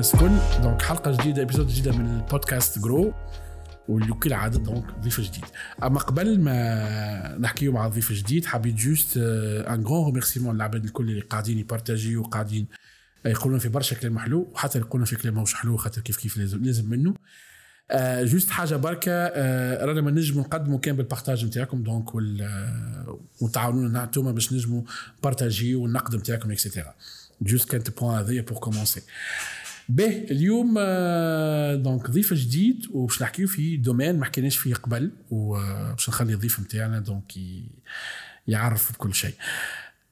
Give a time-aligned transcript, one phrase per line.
[0.00, 3.14] الكل donc حلقة جديدة épisode جديدة من البودكاست Grow
[3.88, 5.44] واللي كالعاده donc ضيف جديد.
[5.82, 11.20] أما قبل ما نحكيو مع ضيف جديد حبيت juste un grand remerciement للعباد الكل اللي
[11.20, 12.66] قاعدين يبارتاجيو وقاعدين
[13.26, 16.64] يقولون في برشا كلام حلو وحتى يقولون في كلام ماهوش حلو خاطر كيف كيف لازم
[16.64, 17.14] لازم منه.
[17.90, 22.14] آه juste حاجة بركة آه رانا ما نجموا نقدموا كان بال partage نتاعكم donc
[23.40, 24.82] وتعاونونا انتوما باش نجموا
[25.22, 26.94] بارتاجيو والنقد نتاعكم et cetera
[27.40, 29.02] juste كانت point هذيا pour commencer
[29.88, 30.74] به اليوم
[31.82, 37.00] donc ضيف جديد وباش نحكيو في domaine ما حكيناش فيه قبل وباش نخلي الضيف نتاعنا
[37.00, 37.32] donc
[38.48, 39.34] يعرف بكل شيء.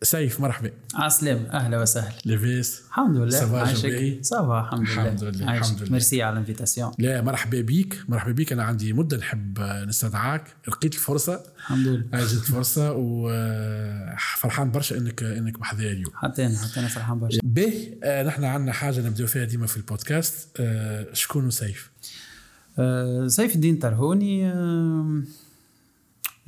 [0.04, 0.70] سيف مرحبا.
[0.94, 2.14] عسلام أهلا وسهلا.
[2.24, 3.30] لاباس؟ الحمد لله؟
[4.22, 5.02] ça va الحمد لله.
[5.08, 5.58] الحمد لله،.
[5.58, 5.92] الحمد لله.
[5.92, 6.92] ميرسي على ال invitation.
[6.98, 8.04] لا مرحبا بيك.
[8.08, 8.52] مرحبا بيك.
[8.52, 10.44] أنا عندي مدة نحب نستدعاك.
[10.68, 11.40] لقيت الفرصة.
[11.58, 12.24] الحمد لله.
[12.24, 16.12] جت الفرصة وفرحان برشا إنك إنك بحذايا اليوم.
[16.14, 17.40] حتى أنا حتى أنا فرحان برشا.
[17.42, 20.48] به آه، نحن عندنا حاجة نبداو فيها ديما في البودكاست.
[20.60, 21.90] آه، شكون سيف؟
[22.78, 25.22] آه، سيف الدين ترهوني آه،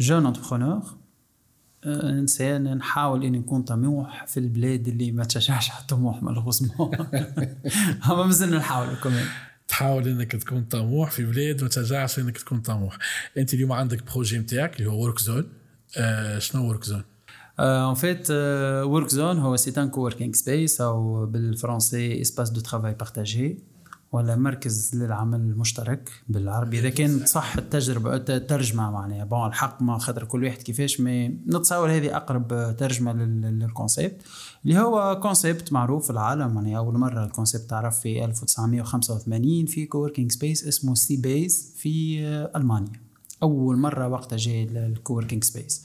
[0.01, 1.06] jeune entrepreneur آه،
[1.87, 6.95] إنسان نحاول اني نكون طموح في البلاد اللي ما تشجعش على الطموح malheureusement
[8.11, 9.25] أما مازلنا نحاول كمان
[9.69, 12.99] تحاول إنك تكون طموح في بلاد ما تشجعش إنك تكون طموح.
[13.39, 15.49] أنت اليوم عندك projet نتاعك اللي هو Workzone
[15.97, 17.03] آه شنو ورك زون
[17.61, 18.31] ان فيت
[18.91, 23.59] ورك زون هو c'est un coworking space أو بالفرنسي espace de travail partagé
[24.17, 26.79] ولا مركز للعمل المشترك بالعربي.
[26.79, 29.25] إذا كانت صح التجربة الت- الترجمه معناها.
[29.25, 34.23] bon الحق ما خاطر كل واحد كيفاش mais نتصور هذه أقرب ترجمة لل- لل concept
[34.65, 36.55] اللي هو concept معروف في العالم.
[36.57, 42.21] يعني أول مرة ال concept تعرف في 1985 في coworking space اسمه c-base في
[42.57, 42.93] ألمانيا.
[43.43, 45.83] أول مرة وقتها جاي ال coworking space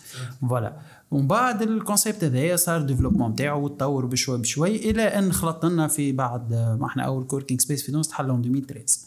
[0.49, 0.77] voilà
[1.11, 5.87] ومن بعد ال concept هذايا صار développement نتاعو وتطور بشوي بشوي إلى أن خلط لنا
[5.87, 8.97] في بعد ما إحنا أول coworking space في تونس تحلوا 2013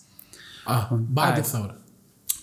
[0.69, 1.39] آه بعد آه.
[1.39, 1.77] الثورة.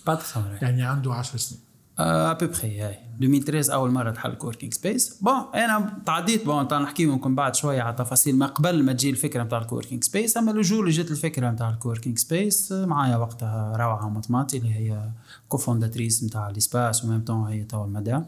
[0.08, 0.58] بعد الثورة.
[0.62, 1.62] يعني عنده 10 سنين.
[2.00, 2.98] ا بوبخي هاي.
[3.22, 7.82] 2013 أول مرة تحل coworking space bon أنا تعديت bon تعال نحكي ممكن بعد شوية
[7.82, 11.12] على تفاصيل ما قبل ما تجي الفكرة نتاع ال coworking space أما اللي اللي جت
[11.12, 15.10] الفكرة نتاع ال coworking space معايا وقتها روعة مطماطي اللي هي
[15.52, 18.26] cofondatrice نتاع ال espace و même temps هي توا المدام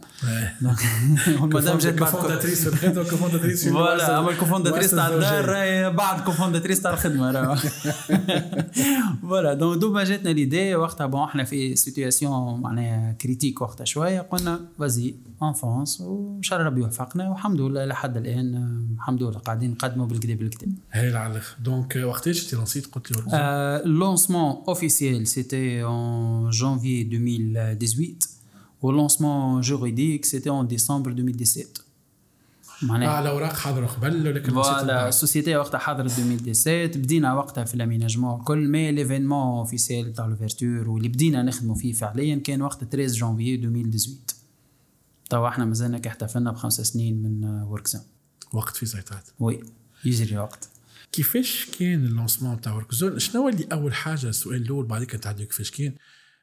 [1.42, 5.46] والمدام جات بعد cofondatrice في الخدمه و cofondatrice في voilà اما ال cofondatrice تاع الدار.
[5.46, 7.58] راهي بعد cofondatrice تاع الخدمه راه
[9.22, 14.60] voilà donc دوما جاتنا l'idée وقتها bon إحنا في situation معناها critique وقتها شوية قلنا
[14.80, 19.72] vas-y on fonce وان شاء الله ربي يوفقنا والحمد لله لحد الان الحمد لله قاعدين
[19.72, 24.00] نقدموا بالكدا بالكدا هايل على الآخر donc وقتاش انت لانسيت قلت لي Workzone Euh, le
[24.04, 24.70] lancement
[27.18, 28.30] officiel, c'était en janvier 2018.
[28.82, 31.84] Au lancement juridique, c'était en décembre 2017.
[32.84, 35.10] آه معناها الاوراق حاضره قبل ولكن voilà.
[35.10, 40.26] ال société وقتها حضرت 2017 بدينا وقتها في ال aménagement كل mais l'événement officiel تاع
[40.26, 44.10] l'ouverture واللي بدينا نخدموا فيه فعليا كان وقت 13 جانفي 2018
[45.30, 48.02] توا إحنا مازلنا كي احتفلنا بخمس سنين من Workzone
[48.54, 49.60] وقت في سيطات وي
[50.06, 50.70] يجري وقت
[51.12, 55.72] كيفاش كان ال lancement تاع Workzone شنو اللي اول حاجة السؤال الأول بعدين نتعدى كيفاش
[55.72, 55.94] كان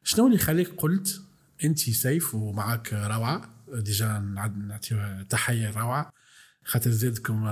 [0.05, 1.21] شنو اللي خليك قلت
[1.65, 4.19] انت سيف ومعك روعة déjà
[4.69, 6.11] نعطيها تحية روعة
[6.65, 7.45] خاطر زادكم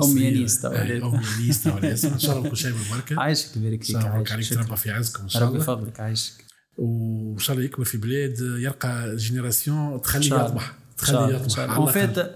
[0.00, 0.34] صغير.
[0.34, 0.64] يانيس.
[0.64, 1.20] ام
[1.66, 2.04] يانيس.
[2.04, 4.66] إن شاء الله كل شيء بالبركة عايشك يبارك فيك شاء الله مبروك عايشك عليك.
[4.66, 6.44] تربى في عزكم إن شاء ربي الله يفضلك عايشك
[6.76, 10.46] وإن شاء الله يكبر في بلاد يلقى génération تخليه الله.
[10.46, 11.92] يطمح تخليه إن يطمح en.
[11.92, 12.30] fait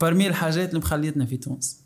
[0.00, 1.80] parmi الحاجات اللي مخليتنا في تونس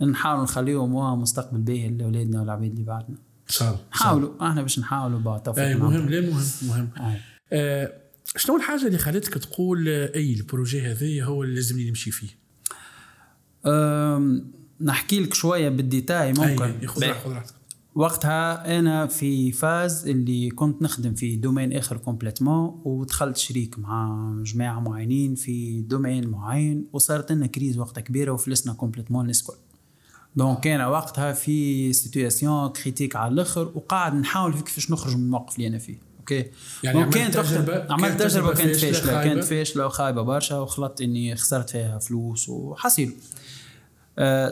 [0.00, 3.16] نحاول نخليهم مستقبل باهي لاولادنا والعباد اللي بعدنا
[3.60, 3.78] الله.
[3.94, 6.08] نحاولوا إحنا باش نحاولوا بعد توفيق اي مهم.
[6.08, 7.16] لا مهم مهم آه.
[7.52, 7.92] آه
[8.36, 12.28] شنو الحاجة اللي خلتك تقول آه، أي ال projet هذا هو اللي لازمني نمشي فيه
[13.66, 17.02] أم، نحكي لك شوية بال détail ممكن خذ.
[17.04, 17.54] راحتك، خذ راحتك
[17.94, 24.80] وقتها أنا في phase اللي كنت نخدم في domaine آخر complètement ودخلت شريك مع جماعة
[24.80, 29.54] معينين في domaine معين وصارت لنا crise وقتها كبيرة وفلسنا complètement الناس الكل
[30.36, 35.56] donc كان وقتها في situation critique على الآخر وقاعد نحاول في كيفاش نخرج من الموقف
[35.56, 35.98] اللي أنا فيه.
[36.20, 36.46] okay
[36.82, 39.24] يعني عملت وقتها عملت تجربة كانت فاشلة.
[39.24, 43.12] كانت فاشلة وخايبة برشا وخلطت إني خسرت فيها فلوس وحصيل.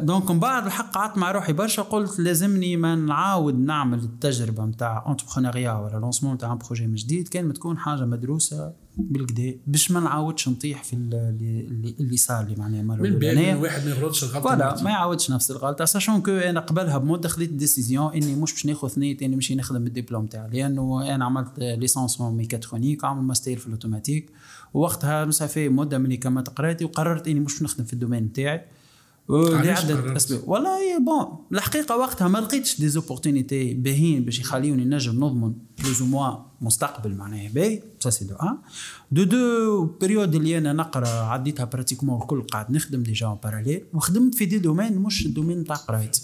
[0.03, 5.05] donc من بعد الحق قعدت مع روحي برشا قلت لازمني ما نعاود نعمل التجربة نتاع
[5.09, 10.00] entrepreneuriat ولا lancement نتاع projet من جديد كان ما تكون حاجة مدروسة بالكدا باش ما
[10.00, 11.14] نعاودش نطيح في ال-
[11.70, 13.05] اللي, اللي صار لي معناها المره من.
[13.50, 14.82] إن الواحد ما يغلطش الغلطة voilà.
[14.82, 18.88] ما يعاودش نفس الغلطة sachant que أنا قبلها بمدة خذيت décision إني مش باش ناخذ
[18.88, 24.31] ثنيت اني نمشي نخدم بالدبلوم تاعي لأنه أنا عملت licence mécatronique وعمل ماستير في الاوتوماتيك
[24.75, 28.64] ووقتها مسافه مدة ملي كملت قرايتي وقررت إني مش نخدم في ال domaine تاعي
[29.31, 35.25] لعدة قررت؟ اسباب والله bon الحقيقة وقتها ما لقيتش des opportunités باهيين باش يخليوني نجم
[35.25, 37.83] نضمن plus ou moins مستقبل معناها باهي.
[38.00, 38.59] ça c'est de un
[39.12, 44.35] de de période اللي أنا نقرأ عديتها pratiquement الكل قاعد نخدم déjà en parallèle وخدمت
[44.35, 46.23] في des domaines مش ال domaine نتاع قرايتي.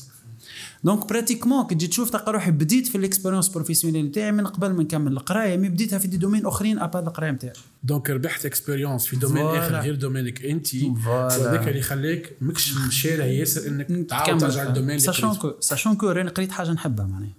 [0.85, 4.71] donc pratiquement كي تجي تشوف تلقى روحي بديت في ال expérience professionnelle نتاعي من قبل
[4.71, 7.53] ما نكمل القراية mais بديتها في des domaines أخرين à part القراية نتاعي.
[7.83, 9.67] donc ربحت expérience في domaine voilà.
[9.67, 10.75] آخر غير domaine ك انت.
[10.75, 16.11] وهذاك اللي خلاك ماكش شارع ياسر إنك تعاود ترجع لل domaine sachant que sachant que
[16.11, 17.33] راني قريت حاجة نحبها معناها.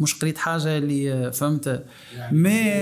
[0.00, 1.84] مش قريت حاجة اللي فهمت؟
[2.32, 2.72] mais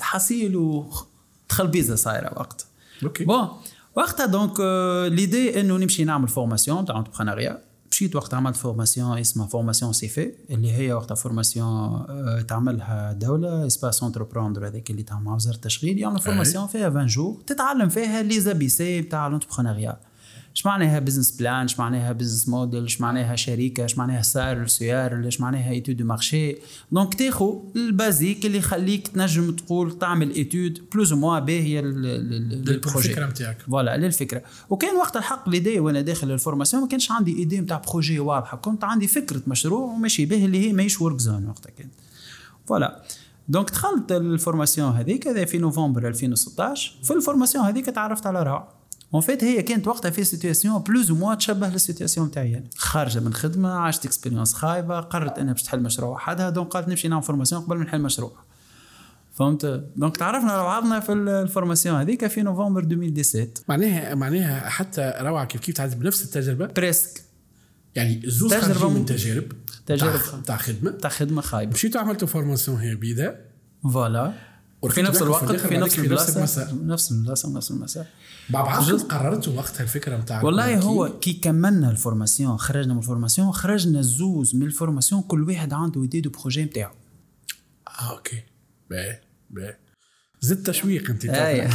[0.00, 2.66] حصيلو تخلبيزة صايرة وقت.
[3.02, 3.24] OK.
[3.24, 3.48] Bon
[3.96, 7.58] وقتها donc آه، l'idée إنه نمشي نعمل formation تاع entrepreneuriat
[7.94, 14.02] مشيت وقت عملت formation اسمها formation CEFE اللي هي وقتها formation آه، تعملها دولة espace
[14.02, 18.40] entreprendre هذاك اللي تاع مع وزاره التشغيل يعملوا formation فيها 20 jours تتعلم فيها les
[18.40, 19.96] ABC تاع ال entrepreneuriat
[20.54, 25.28] اش معناها business plan اش معناها business model اش معناها شركه اش معناها SARL؟ السيار
[25.28, 26.56] اش معناها étude de marché
[26.92, 32.08] donc تاخو ال basique اللي يخليك تنجم تقول تعمل étude plus ou moins باهية لل
[32.08, 33.08] projet.
[33.08, 33.62] الفكرة نتاعك.
[33.62, 34.42] voilà للفكرة.
[34.70, 38.56] وكان وقت الحق l'idée وأنا داخل ال formation ما كانش عندي idée نتاع projet واضحة.
[38.56, 41.88] كنت عندي فكرة مشروع وماشي به اللي هي ماهيش Workzone وقتها كان.
[42.66, 43.02] voilà
[43.48, 48.42] donc دخلت ال formation هذيك هذا في نوفمبر 2016 في ال formation هذيك تعرفت على
[48.42, 48.83] روعه
[49.14, 52.70] en fait هي كانت وقتها في situation plus ou moins تشبه لل situation تاعي يعني.
[52.76, 57.08] خارجة من خدمة عشت expérience خايبة قررت انها باش تحل مشروع وحدها donc قالت نمشي
[57.08, 58.32] نعمل formation قبل ما نحل مشروع.
[59.34, 65.14] فهمت؟ donc تعرفنا على بعضنا في ال formation هذيك في نوفمبر 2017 معناها معناها حتى
[65.20, 67.22] روعه كيف كيف تعدي بنفس التجربة؟ presque
[67.94, 69.04] يعني زوز تجربة خارجين من.
[69.04, 69.52] تجارب
[69.86, 70.20] تجارب.
[70.46, 70.90] تاع خدمة.
[70.90, 71.72] تاع خدمة خايبة.
[71.72, 73.40] مشيتوا عملتوا formation هي بيدها؟
[73.92, 74.32] voilà
[74.88, 76.68] في وركبتوا نفس الوقت في في نفس المسار.
[76.82, 78.06] نفس البلاصه ونفس المسار
[78.50, 83.52] بعد قررتوا وقتها الفكرة نتاع والله هو كي؟ كملنا ال formation خرجنا من ال formation
[83.52, 86.92] خرجنا الزوز من ال formation كل واحد عنده idée de projet نتاعو
[87.88, 88.42] آه OK.
[88.90, 89.20] باهي
[89.50, 89.76] باهي
[90.40, 91.68] زدت تشويق أنت اي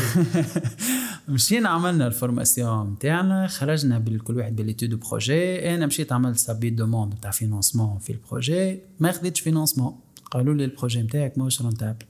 [1.28, 6.74] مشينا عملنا ال formation نتاعنا خرجنا بالكل واحد ب l'étude projet أنا مشيت عملت صبيت
[6.74, 8.80] demande تاع financement في ال projet.
[9.00, 10.00] ما خديتش financement
[10.32, 12.06] قالوا لي ال projet نتاعك ماهوش rentable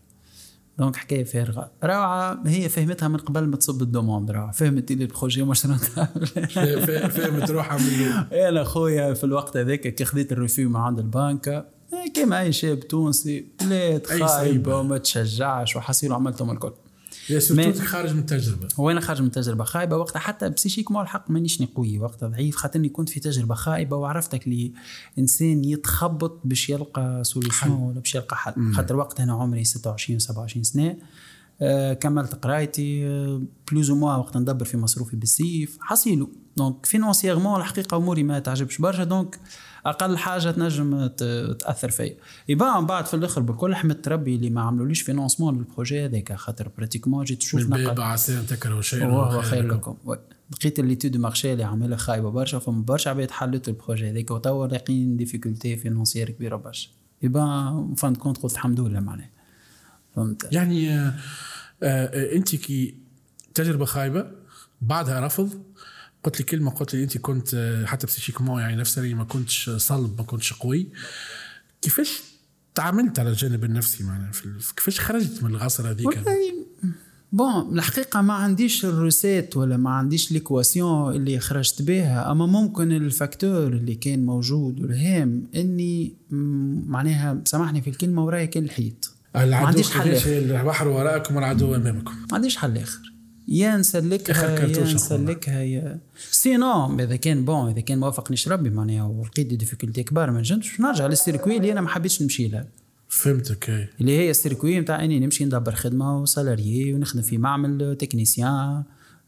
[0.79, 1.71] donc حكاية فارغة.
[1.83, 5.65] روعه هي فهمتها من قبل ما تصب ال demande روعه فهمت اللي ال projet مش
[5.65, 10.69] rentable فا- فا- فهمت روحها من أنا خويا في الوقت هذاك كي خديت ال refus
[10.69, 11.65] من عند البنك
[12.13, 13.47] كيما أي شاب تونسي
[14.05, 14.75] خايبة صعيبة.
[14.79, 16.73] وما تشجعش وحصيلو عملتهم الكل.
[17.37, 18.67] surtout خارج من التجربة.
[18.77, 20.19] وأنا خارج من تجربه خايبة وقتها.
[20.19, 24.71] حتى psychiquement الحق مانيش قوي وقتها ضعيف خاطرني كنت في تجربة خايبة وعرفتك لي
[25.19, 28.73] إنسان يتخبط باش يلقى solution ولا باش يلقى حل.
[28.73, 30.95] خاطر وقتها أنا عمري 26 27 سنة
[31.61, 33.41] آه كملت قرايتي آه
[33.71, 35.77] plus ou moins وقت ندبر في مصروفي بالسيف.
[35.81, 36.29] حصيلو.
[36.57, 39.03] donc financièrement الحقيقة أموري ما تعجبش برشا.
[39.03, 39.39] donc
[39.85, 41.07] أقل حاجة تنجم
[41.59, 42.15] تأثر فيا.
[42.49, 46.33] يبقى من بعد في الآخر بالكل حمدت ربي اللي ما عملوليش financement لل projet هذاك
[46.33, 49.97] خاطر pratiquement جات باب عسى أن تكرهوا شيئا وهو خير لكم.
[50.51, 54.31] لقيت l'étude de marché اللي عاملها خايبة برشا فما برشا عباد حلتوا ال projet هذاك
[54.31, 56.89] وتوا لاقيين difficultés financières كبيرة برشا.
[57.21, 59.29] يبقى fin de compte قلت الحمد لله معناها.
[60.15, 61.13] فهمت؟ يعني آه،
[61.83, 62.95] آه، أنت كي
[63.53, 64.25] تجربة خايبة
[64.81, 65.63] بعدها رفض
[66.23, 70.17] قلت لي كلمة قلت لي أنت كنت آه، حتى psychiquement يعني نفسيا ما كنتش صلب
[70.17, 70.87] ما كنتش قوي.
[71.81, 72.21] كيفاش
[72.75, 74.31] تعاملت على الجانب النفسي معنا
[74.77, 76.53] كيفاش خرجت من الغصرة هذيك؟ والله
[77.31, 82.91] bon الحقيقة ما عنديش ال recette ولا ما عنديش l'équation اللي خرجت بها أما ممكن
[82.91, 86.13] ال facteur اللي كان موجود والأهم إني
[86.87, 89.13] معناها سامحني في الكلمة ورايا كان الحيط.
[89.35, 90.37] ما عنديش حل آخر.
[90.37, 92.11] البحر وراءكم والعدو أمامكم.
[92.11, 93.13] ما عنديش حل آخر.
[93.51, 95.99] يا نسلكها يا نسلكها يا
[96.31, 100.79] sinon إذا كان bon إذا كان موافقنيش ربي؟ معناها ولقيت des difficultés كبار ما نجمش
[100.79, 102.65] نرجع لل circuit اللي أنا ما حبيتش نمشي لها.
[103.09, 103.87] فهمتك أي.
[104.01, 108.83] اللي هي ال circuit نتاع إني نمشي ندبر خدمة و salarié ونخدم في معمل technicien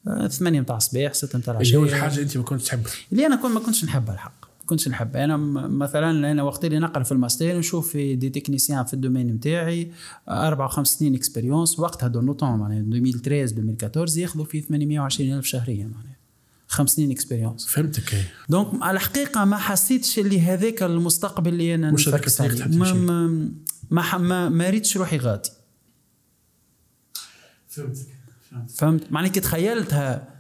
[0.07, 2.91] آه، ثمانية نتاع الصباح ستة نتاع اللي هو الحاجة أنت ما كنتش تحبها.
[3.11, 4.40] اللي أنا كنت ما كنتش نحبها الحق.
[4.71, 5.37] ما كنتش نحبها أنا
[5.67, 9.91] مثلا أنا وقت اللي نقرأ في الماستر نشوف في des techniciens في ال domaine نتاعي
[10.29, 15.45] أربع وخمس سنين expérience وقتها de notre temps معناها 2013 2014 ياخذوا في 820 ألف
[15.45, 16.15] شهريا معناها
[16.67, 18.13] خمس سنين expérience فهمتك.
[18.13, 18.23] أي.
[18.50, 22.93] donc على الحقيقة ما حسيتش اللي هذاك المستقبل اللي أنا مش هذاك ما.
[22.93, 23.51] ما
[23.91, 25.49] ما, ما, ما ريتش روحي غادي.
[27.67, 28.07] فهمتك.
[28.75, 30.30] فهمت؟ معناها كي تخيلتها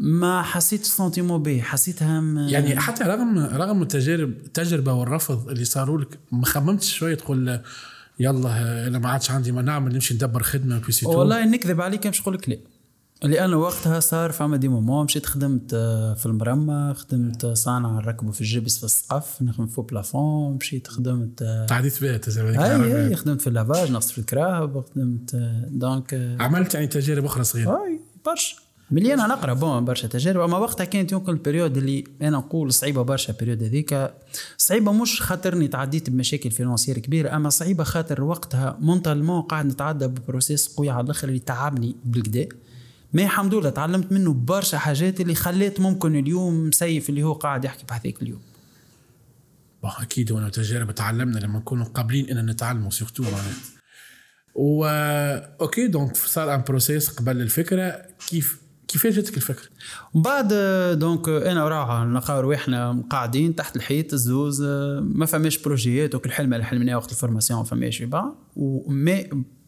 [0.00, 6.00] ما حسيتش sentiment به حسيتها م- يعني حتى رغم رغم التجارب التجربة والرفض اللي صاروا
[6.00, 7.60] لك ما خممتش شوية تقول
[8.20, 12.20] يلا أنا ما عادش عندي ما نعمل نمشي ندبر خدمة في والله نكذب عليك مش
[12.20, 12.56] نقول لك لا.
[13.22, 18.40] لأن وقتها صار فما des moments مشيت خدمت آه، في المرمى خدمت صانع نركبوا في
[18.40, 23.46] الجبس في السقف نخدم فوق plafond مشيت خدمت آه، تعديت تزرع أي أي خدمت في
[23.46, 27.70] ال lavage نغسل في الكراهب خدمت آه، donc آه، عملت يعني تجارب أخرى صغيرة.
[27.84, 28.56] أي برشا.
[28.90, 30.40] مليان أنا نقرا bon برشا تجارب.
[30.40, 34.10] أما وقتها كانت يمكن ال période اللي أنا نقول صعيبة برشا ال période هذيك.
[34.56, 40.12] صعيبة مش خاطرني تعديت بمشاكل financières كبيرة أما صعيبة خاطر وقتها mentalement قاعد نتعدى ب
[40.12, 42.48] processus قوي على الآخر اللي تعبني بالكدا
[43.12, 47.32] ما الحمد لله تعلمت منه برشا حاجات اللي خليت ممكن اليوم من سيف اللي هو
[47.32, 48.40] قاعد يحكي بهذاك اليوم.
[49.84, 53.24] أكيد وأنا تجارب تعلمنا لما نكونوا قابلين ان نتعلموا surtout
[54.54, 54.84] و
[55.60, 59.68] OK donc صار un processus قبل الفكرة كيف كيفاش جاتك الفكرة؟
[60.14, 60.54] ومن بعد
[60.98, 66.54] donc أنا وراها نلقاو رواحنا قاعدين تحت الحيط الزوز آه، ما فماش بروجيات وكل حلم
[66.54, 68.34] اللي حلمناه وقت ال formation ما فماش با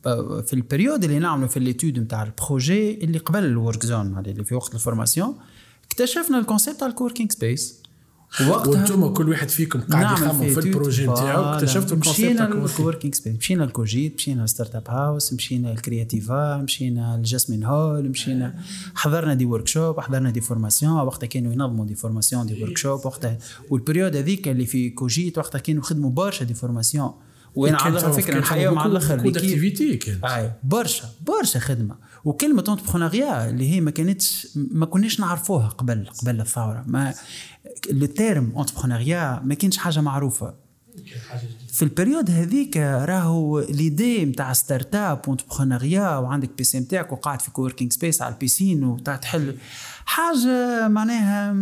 [0.06, 3.86] آه، في ال période اللي نعملوا في ال l'étude نتاع ال projet اللي قبل ال
[3.86, 5.38] Workzone اللي في وقت ال formation
[5.86, 7.82] اكتشفنا ال concept تاع ال coworking space
[8.50, 10.58] وأنتم كل واحد فيكم قاعد يخمم في.
[10.60, 11.42] ال projet نتاعو.
[11.42, 12.42] اكتشفتوا مشينا.
[12.42, 17.23] لل coworking space مشينا لل Cogite مشينا ل Startup Haus مشينا لل Creativa مشينا ل
[17.23, 18.54] Jasmin Hall مشينا
[18.94, 23.38] حضرنا des workshops حضرنا des formations وقتها كانوا ينظموا des formations des workshops وقتها
[23.70, 27.10] وال période هذيك اللي في Cogite وقتها كانوا يخدموا برشا des formations
[27.54, 30.24] وأنا كان على فكرة نحييهم على beaucoup- الأخر d'activité كانت.
[30.24, 31.94] أي برشا برشا خدمة.
[32.24, 36.84] وكلمة entrepreneuriat اللي هي ما كانتش ما كناش نعرفوها قبل قبل الثورة.
[36.86, 37.14] ما
[37.90, 40.54] ال terme entrepreneuriat ما كانش حاجة معروفة.
[41.72, 47.92] في ال période هذيك راهو l'idée نتاع startup entrepreneuriat وعندك PC نتاعك وقاعد في coworking
[47.92, 49.56] space على ال piscine وتاع تحل
[50.04, 51.56] حاجة معناها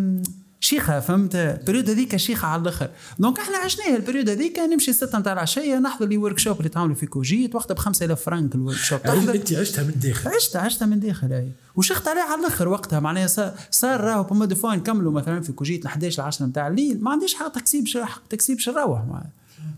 [0.66, 2.90] شيخة فهمت؟ ال période هذيك شيخة على الآخر.
[3.18, 6.94] donc إحنا عشناها ال période هذيك نمشي ستة نتاع العشية نحضر les workshops اللي تعملوا
[6.94, 10.86] في Cogite وقتها ب 5000 فرنك ال workshop تحضر أنت عشتها من الداخل عشتها عشتها
[10.86, 11.48] من داخل أي.
[11.76, 13.00] وشخت عليه على الآخر وقتها.
[13.00, 13.26] معناها
[13.70, 16.68] صار, راهو pas mal de fois نكملوا مثلا في Cogite ل 11 ل 10 نتاع
[16.68, 19.26] الليل ما عنديش حق تاكسي باش حق باش نروح معاه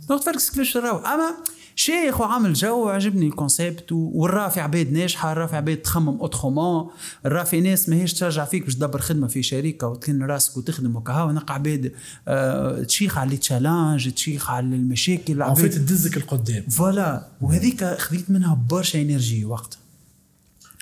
[0.09, 1.35] donc تفركس كيفاش نروح أما
[1.82, 6.18] شيخ وعامل جو عجبني ال concept و- ونرا في عباد ناجحة نرا في عباد تخمم
[6.21, 6.90] autrement
[7.26, 11.30] نرا في ناس ماهيش تشجع فيك باش تدبر خدمة في شركة وتكن راسك وتخدم وكهو
[11.32, 11.92] نلقى عباد
[12.28, 16.62] آه تشيخ على ال challenge تشيخ على المشاكل عفيت تدزك القدام.
[16.62, 19.78] voilà وهذيك خذيت منها برشا énergie وقتها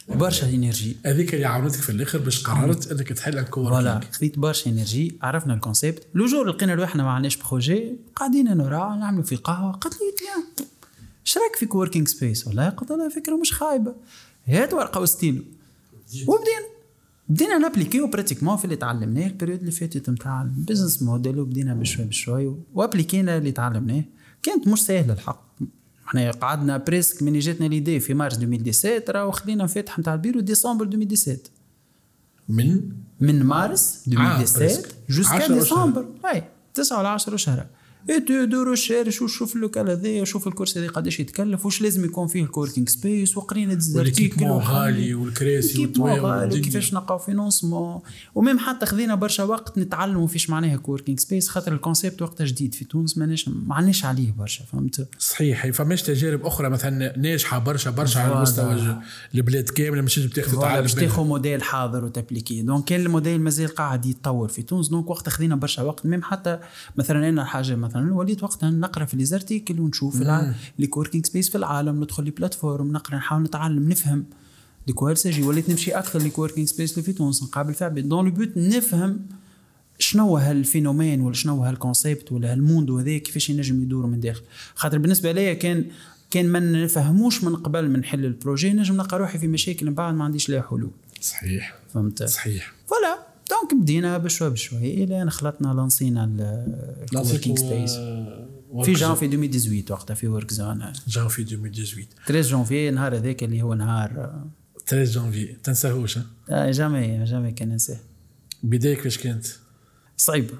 [0.09, 0.97] برشا énergie.
[1.07, 5.17] هذيك اللي عاونتك في الآخر باش قررت أنك تحل voilà ال coworking خذيت برشا énergie
[5.23, 9.73] عرفنا ال concept le jour لقينا روحنا ما عندناش projet قاعدين أنا نعملوا في قهوة
[9.73, 10.66] قالت لي
[11.27, 13.95] إيش رأيك في coworking space والله قلت لها فكرة مش خايبة.
[14.47, 15.43] هات ورقه وستيلو
[16.27, 16.67] وبدينا
[17.29, 21.75] بدينا نابليكيو pratiquement في اللي تعلمناه ال période اللي فاتت نتاع ال business model وبدينا
[21.75, 24.05] بشوي بشوي وابليكينا اللي تعلمناه.
[24.43, 25.47] كانت مش سهلة الحق.
[26.09, 30.85] إحنا قعدنا presque من جاتنا l'idée في مارس 2017 راهو حلينا فاتح نتاع البيرو ديسمبر
[30.85, 31.39] 2017
[32.49, 34.95] من؟ من مارس آه، 2017 presque.
[35.11, 36.07] jusqu'à ديسمبر.
[36.35, 37.67] أي 9 ولا 10 شهر.
[38.51, 42.27] دوروا الشارع وشوف شوف ال local هذايا شوف الكرسي هذا قداش يتكلف واش لازم يكون
[42.27, 46.61] فيه ال coworking space وقرينا وال équipement غالي والكراسي غالي والدنيا.
[46.61, 48.01] وكيفاش نلقاو financement
[48.35, 52.45] و même حتى خذينا برشا وقت نتعلموا فيش معناها coworking space خاطر ال concept وقتها
[52.45, 57.59] جديد في تونس ماناش ما عندناش عليه برشا فهمت صحيح فماش تجارب أخرى مثلا ناجحه
[57.59, 58.41] برشا برشا على.
[58.41, 58.97] مستوى
[59.35, 60.95] البلاد كامله مش تنجم تاخذ تتعلم باش.
[60.95, 65.57] تاخذ موديل حاضر وتابليكي donc كان الموديل مازال قاعد يتطور في تونس donc وقتها خذينا
[65.57, 66.59] برشا وقت même حتى
[66.97, 70.23] مثلا أنا حاجة مثلا وليت وقتها نقرأ في les articles ونشوف
[70.79, 74.25] les coworking spaces في العالم ندخل les plateformes نقرأ نحاول نتعلم نفهم.
[74.87, 77.85] de quoi il s'agit وليت نمشي أكثر les coworking spaces اللي في تونس نقابل في
[77.85, 79.21] عباد dans le but نفهم
[79.99, 84.21] شنو هال phénomène ولا شنو هال concept ولا هال monde هذا كيفاش ينجم يدور من
[84.21, 84.43] داخل.
[84.75, 85.85] خاطر بالنسبة ليا كان
[86.31, 89.95] كان ما نفهموش من قبل من نحل ال projet نجم نلقى روحي في مشاكل من
[89.95, 90.91] بعد ما عنديش لها حلول.
[91.21, 91.79] صحيح.
[91.95, 92.75] فهمت؟ صحيح.
[92.87, 93.26] voilà.
[93.51, 96.25] donc بدينا بشوي بشوي إلى أن خلطنا لانسينا
[97.13, 97.91] ال coworking space.
[98.85, 104.35] في جانفي 2018 وقتها في Workzone جانفي 2018 13 جانفي نهار هذاك اللي هو نهار
[104.87, 105.47] 13 جانفي.
[105.65, 107.99] تنساهوش ها؟ آه، jamais jamais كان ننساه.
[108.63, 109.47] بداية كيفاش كانت؟
[110.17, 110.51] صعيب.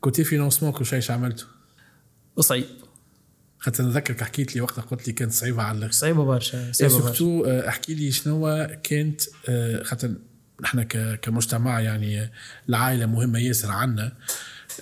[0.00, 1.44] côté financement كل شيء عملته
[2.36, 2.64] وصعيب
[3.58, 5.92] خاطر نذكرك حكيت لي وقتها قلت لي كانت صعيبة على الآخر.
[5.92, 7.06] صعيبة برشا صعيبة برشا.
[7.06, 10.14] surtout آه، احكي لي شنو كانت آه، خاطر
[10.62, 10.82] نحن
[11.22, 12.30] كمجتمع يعني
[12.68, 14.12] العائلة مهمة ياسر عنا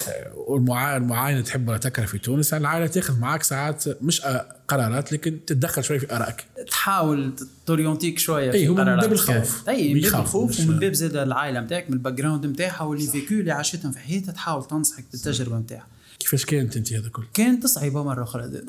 [0.09, 4.21] آه، والمعا- المعاينة تحب ولا تكره في تونس يعني العائلة تاخذ معك ساعات مش
[4.69, 7.33] قرارات لكن تتدخل شوي في آرائك تحاول
[7.66, 9.00] تورينتيك شوية في من قراراتك.
[9.02, 9.69] باب الخوف.
[9.69, 13.06] اي من باب الخوف ومن باب زاد العائلة نتاعك من ال background نتاعها و les
[13.06, 15.87] vécus اللي عاشتهم في حياتها تحاول تنصحك بالتجربة نتاعها
[16.19, 18.50] كيفاش كانت أنت هذا كله؟ كانت صعيبة مرة أخرى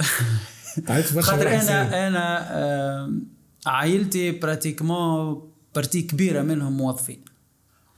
[1.16, 1.48] برشا خاطر.
[1.48, 3.12] أنا أنا
[3.66, 7.20] عائلتي pratiquement partie كبيرة منهم موظفين.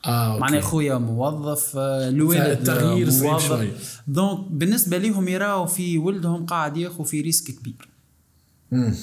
[0.05, 0.41] آه OK.
[0.41, 4.01] معناها خويا موظف آه، الوالد فالتغيير صعيب موظف.
[4.07, 7.89] donc بالنسبة ليهم يراو في ولدهم قاعد ياخذ في risque كبير.
[8.71, 8.95] مم.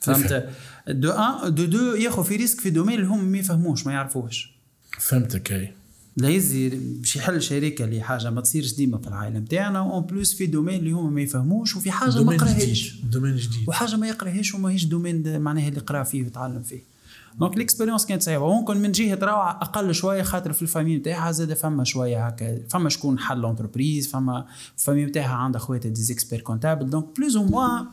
[0.00, 0.48] فهمت؟
[0.88, 4.52] دو ان دو دو ياخذ في risque في domaine اللي هم ما يفهموش ما يعرفوش
[4.98, 5.72] فهمتك أي.
[6.16, 10.34] لا يزي باش يحل شركة اللي حاجة ما تصيرش ديما في العائله نتاعنا en plus
[10.34, 13.68] في domaine اللي هما ما يفهموش وفي حاجة ما قراهاش domaine جديد.
[13.68, 16.82] وحاجة ما يقراهاش وماهيش domaine معناها اللي قرا فيه ويتعلم فيه.
[17.38, 20.96] donc ال expérience كانت صعيبه ممكن من جهه روعة أقل شوية خاطر في ال famille
[20.96, 24.46] نتاعها زاد فما شوية هكا فما شكون حل entreprise فما
[24.78, 27.86] ال famille نتاعها عندها خواتها des experts comptables donc plus ou moins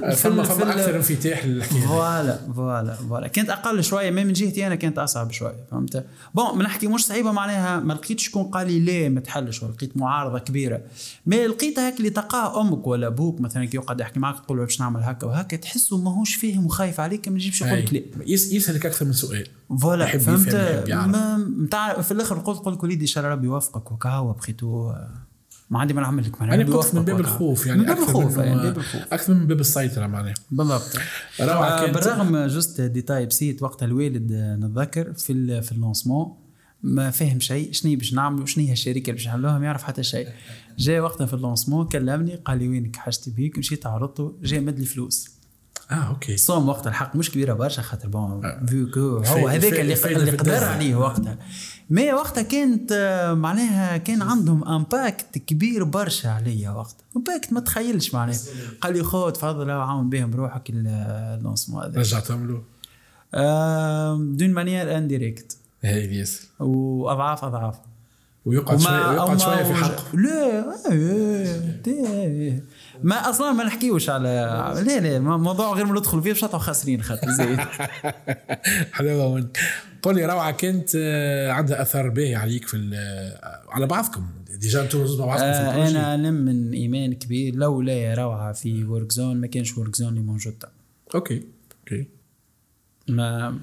[0.00, 3.28] في فما فما أكثر انفتاح للحكايه voilà voilà voilà.
[3.28, 7.06] كانت أقل شوية ما من جهتي أنا كانت أصعب شوية فهمت؟ bon من نحكي مش
[7.06, 10.80] صعيبة معناها ما لقيتش شكون قال لي لا ما تحلش ولا لقيت معارضة كبيرة.
[11.26, 14.64] ما لقيتها هيك اللي تلقاه أمك ولا أبوك مثلا كي يقعد يحكي معك تقول له
[14.64, 18.02] باش نعمل هكا وهكا تحسه ماهوش فاهم وخايف عليك ما يجيبش يقول لك لا.
[18.26, 19.46] يسألك أكثر من سؤال.
[19.80, 20.54] voilà فهمت.
[20.88, 24.92] ما- في الآخر قلت قلت وليدي إن شاء الله ربي يوفقك وكهو بقيتو
[25.72, 27.20] ما عندي ما نعمل لك ربي قلت من باب.
[27.20, 29.12] الخوف يعني من باب الخوف من يعني باب الخوف.
[29.12, 30.34] أكثر من باب السيطرة معناها.
[30.50, 30.96] بالضبط.
[31.40, 36.34] آه بالرغم juste détail بسيط وقتها الوالد آه، نتذكر في في ال lancement
[36.82, 40.02] ما فاهم شيء شنو باش نعملوا شنو هي الشركة اللي باش نعملوها ما يعرف حتى
[40.02, 40.28] شيء.
[40.78, 44.78] جاء وقتها في ال lancement كلمني قال لي وينك حاجتي بيك مشيت عرضته جاء مد
[44.78, 45.30] لي فلوس.
[45.90, 46.34] آه OK.
[46.34, 50.30] ال somme وقتها الحق مش كبيرة برشا خاطر bon vu que هو هذاك اللي اللي
[50.30, 50.64] قدر.
[50.64, 51.38] عليه وقتها.
[51.92, 57.04] mais وقتها كانت آه، معناها كان عندهم impact كبير برشا عليا وقتها.
[57.16, 58.38] impact ما تخيلش معناها.
[58.80, 60.86] قال لي خذ تفضل عاون بهم بروحك ال-
[61.38, 61.98] ال lancement هذا.
[62.00, 62.62] رجعتهم له
[64.36, 67.74] d'une manière indirecte هاي يس وأضعاف أضعاف.
[68.46, 72.62] ويقعد شوية ويقعد شوية في وج- حق لا إيه، تي-
[73.02, 74.28] ما أصلا ما نحكيوش على
[74.86, 77.58] لا لا موضوع غير ما ندخل فيه باش نطلعوا خاسرين خاطر زايد
[78.92, 79.48] حلاوه
[80.02, 83.38] قول لي روعه كانت آه، عندها أثر باهي عليك في ال-
[83.68, 84.26] على بعضكم.
[84.60, 85.98] déjà أنتم مع بعضكم في آه ال projet.
[85.98, 90.64] أنا نمن ايمان كبير لولا يا روعة في Workzone ما كانش Workzone اللي موجود.
[91.14, 91.42] OK
[91.80, 92.06] OK.
[93.08, 93.58] ما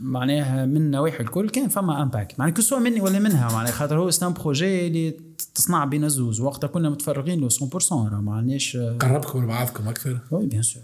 [0.00, 4.10] معناها من النواحي الكل كان فما impact معناها كسوا مني ولا منها معناها خاطر هو
[4.10, 5.14] c'est un projet اللي
[5.54, 10.18] تصنع بين الزوز وقتها كنا متفرغين له 100% راه ما عندناش قربكم لبعضكم أكثر.
[10.30, 10.82] oui bien sûr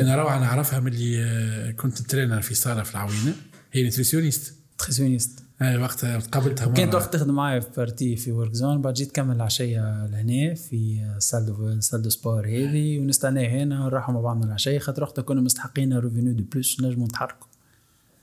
[0.00, 3.34] أنا روعه نعرفها من اللي آه، كنت trainer في صالة في العوينة.
[3.72, 6.94] هي nutritionniste nutritionniste هاي وقتها قابلتها كانت.
[6.94, 11.80] وقت تخدم معايا في partie في Workzone بعد جيت كمل العشية لهنا في salle de
[11.80, 12.98] salle de sport هذه.
[12.98, 14.78] ونستناه هنا ونروحوا مع بعضنا العشية.
[14.78, 17.45] خاطر وقتها كنا مستحقين revenu de plus نجموا نتحركوا.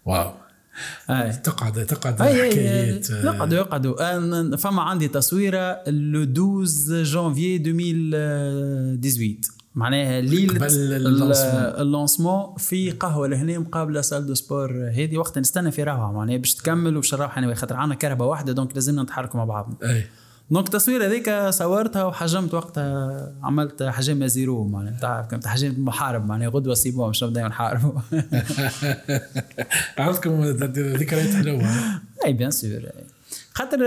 [0.06, 0.32] واو.
[1.10, 9.54] اي تقعد تقعد اي اي حكايات آه، يقعدوا فما عندي تصويرة لو 12 جانفي 2018
[9.76, 11.54] معناها ليلة قبل ال- ال lancement.
[11.56, 15.18] ال lancement في قهوة لهنا مقابلة salle de sport هذه.
[15.18, 18.74] وقت نستنى في روعة معناها باش تكمل وباش نروح أنا خاطر عندنا كهرباء واحدة donc
[18.76, 19.76] لازمنا نتحركوا مع بعضنا.
[19.84, 20.06] أي.
[20.54, 26.50] donc التصويره هذيك صورتها وحجمت وقتها عملت حجم zéro معناها تعرف كنت حجمت محارب معناها
[26.50, 27.92] غدوة c'est bon مش نبدأ نحاربوا
[29.98, 31.70] عندكم ذكريات حلوة.
[32.26, 32.90] أي bien sûr
[33.54, 33.80] خاطر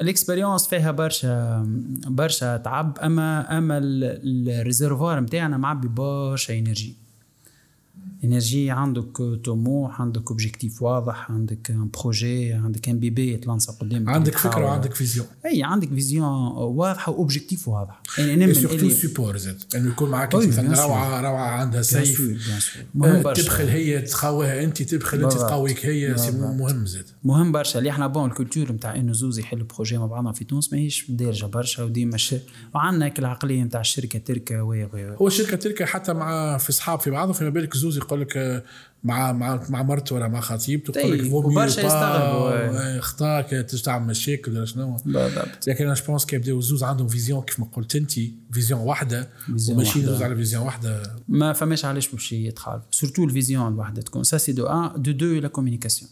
[0.00, 1.66] ال expérience فيها برشا
[2.06, 6.96] برشا تعب اما أما ال réservoir نتاعنا معبي برشا énergie.
[8.24, 14.36] énergie عندك طموح عندك objectif واضح عندك un projet عندك un bébé يتلانسا قدامك عندك
[14.36, 16.24] فكرة وعندك vision أي عندك vision
[16.56, 20.84] واضحة و objectif واضح يعني نمن surtout اللي support زاد انه يكون معك مثلا.
[20.86, 22.36] روعه روعة عندها سيف سور
[22.94, 25.32] مهم برشا تبخل هي تقاويها أنت تبخل أنت.
[25.32, 26.30] تقاويك هي سي.
[26.30, 30.32] مهم زاد مهم برشا اللي إحنا بون الكولتور نتاع إنه زوز يحلوا بروجي مع بعضنا
[30.32, 32.16] في تونس ماهيش دارجة برشا وديما.
[32.74, 34.88] وعندنا العقليه نتاع الشركة تركة وي.
[34.94, 38.62] هو الشركة تلك حتى مع في أصحاب في بعضهم فيما بالك زوز يقول لك آه،
[39.04, 42.50] مع مع مع مرته ولا مع خطيبته تقول لك أي، فو ميو وبرشا با، يستغربوا،
[42.50, 44.96] آه، اخطاك تجي تعمل مشاكل ولا شنو.
[45.66, 48.12] لكن أنا جوبونس كي يبداو زوز عندهم فيزيون كيف ما قلت أنت
[48.52, 49.28] vision واحدة
[49.68, 50.02] وماشي.
[50.02, 51.02] زوز على vision واحدة.
[51.28, 54.24] ما فماش علاش باش يتخالف surtout ال vision الواحدة تكون.
[54.24, 56.10] ça c'est de un de de la communication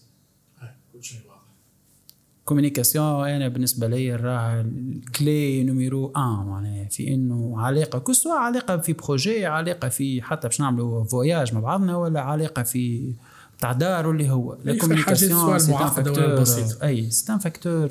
[2.50, 8.76] communication أنا بالنسبة لي راها ال clé numéro un معناها في إنه علاقة كسوا علاقة
[8.76, 13.12] في projet علاقة في حتى باش نعملوا voyage مع بعضنا ولا علاقة في
[13.58, 14.56] تاع دار واللي هو.
[14.64, 16.44] لا في communication c'est un facteur.
[16.82, 17.90] أي c'est un facteur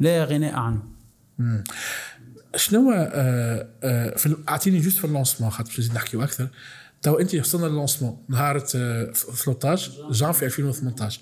[0.00, 0.82] لا غناء عنه.
[2.56, 6.48] شنو آه آه في أعطيني juste في ال lancement خاطر باش نزيد نحكيو أكثر.
[7.02, 11.20] تو أنت وصلنا لل lancement نهار آه، 13 جانفي 2018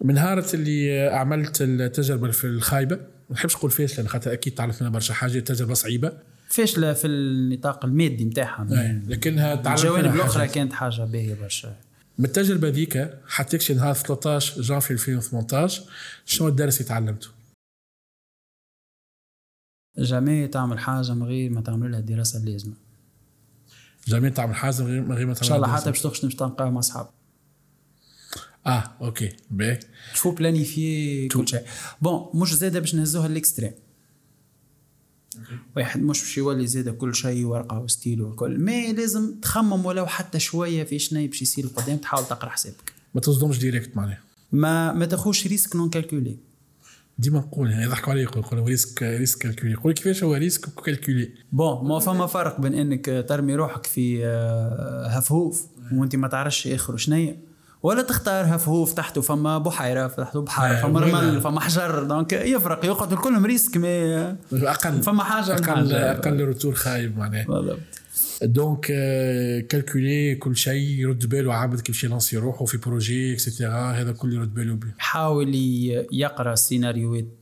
[0.00, 4.92] من نهار اللي عملت التجربة في الخايبة ما نحبش نقول فاشله خاطر أكيد تعرف منها
[4.92, 6.12] برشا حاجة تجربة صعيبة
[6.48, 10.48] فاشله في النطاق المادي نتاعها أي، لكنها تعلمت الجوانب الأخرى.
[10.48, 11.76] كانت حاجة باهية برشا
[12.18, 15.82] من التجربة ذيك حتى نهار 13 جانفي 2018
[16.26, 17.28] شنو الدرس اللي تعلمته؟
[19.98, 22.74] jamais تعمل حاجة من غير ما تعمل لها الدراسه اللازمه
[24.06, 25.76] jamais تعمل حاجة من غير ما إن تعمل شاء الله.
[25.76, 27.10] حتى باش تمشي تنقى مع أصحابك
[28.68, 29.80] آه OK باهي
[30.14, 31.62] faut planifier كل شيء
[32.02, 33.72] bon مش زاده باش نهزوها لل extrême
[35.76, 38.58] واحد مش باش يولي زاده كل شيء ورقة وستيل والكل.
[38.58, 42.92] mais لازم تخمم ولو حتى شوية في شنو باش يصير قدام تحاول تقرأ حسابك.
[43.14, 44.18] ما تصدمش direct معناها.
[44.52, 46.36] ما ما تاخوش risque non calculé
[47.18, 51.30] ديما نقول يعني يضحكوا علي يقول يقولوا risque risque calculé يقول كيفاش هو risque calculé
[51.52, 56.96] bon ما فما فرق بين إنك ترمي روحك في آه، هفهوف وأنت ما تعرفش اخر
[56.96, 57.47] شنيا
[57.82, 62.84] ولا تختار هفهوف تحته فما بحيره تحته بحيره آه، فما رمل فما حجر donc يفرق
[62.84, 64.14] يقعدوا كلهم risque mais
[64.52, 65.92] أقل فما حاجة أقل.
[65.94, 67.44] أقل retour خايب معناها.
[67.46, 67.78] بالضبط.
[68.42, 73.92] donc آه، calculé كل شيء يرد باله عبد كيفاش يلانسي روحه في projet et cetera
[73.92, 77.37] هذا كله يرد باله به يحاول ي- يقرأ سيناريوهات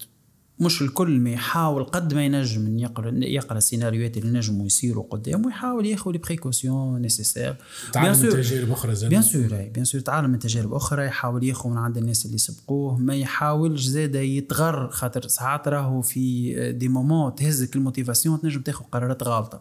[0.61, 5.47] مش الكل ما يحاول قد ما ينجم إن يقرا يقرأ السيناريوهات اللي نجموا يصيروا قدام
[5.47, 7.57] ويحاول ياخذ les précautions nécessaires
[7.93, 11.71] تعلم من تجارب أخرى زاد bien sûr bien sûr تعلم من تجارب أخرى يحاول ياخذ
[11.71, 17.35] من عند الناس اللي سبقوه ما يحاولش زاده يتغر خاطر ساعات راهو في des moments
[17.35, 19.61] تهزك ال motivation تنجم تاخذ قرارات غلطة.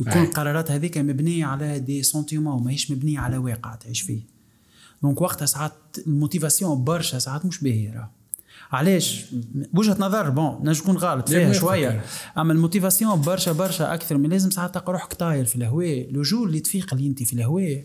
[0.00, 0.22] يكون.
[0.22, 4.20] القرارات هذيك مبنية على des sentiments ماهيش مبنية على واقع تعيش فيه.
[5.02, 5.72] donc وقتها ساعات
[6.06, 8.10] ال motivation برشا ساعات مش باهية
[8.72, 9.24] علاش؟
[9.74, 11.28] وجهة نظر bon نجم نكون غلط.
[11.28, 12.04] فيها شوية.
[12.38, 16.08] أما ال motivation برشا برشا أكثر من لازم ساعات تلقى روحك طاير في الهواء.
[16.12, 17.84] le jour اللي تفيق اللي أنت في الهواء.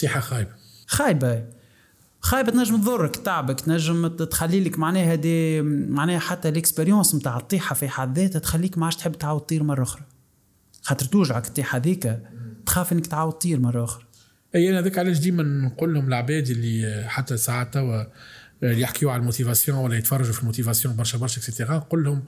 [0.00, 0.50] طيحه خايبة.
[0.86, 1.44] خايبة.
[2.20, 7.74] خايبة تنجم تضرك تعبك تنجم تخلي لك معناها دي معناها حتى ال expérience نتاع الطيحة
[7.74, 10.02] في حد ذاتها تخليك ما عادش تحب تعاود تطير مرة أخرى.
[10.82, 12.18] خاطر توجعك الطيحة هذيك
[12.66, 14.04] تخاف إنك تعاود تطير مرة أخرى.
[14.54, 18.04] أي أنا هذاك علاش ديما نقول لهم العباد اللي حتى ساعات توا
[18.62, 22.04] اللي يحكيوا على ال motivation ولا يتفرجوا في ال motivation برشا برشا et cetera نقول
[22.04, 22.22] لهم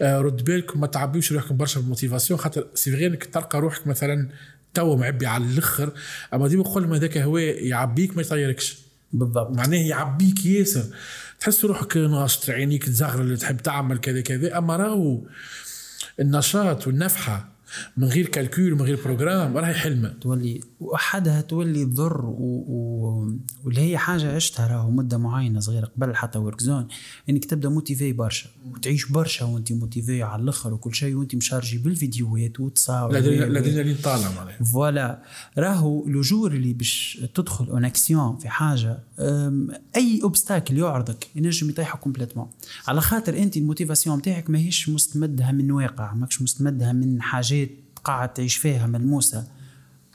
[0.00, 3.86] آه، رد بالكم ما تعبيوش روحكم برشا بال motivation خاطر c'est vrai إنك تلقى روحك
[3.86, 4.28] مثلا
[4.74, 5.92] توا معبي على الآخر
[6.34, 8.78] أما ديما نقول لهم هذاك هو يعبيك ما يطيركش.
[9.12, 9.50] بالضبط.
[9.56, 10.84] معناه يعبيك ياسر.
[11.40, 15.20] تحس روحك ناشط عينيك تزغرل تحب تعمل كذا كذا أما راهو
[16.20, 17.57] النشاط والنفحة
[17.96, 20.08] من غير calcul ومن غير programme راهي حلمة.
[20.08, 22.64] تولي وحدها تولي تضر و...
[22.68, 23.38] و...
[23.64, 26.88] واللي هي حاجة عشتها راهو مدة معينة صغيرة قبل حتى workzone
[27.30, 32.60] إنك تبدأ motivé برشا وتعيش برشا وانت motivé على الآخر وكل شيء وانت مchargي بالفيديوهات
[32.60, 34.64] وتصاور الأدرينالين طالع معناها.
[34.64, 35.22] voilà
[35.58, 38.98] راهو le jour اللي باش تدخل en action في حاجة
[39.96, 42.50] أي obstacle يعرضك ينجم يطيحك complètement
[42.88, 47.70] على خاطر أنت ال motivation نتاعك ماهيش مستمدها من واقع ماكش مستمدها من حاجات
[48.04, 49.46] قاعد تعيش فيها ملموسة.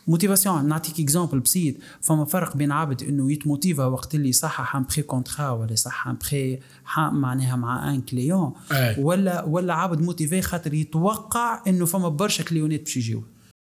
[0.08, 1.76] motivation نعطيك exemple بسيط.
[2.02, 6.18] فما فرق بين عبد إنه يتموتيفا وقت اللي يصحح un vrai contrat ولا يصحح un
[6.32, 6.60] vrai
[6.98, 8.54] معناها مع un client.
[8.98, 13.24] ولا ولا عبد motivé خاطر يتوقع إنه فما برشا client ات باش يجيو.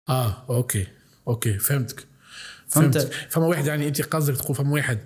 [0.09, 0.87] آه okay
[1.29, 2.07] okay فهمتك.
[2.69, 3.11] فهمت.
[3.31, 4.99] فما واحد يعني أنت قصدك تقول فما واحد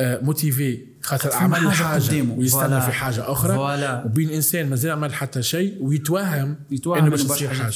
[0.00, 2.34] motivé خاطر عمل حاجة, قدامه.
[2.34, 2.80] ويستنى.
[2.80, 3.54] في حاجة أخرى.
[3.54, 4.04] voilà.
[4.04, 7.74] وبين إنسان مازال عمل حتى شيء ويتوهم يتوهم إنه باش تصير حاجة.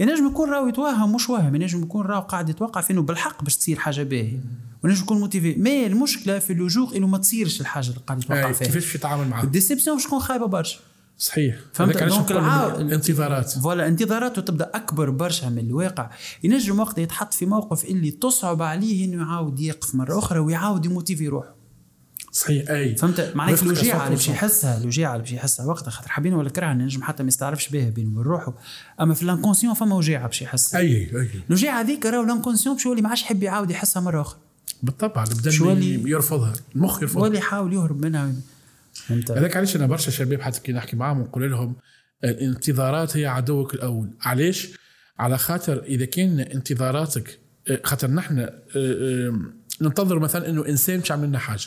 [0.00, 3.56] ينجم يكون راهو يتوهم مش وهم ينجم يكون راهو قاعد يتوقع في انه بالحق باش
[3.56, 4.40] تصير حاجة باهية.
[4.84, 8.22] ونجم يكون motivé mais المشكلة في le jour où إنه ما تصيرش الحاجة اللي قاعد
[8.22, 8.66] يتوقع فيها.
[8.66, 10.78] كيفاش باش يتعامل معها؟ ال déception باش تكون خايبة برشا.
[11.18, 11.56] صحيح.
[11.72, 16.10] فهمت؟ donc نقول العا- انتظارات voilà انتظاراته تبدا أكبر برشا من الواقع.
[16.44, 21.28] ينجم وقت يتحط في موقف اللي تصعب عليه إنه يعاود يقف مرة أخرى ويعاود يموتيفي
[21.28, 21.59] روحه.
[22.32, 22.96] صحيح أي.
[22.96, 24.30] فهمت؟ وفقك الوجيعه اللي باش 100%.
[24.30, 25.66] يحسها الوجيعه اللي باش يحسها.
[25.66, 28.54] وقتها خاطر حابين ولا كرهنا نجم حتى ما يستعرفش بها بينه وبين روحه.
[29.00, 30.80] أما في ال inconscient فما وجيعة باش يحسها.
[30.80, 31.28] أي أي.
[31.48, 34.38] الوجيعه هذيك راهو ال inconscient باش يولي ما عادش يحب يعاود يحسها مرة أخرى.
[34.82, 37.22] بالطبع البدن اللي- يرفضها المخ يرفضها.
[37.22, 38.32] ولا يحاول يهرب منها.
[38.94, 41.76] فهمت؟ هذاك علاش أنا برشا شباب حتى كي نحكي معاهم نقول لهم
[42.24, 44.10] الانتظارات هي عدوك الأول.
[44.22, 44.68] علاش؟
[45.18, 47.38] على خاطر إذا كان انتظاراتك
[47.84, 49.32] خاطر نحن آه، آه،
[49.80, 51.66] ننتظر مثلا إنه إنسان باش يعمل لنا حاجة.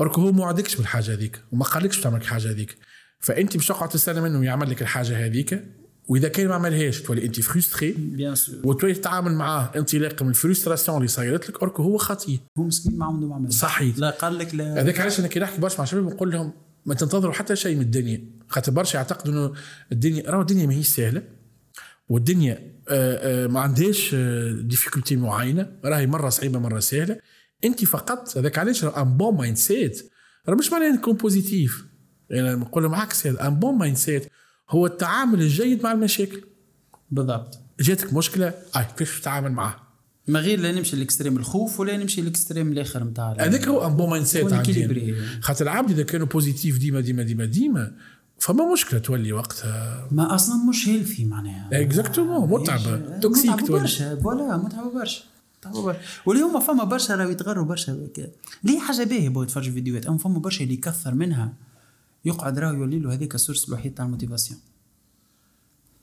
[0.00, 2.76] alors que هو ما وعدكش بالحاجة هذيك وما قالكش تعمل الحاجة هذيك.
[3.20, 5.64] فأنت باش تقعد تستنى منه يعمل لك الحاجة هذيك
[6.08, 10.36] وإذا كان ما عملهاش تولي أنت frustré bien sûr وتولي تتعامل معاه انطلاقا من ال
[10.36, 13.52] frustration اللي صايرت لك alors que هو خطيه هو مسكين ما عنده ما عمل.
[13.52, 13.98] صحيح.
[13.98, 14.80] لا قال لك لا.
[14.80, 16.52] هذاك علاش أنا كي نحكي برشا مع شباب نقول لهم
[16.86, 18.24] ما تنتظروا حتى شيء من الدنيا.
[18.48, 19.52] خاطر برشا يعتقدوا إنه
[19.92, 21.22] الدنيا راهو الدنيا ماهيش سهلة
[22.08, 24.14] والدنيا آه، آه، ما عندهاش
[24.62, 25.72] difficulté معينة.
[25.84, 27.18] راهي مرة صعيبة مرة سهلة.
[27.64, 30.10] انت فقط هذاك علاش؟ un bon mindset
[30.48, 31.84] راه مش معناه نكون positif
[32.30, 34.26] يعني نقول لهم عكس هذا un bon mindset
[34.70, 36.42] هو التعامل الجيد مع المشاكل.
[37.10, 37.58] بالضبط.
[37.80, 39.88] جاتك مشكلة اي كيفاش تتعامل معها
[40.28, 43.86] ما غير لا نمشي ال extrême الخوف ولا نمشي ال extrême الآخر نتاع هذاك هو
[43.86, 45.14] un bon mindset عندي.
[45.40, 47.92] خاطر العبد إذا كانوا positif ديما ديما ديما ديما
[48.38, 50.08] فما مشكلة تولي وقتها.
[50.10, 51.68] ما أصلا مش healthy معناها.
[51.72, 53.80] exactement متعبه toxique تولي.
[53.80, 55.22] برشا voilà متعبة برشا.
[56.26, 58.08] واليوم فما برشا راهو يتغروا برشا
[58.64, 61.52] ليه حاجة باهية بو يتفرجوا فيديوهات؟ أما فما برشا اللي يكثر منها
[62.24, 64.60] يقعد راهو يولي له هذيك ال source الوحيد تاع ال motivation.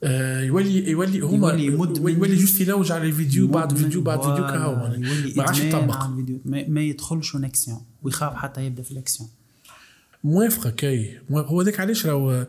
[0.03, 2.13] آه، يولي يولي هما يولي مدمن.
[2.13, 3.77] يولي juste يلوج على الفيديو بعد.
[3.77, 6.03] فيديو بعد فيديو كهو يولي ما عادش يطبق.
[6.45, 9.29] ما, ما يدخلش اكسيون ويخاف حتى يبدأ في الأكسيون.
[10.25, 12.47] موافقه كي مو- هو ذاك علاش راهو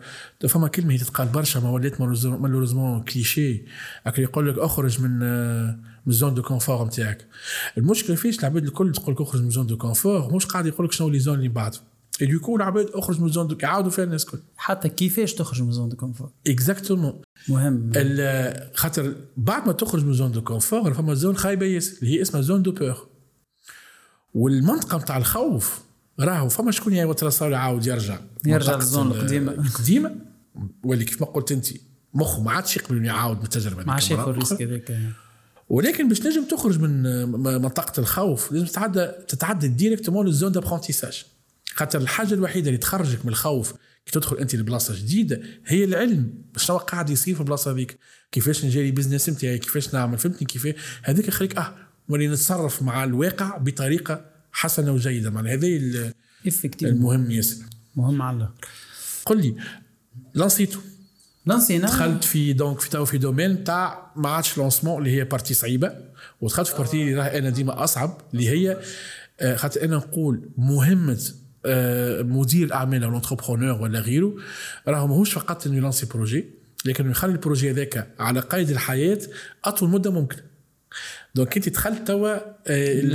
[0.49, 3.63] فما كلمة هي تتقال برشا ما ولات malheureusement cliché
[4.07, 5.71] هكا يقول لك أخرج من آه،
[6.07, 7.27] من ال zone de confort نتاعك.
[7.79, 10.87] المشكلة فيش العباد الكل تقول لك أخرج من ال zone de confort مش قاعد يقول
[10.87, 11.79] لك شنو les zones اللي بعده
[12.23, 14.39] et du coup العباد أخرج من ال zone de يعاودوا فيها الناس الكل.
[14.57, 17.91] حتى كيفاش تخرج من zone de confort exactement مهم.
[17.97, 22.23] ال- خاطر بعد ما تخرج من zone de confort فما zone خايبة ياسر اللي هي
[22.23, 23.09] اسمها zone de peur
[24.35, 25.86] والمنطقة نتاع الخوف
[26.21, 29.53] راهو فما شكون يترسل يعاود يرجع يرجع لل zone ال- القديمة.
[29.53, 30.15] القديمة؟
[30.85, 31.67] واللي كيف ما قلت أنت
[32.15, 34.63] مخه ما عادش يقبل يعاود من التجربة ما عادش ياخذ ال risque.
[34.63, 34.99] هذاك
[35.69, 37.03] ولكن باش تنجم تخرج من
[37.63, 41.25] منطقة الخوف لازم تتعدى تتعدى directement لل zone d'apprentissage
[41.75, 43.73] خاطر الحاجة الوحيدة اللي تخرجك من الخوف
[44.07, 46.35] كي تدخل أنت لبلاصة جديدة هي العلم.
[46.57, 47.99] شنو قاعد يصير في البلاصة هذيك؟
[48.33, 51.75] كيفاش نجري business نتاعي؟ كيفاش نعمل؟ فهمتني كيف هذيك يخليك آه
[52.09, 54.25] ولي نتصرف مع الواقع بطريقة
[54.57, 55.31] حسنة وجيدة.
[55.31, 56.13] معناها
[56.47, 57.65] افكتيف المهم ياسر.
[57.97, 58.53] مهم على الآخر
[59.25, 59.57] قل لي
[60.35, 60.79] لانسيتو
[61.47, 65.55] لانسينا دخلت في دونك في تو في دومين تاع ما عادش لونسمون اللي هي بارتي
[65.55, 65.93] صعيبة
[66.41, 68.81] ودخلت في بارتي اللي راهي أنا ديما أصعب اللي هي
[69.41, 71.31] آه، خاطر أنا نقول مهمة
[71.67, 74.35] آه، مدير الاعمال أو لونتربرونور ولا غيره
[74.89, 76.45] راه ماهوش فقط إنه يلانسي بروجي
[76.85, 79.19] لكن يخلي ال projet هذاك على قيد الحياة
[79.65, 80.37] أطول مدة ممكن
[81.37, 82.41] donc انت دخلت توا ال-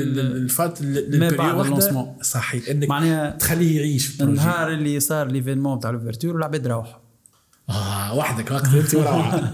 [0.02, 2.14] ال- ال- الفات ال lancement.
[2.22, 4.22] صحيح انك معناها تخليه يعيش.
[4.22, 7.00] النهار اللي صار l'événement تاع l'ouverture والعباد روحوا
[7.70, 9.54] آه وحدك وقت انت وروعه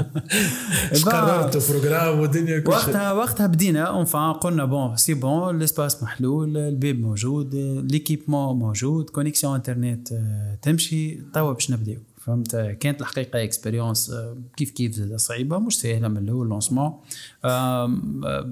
[1.04, 6.98] قررت؟ programme والدنيا كل وقتها وقتها بدينا enfin قلنا bon c'est bon l'espace محلول الباب
[6.98, 7.54] موجود
[7.92, 11.96] l'équipement موجود connexion internet آه، تمشي توا باش نبداو
[12.30, 14.12] فهمت؟ كانت الحقيقة expérience
[14.56, 16.92] كيف كيف زادة صعيبة مش سهلة من الأول lancement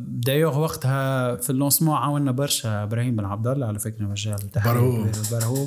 [0.09, 5.10] d'ailleurs وقتها في ال lancement عاونا برشا إبراهيم بن عبد الله على فكرة مجال برهوم.
[5.32, 5.66] برهوم.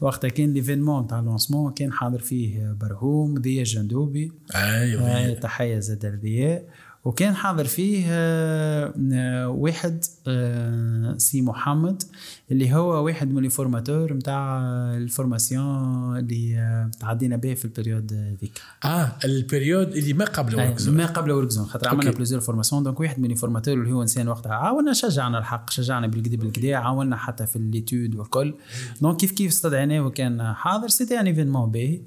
[0.00, 4.32] وقتها كان l'événement تاع ال lancement كان حاضر فيه برهوم ضياء جندوبي.
[4.54, 5.02] أيوه.
[5.02, 6.64] آه، تحية زاد الضياء
[7.04, 12.02] وكان حاضر فيه آه، آه، واحد آه، سي محمد
[12.50, 14.60] اللي هو واحد من ال formateurs نتاع
[14.96, 18.60] ال formation اللي تعدينا به في ال période ذيك.
[18.84, 20.96] آه ال période اللي ما قبل أي، Workzone.
[20.96, 22.10] ما قبل Workzone خاطر عملنا.
[22.10, 24.52] plusieurs formations donc واحد من ال formateurs اللي هو إنسان وقتها.
[24.52, 28.54] عاونا شجعنا الحق شجعنا بالكدا بالكدا عاونا حتى في ال l'étude والكل.
[29.00, 32.00] donc كيف كيف استدعيناه وكان حاضر c'était un événement باهي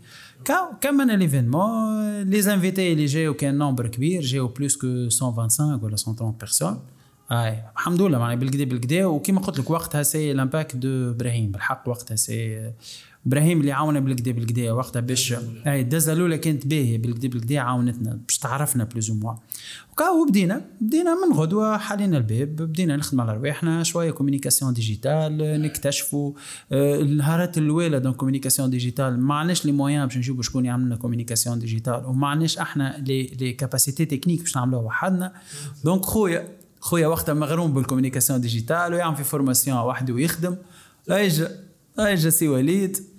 [0.82, 6.32] كملنا l'événement les invités اللي جاو كان nombre كبير جاو plus que 125 ولا 130
[6.39, 6.80] personnes
[7.32, 11.84] اي الحمد لله معناها بالكدا بالكدا وكيما قلت لك وقتها c'est l'impact de إبراهيم بالحق
[11.88, 12.71] وقتها سي
[13.25, 15.34] إبراهيم اللي عاونا بالكدا بالكدا وقتها باش
[15.67, 19.34] اي الدزه الأولى كانت باهية بالكدا بالكدا عاونتنا باش تعرفنا plus ou moins
[19.91, 26.34] وكا وبدينا بدينا من غدوة حلينا الباب بدينا نخدم على رواحنا شوية communication digitale نكتشفوا
[26.71, 30.95] آه، النهارات الأولى donc communication digitale ما عندناش les moyens باش نجيبوا شكون يعمل لنا
[30.95, 35.34] communication digitale وما عندناش إحنا les les capacités techniques باش نعملوها وحدنا.
[35.84, 36.47] donc خويا
[36.79, 40.55] خويا وقتها مغروم بال communication digitale ويعمل في formation وحده ويخدم.
[41.10, 41.51] اجا
[41.99, 43.11] أجا سي وليد.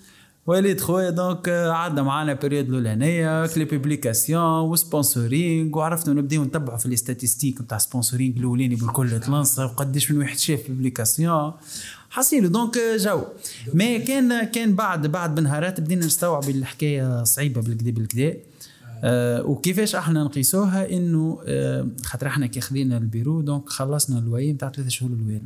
[0.46, 6.86] وليد خويا دونك آه، عدى معانا بيريود الأولانية كلي بوبليكاسيون وسبونسورينغ وعرفنا نبداو نتبعوا في
[6.86, 11.52] الاستاتيستيك نتاع سبونسورينغ الاولاني بالكل تلانسا وقداش من واحد شاف بوبليكاسيون
[12.10, 13.22] حصيلو دونك آه، جو
[13.74, 18.36] مي كان كان بعد بعد بنهارات بدينا نستوعب الحكاية صعيبة بالكدا بالكدا
[19.04, 24.70] آه وكيفاش إحنا نقيسوها إنه آه خاطر إحنا كي خذينا البيرو دونك خلصنا الوعي نتاع
[24.70, 25.40] ثلاثة شهور الاولى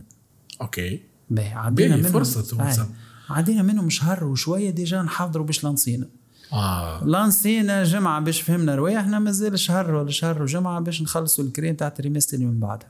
[0.60, 1.00] OK.
[1.30, 2.86] باهي عدينا باهي،
[3.30, 3.32] آه.
[3.34, 6.06] عدينا منهم شهر وشوية déjà نحضروا باش لانسينا.
[6.52, 7.04] آه.
[7.04, 11.93] لانسينا جمعة باش فهمنا رواحنا مازال شهر ولا شهر وجمعة باش نخلصوا الكراء تاع ال
[11.93, 12.88] trimestre اللي من بعدها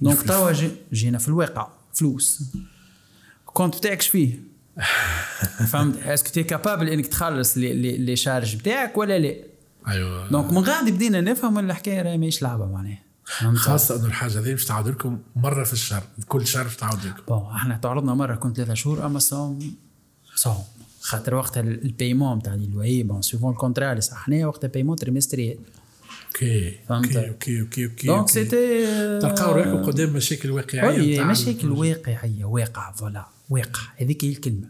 [0.00, 0.22] donc.
[0.22, 2.42] توا جي- جينا في الواقع فلوس.
[3.46, 4.40] كنت بتاعكش فيه.
[5.70, 9.34] فهمت؟ est-ce que t'es capable إنك تخلص les les les charges بتاعك ولا لا؟
[9.88, 10.28] أيوه.
[10.30, 12.98] donc من غادي بدينا نفهم الحكاية راهي ماهيش لعبة معناها.
[13.38, 17.04] فهمت؟ خاصة إنه الحاجة هذه مش تعاود لكم مرة في الشهر كل شهر مش تعاود
[17.04, 17.22] لكم.
[17.28, 19.74] bon إحنا تعرضنا مرة كنت ثلاثة شهور أما somme
[20.34, 20.54] somme.
[21.00, 24.96] خاطر وقتها ال- paiement تاع ال loyer bon selon ال contrat اللي صحناه وقتها paiement
[24.96, 25.58] trimestriel.
[26.26, 28.28] OK فهمت؟ OK OK OK OK donc.
[28.28, 28.86] c'était
[29.20, 34.68] تلقاو روحكم قدام مشاكل واقعية مشاكل واقعية واقع voilà واقع هذيك هي الكلمة.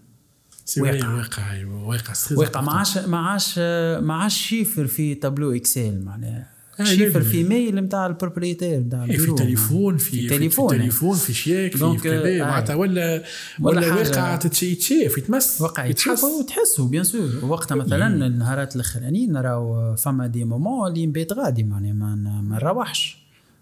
[0.78, 1.14] واقع.
[1.14, 3.58] واقع واقع واقع ما عادش ما عادش
[4.04, 6.38] ما عادش chiffre في tableau Excel معناها.
[6.40, 7.30] آه، chiffre لازم.
[7.30, 9.32] في mail نتاع ال propriétaire نتاع إيه، في.
[9.32, 13.24] تليفون في تليفون في تليفون في شيك في كذا آه، معناتها ولا
[13.60, 16.24] ولا واقع يتشاف يتمس واقع يتحس.
[16.24, 21.92] وتحسوا bien sûr وقتها مثلا النهارات الأخرانيين نراو فما des moments اللي نبيت غادي معناها
[21.92, 23.18] ما نروحش.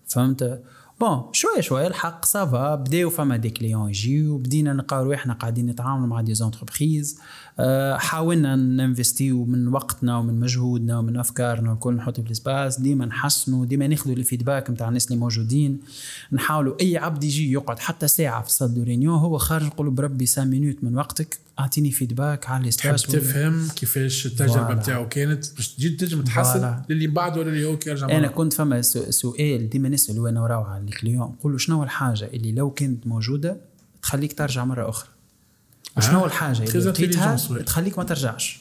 [0.07, 0.63] فهمت؟
[1.01, 5.67] bon شوية شوية الحق ça va بداو فما des clients يجيو بدينا نلقاو رواحنا قاعدين
[5.67, 7.19] نتعاملوا مع des entreprises
[7.97, 13.65] حاولنا ننفستيو من وقتنا ومن مجهودنا ومن أفكارنا والكل نحطوا في ال espace ديما نحسنوا
[13.65, 15.81] ديما ناخذوا ال feedback نتاع الناس اللي موجودين
[16.33, 20.27] نحاولوا أي عبد يجي يقعد حتى ساعة في salle de réunion هو خارج نقول بربي
[20.27, 24.75] 5 minutes من وقتك أعطيني feedback على تحب ال espace تفهم كيفاش التجربة.
[24.75, 26.75] نتاعو كانت باش تجي تنجم تحسن.
[26.91, 28.27] للي بعد ولا اللي هو كي يرجع أنا مرة.
[28.27, 32.53] كنت فما سؤال ديما نسالوا أنا وراو على ال client نقول له شنو الحاجة اللي
[32.53, 33.57] لو كانت موجودة
[34.03, 35.09] تخليك ترجع مرة أخرى
[35.99, 37.37] وشنو آه، الحاجة اللي لقيتها.
[37.37, 38.61] تخليك ما ترجعش.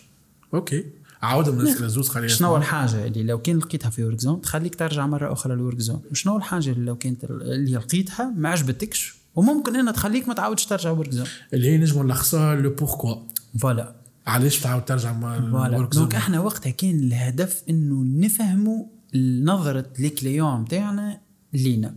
[0.53, 0.83] OK.
[1.21, 5.07] عاود من الناس الزوز خلينا شنو الحاجة اللي لو كان لقيتها في Workzone تخليك ترجع
[5.07, 9.93] مرة أخرى لل Workzone وشنو الحاجة اللي لو كانت اللي لقيتها ما عجبتكش وممكن إنها
[9.93, 13.15] تخليك ما تعاودش ترجع Workzone اللي هي نجموا نلخصوها le pourquoi
[13.59, 13.95] voilà.
[14.27, 15.89] علاش تعاود ترجع voilà.
[15.93, 18.85] donc إحنا وقتها كان الهدف إنه نفهموا
[19.43, 21.19] نظرة ال client نتاعنا
[21.53, 21.95] لينا.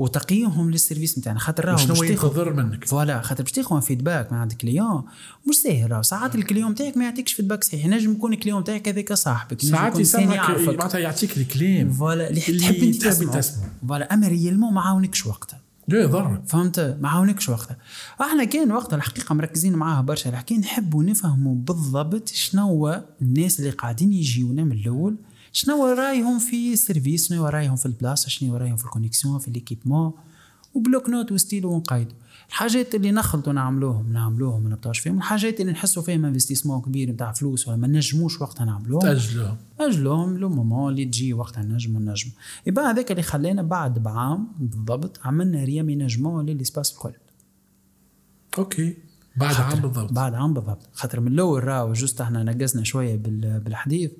[0.00, 4.38] وتقييمهم لل service نتاعنا خاطر راهو شنو ينتظر منك؟ voilà خاطر باش تاخذ feedback من
[4.38, 5.02] عند ال client
[5.48, 7.84] مش ساهل راهو ساعات ال client نتاعك ما يعطيكش feedback صحيح.
[7.84, 9.60] ينجم يكون ال client نتاعك هذاك صاحبك.
[9.60, 10.60] ساعات يسمعك.
[10.60, 13.44] معناتها يعطيك الكلام voilà اللي تحب أنت تسمعه.
[13.88, 15.60] voilà أما réellement ما عاونكش وقتها.
[15.88, 17.76] لا يضر فهمت؟ ما عاونكش وقتها.
[18.20, 20.28] إحنا كان وقتها الحقيقة مركزين معاها برشا.
[20.28, 25.16] لكن نحبوا نفهموا بالضبط شنو الناس اللي قاعدين يجيونا من الأول.
[25.52, 29.50] شنو رايهم في ال service شنو رايهم في البلاصة شنو رايهم في ال connexion في
[29.50, 30.12] l'équipement و
[30.74, 32.14] bloc-notes و stylo ونقيدو.
[32.48, 35.18] الحاجات اللي نخلطوا نعملوهم نعملوهم ما نبطاش فيهم.
[35.18, 39.02] الحاجات اللي نحسوا فيهم investissement كبير نتاع فلوس ولا ما نجموش وقتها نعملوهم.
[39.02, 42.30] تاجلهم اجلهم le moment اللي تجي وقتها نجم نجم
[42.66, 47.12] يبقى هذاك اللي خلانا بعد بعام بالضبط عملنا réaménagement لل espace الكل.
[48.58, 48.96] OK.
[49.40, 50.12] بعد عام بالضبط.
[50.12, 50.88] بعد عام بالضبط.
[50.92, 54.10] خاطر من الأول راهو juste إحنا نقزنا شوية بال- بالحديث.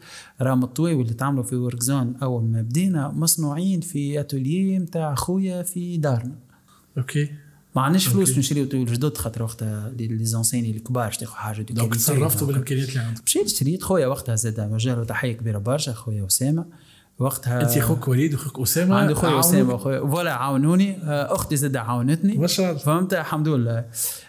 [0.41, 5.97] راه الطويل اللي تعملوا في Workzone اول ما بدينا مصنوعين في اتوليي نتاع خويا في
[5.97, 6.35] دارنا.
[6.99, 7.29] أوكي.
[7.77, 8.39] ما عندناش فلوس.
[8.39, 11.95] نشريو طويل جدد خاطر وقتها لي les anciens الكبار تاخذ حاجة donc.
[11.95, 13.23] تصرفتوا بالإمكانيات اللي عندكم.
[13.27, 16.65] مشيت شريت خويا وقتها زاد مجال تحيه كبيرة برشا خويا اسامه
[17.21, 20.99] وقتها انت أخوك وليد واخوك أسامة؟ عندي خويا عاونوك؟ اسامه خويا voilà عاونوني.
[21.05, 22.39] آه، أختي زاد عاونتني.
[22.39, 22.83] ما شاء الله.
[22.83, 23.85] فهمت؟ الحمد لله.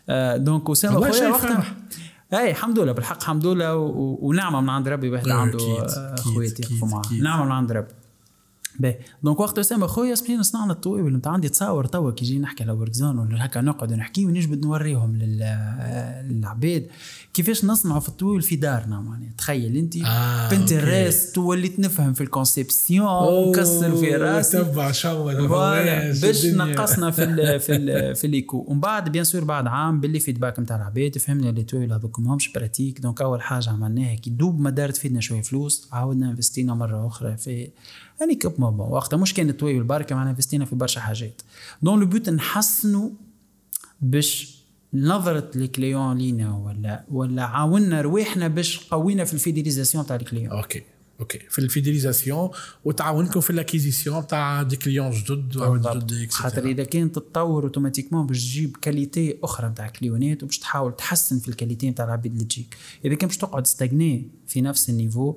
[0.09, 1.63] آه، donc أسامة والله خويا شيء وقتها.
[2.33, 2.91] اي الحمد لله.
[2.91, 3.75] بالحق الحمد لله
[4.21, 5.57] ونعمة من عند ربي واحد عنده
[6.15, 7.21] خويا يقفوا معاه.
[7.21, 7.93] نعمة من عند ربي.
[8.79, 12.63] باهي donc وقت أسامة خويا سمينا صنعنا الطويل انت عندي تصاور توا كي يجي نحكي
[12.63, 16.87] على Workzone ولا هكا نقعد نحكي ونجبد نوريهم لل- للعباد
[17.33, 19.29] كيفاش نصنعوا في الطويل في دارنا معناها.
[19.37, 19.95] تخيل انت.
[19.97, 20.79] آه، بنت أوكي.
[20.79, 24.57] الراس وليت نفهم في ال conception ونكسر في راسي.
[24.63, 29.43] تبع voilà باش نقصنا في ال في ال في les coûts ومن بعد bien sûr
[29.43, 33.69] بعد عام باللي feedback نتاع العباد فهمنا اللي تويل هذوك ماهمش pratiques donc أول حاجة
[33.69, 37.69] عملناها كي دوب ما دارت فينا شوية فلوس عاودنا investينا مرة أخرى في
[38.19, 41.41] يعني كب ماما وقتها مش كانت تويل بركه معنا investينا في برشا حاجات.
[41.81, 43.09] dans le but نحسنوا
[44.01, 44.61] باش
[44.93, 50.20] نظرة ال client لينا ولا ولا عاونا رواحنا باش قوينا في ال fidélisation تاع ال
[50.20, 50.51] client.
[50.51, 50.83] أوكي
[51.19, 51.39] أوكي.
[51.49, 52.49] في ال fidélisation
[52.85, 58.43] وتعاونكم في ال acquisition تاع des clients جدد جدد خاطر إذا كان تتطور automatiquement باش
[58.43, 62.77] تجيب qualité أخرى نتاع clientات وباش تحاول تحسن في ال qualité نتاع العباد اللي تجيك.
[63.05, 65.35] إذا كان باش تقعد stagné في نفس ال niveau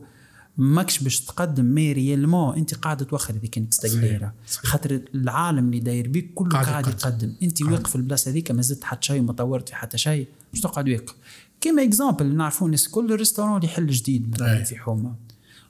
[0.58, 6.08] ماكش باش تقدم mais réellement انت قاعد توخر اذا كنت تستقليرا خاطر العالم اللي داير
[6.08, 7.32] بيك كله قاعد قاعد, يقدم.
[7.42, 10.60] انت واقف في البلاصة هذيك ما زدت حتى شيء وما طورت في حتى شيء باش
[10.60, 11.14] تقعد واقف
[11.60, 14.64] كيما exemple نعرفوا الناس كل restaurant اللي يحل جديد مثلا.
[14.64, 15.14] في حومة.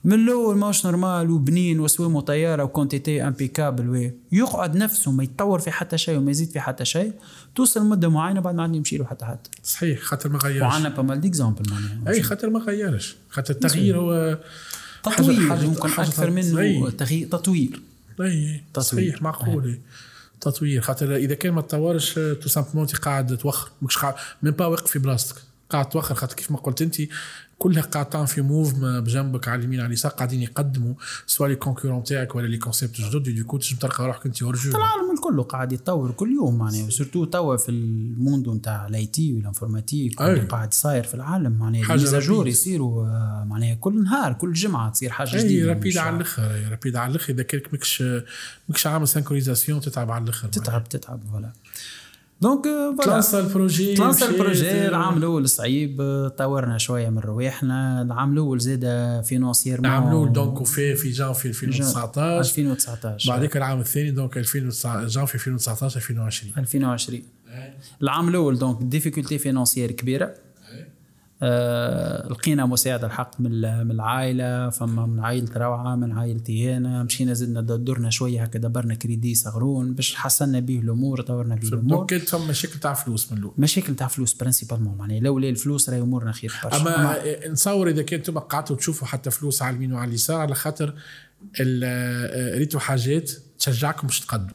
[0.05, 5.59] من الأول ماهوش normal وبنين وسويمو طياره و quantité impeccable و يقعد نفسه ما يتطور
[5.59, 7.13] في حتى شيء وما يزيد في حتى شيء
[7.55, 9.39] توصل مدة معينة بعد ما عاد يمشي له حتى حد.
[9.63, 10.63] صحيح خاطر ما غيرش.
[10.63, 13.17] وعندنا pas mal d'exemples معناها أي خاطر ما غيرش.
[13.31, 14.39] خاطر التغيير هو
[15.03, 16.91] تطوير حاجة- يمكن حاجة أكثر منه.
[16.91, 17.81] تغيير تطوير.
[18.21, 18.63] أي.
[18.79, 19.79] صحيح معقول.
[20.41, 20.81] تطوير.
[20.81, 23.71] خاطر إذا كان ما تطورش tout simplement قاعد توخر.
[23.83, 25.37] مش قاعد même pas واقف في بلاصتك
[25.75, 26.97] قاعد توخر خاطر كيف ما قلت أنت
[27.59, 30.95] كلها قاعدين في move بجنبك على اليمين على اليسار قاعدين يقدموا
[31.27, 34.71] سواء les concurrents تاعك ولا les concepts جدد d'un coup تنجم تلقى روحك أنت ورجو
[34.71, 39.33] العالم الكل قاعد يتطور كل يوم معناها surtout توا في ال monde نتاع ال IT
[39.33, 40.21] وال informatique.
[40.21, 41.83] اللي قاعد صاير في العالم معناها
[42.39, 42.53] rapide.
[42.53, 46.97] يصيروا آه، معناها كل نهار كل جمعة تصير حاجة أي جديدة rapide على الآخر rapide
[46.97, 47.33] على الآخر.
[47.33, 48.05] إذا كانك ماكش
[48.69, 51.53] ماكش عامل synchronisation تتعب على الآخر تتعب تتعب voilà.
[52.41, 56.79] donc آه، voilà تلانسا ال projet تلانسا ال projet آه، العام الأول صعيب آه، طورنا
[56.79, 58.85] شوية من رواحنا العام الأول زاد
[59.25, 65.97] financièrement عملوا donc وفي في جانفي 2019 2019 بعديك العام الثاني donc 2019 جانفي 2019
[65.97, 67.23] 2020 2020
[68.03, 70.25] العام الأول donc difficulté financière كبيرة.
[70.25, 70.35] آه
[72.31, 73.51] لقينا مساعدة الحق من
[73.85, 78.95] من العائلة فما من عائلة روعة من عائلتي أنا مشينا زدنا دورنا شوية هكا دبرنا
[78.95, 82.07] كريدي صغرون باش حسنا به الأمور طورنا به الأمور.
[82.07, 83.55] كانت فما مشاكل تاع فلوس من الأول.
[83.59, 86.77] مشاكل تاع فلوس principalement معناها لولا الفلوس راهي أمورنا خير برشا.
[86.77, 87.17] أما
[87.51, 90.95] نصور إذا كنتم قعدتوا تشوفوا حتى فلوس على اليمين وعلى اليسار على خاطر
[91.61, 94.51] ال- ريتوا حاجات تشجعكم باش تقدموا.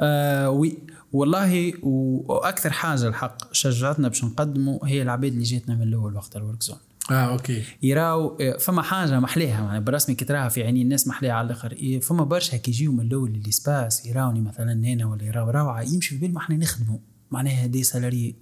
[0.00, 0.78] آه oui
[1.12, 6.62] والله وأكثر حاجة الحق شجعتنا باش نقدموا هي العباد اللي جاتنا من الأول وقت ال
[6.62, 6.78] Workzone.
[7.10, 7.62] آه أوكي.
[7.82, 11.72] يراو آه، فما حاجة محليها يعني بالرسمي كي تراها في عينين الناس محليها على الآخر.
[11.72, 15.82] إيه، فما برشا كي يجيو من الأول لل espace يراوني مثلا هنا ولا يراو روعة
[15.82, 16.98] يمشي في بالهم إحنا نخدموا
[17.30, 18.34] معناها des salariés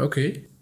[0.00, 0.53] أوكي.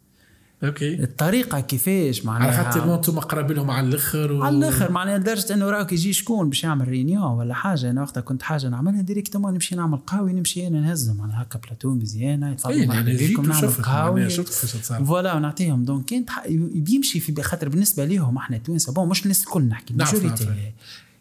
[0.64, 1.02] أوكي.
[1.02, 4.42] الطريقة كيفاش على معناها خاطر أنتم قراب لهم على الآخر و...
[4.44, 8.20] على الآخر معناها لدرجة إنه راك يجي شكون باش يعمل réunion ولا حاجة أنا وقتها
[8.20, 12.86] كنت حاجة نعملها directement نمشي نعمل قهوة نمشي أنا نهزهم معناها هكا بلاتو مزيانة يتفضلوا
[12.86, 14.26] مرحبا جيت بكم نعمل قهوة.
[14.44, 15.84] تصير voilà ونعطيهم.
[15.84, 19.94] donc كانت ح- بيمشي في خاطر بالنسبة ليهم إحنا توانسه bon مش الناس الكل نحكي
[19.94, 20.14] نعرف.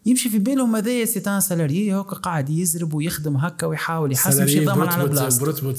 [0.06, 4.66] يمشي في بالهم هذايا c'est un salarié هكا قاعد يزرب ويخدم هكا ويحاول يحسن شي
[4.66, 5.46] ضمن على بلاصته.
[5.46, 5.78] برتبة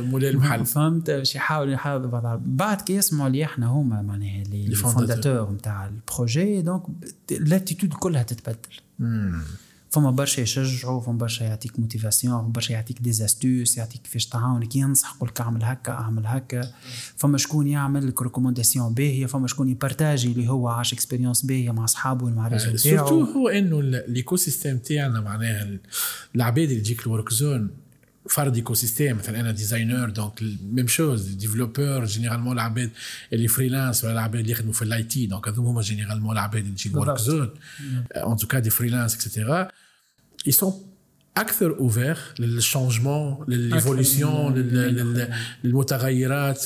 [0.00, 0.66] مولاي المحل.
[0.74, 5.86] فهمت؟ باش يحاول يحافظ على بعد كي يسمعوا اللي إحنا هما معناها les fondateurs نتاع
[5.86, 6.82] ال projet donc
[7.30, 8.58] l'attitude كلها تتبدل.
[9.94, 14.76] فما برشا يشجعوا فما برشا يعطيك motivation فما برشا يعطيك des astuces يعطيك كيفاش تعاونك
[14.76, 16.70] ينصح يقول لك أعمل هكا أعمل هكا.
[17.16, 21.84] فما شكون يعمل لك recommandation باهية فما شكون يpartageي اللي هو عاش expérience باهية مع
[21.84, 25.80] أصحابه مع ال réseau surtout تاعو هو إنه ال- ال écosystème تاعنا معناها ال-
[26.36, 27.70] العباد اللي تجيك ال Workzone
[28.30, 32.90] فرد écosystème مثلا أنا designer donc même chose développeur généralement العباد
[33.32, 36.76] اللي freelance ولا العباد اللي يخدموا في ال IT donc هذوما هما généralement العباد اللي
[36.76, 37.50] تجي ال Workzone.
[38.16, 39.68] en tout cas des freelances et cetera
[40.48, 40.72] ils sont
[41.36, 44.54] أكثر اوفير للشونجمون لل évolution
[45.64, 46.64] للمتغيرات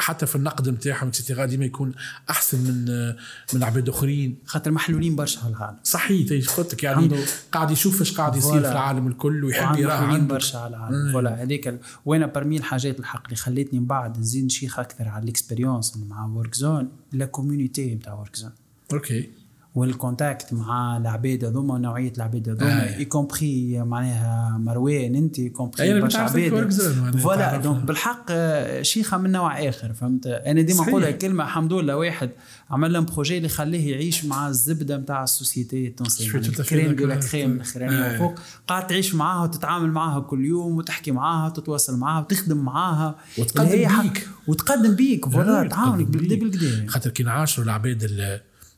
[0.00, 1.92] حتى في النقد نتاعهم et cetera ديما يكون
[2.30, 3.08] احسن من
[3.54, 7.10] من عباد اخرين خاطر محلولين برشا على العالم صحيح قلت لك يعني
[7.52, 8.52] قاعد يشوف إيش قاعد يصير.
[8.62, 11.12] في العالم الكل ويحب يراه محلولين برشا على العالم.
[11.12, 15.24] voilà هذيك ال- وأنا برمي الحاجات الحق اللي خلتني من بعد نزيد نشيخ أكثر على
[15.24, 18.50] ال expérience مع Workzone la community نتاع Workzone
[18.92, 19.28] أوكي.
[19.76, 22.96] وال contact مع العباد هذوما نوعية العباد هذوما آه.
[22.96, 26.70] y compris معناها مروان أنت compris أنا برشا عباد
[27.18, 27.56] voilà.
[27.56, 30.86] donc بالحق آه، شيخة من نوع آخر فهمت أنا ديما.
[30.86, 32.30] نقولها كلمة الحمد لله واحد
[32.70, 36.92] عمل لهم projet اللي خليه يعيش مع الزبدة نتاع société ال التونسية يعني ال crème
[36.92, 37.18] de.
[37.30, 38.14] crème الاخرانيه آه.
[38.14, 38.34] وفوق
[38.68, 43.68] قاعد تعيش معاها وتتعامل معاها كل يوم وتحكي معاها وتتواصل معاها وتخدم معاها وتقدم
[44.02, 44.28] بيك.
[44.48, 46.42] وتقدم بيك voilà آه، تعاونك بالكدا بيك.
[46.42, 48.02] بالكدا خاطر كي نعاشروا العباد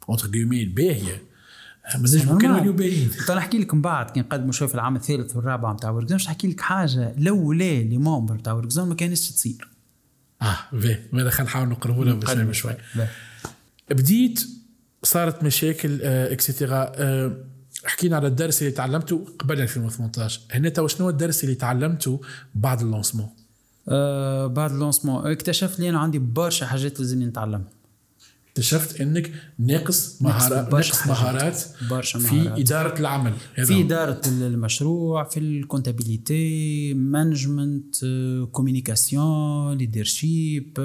[0.09, 1.23] entre guillemets الباهيه
[1.95, 2.43] ما normal.
[2.43, 5.73] كانوا يوليو باهيين تو نحكي لك من بعد كي نقدموا شوي في العام الثالث والرابع
[5.73, 7.15] نتاع Workzone باش نحكي لك حاجة.
[7.19, 9.69] لولا les membres نتاع Work ما كانتش تصير.
[10.43, 12.75] آه باهي ماذا خلينا نحاول نقربوا لها بشوي بشوي.
[13.91, 14.49] بديت
[15.03, 17.45] صارت مشاكل آه et cetera آه
[17.85, 22.21] حكينا على الدرس اللي تعلمته قبل 2018 هنا تو شنو الدرس اللي تعلمته
[22.55, 23.29] بعد ال lancement
[23.89, 27.78] آه بعد ال lancement اكتشفت لي أنا عندي برشا حاجات لازمني نتعلمها.
[28.59, 31.07] اكتشفت إنك ناقص مهارات ناقص.
[31.07, 32.59] مهارات برشا في مهارات.
[32.59, 33.83] إدارة العمل هذا في.
[33.83, 37.97] إدارة المشروع في ال comptabilité management
[38.53, 40.81] communication leadership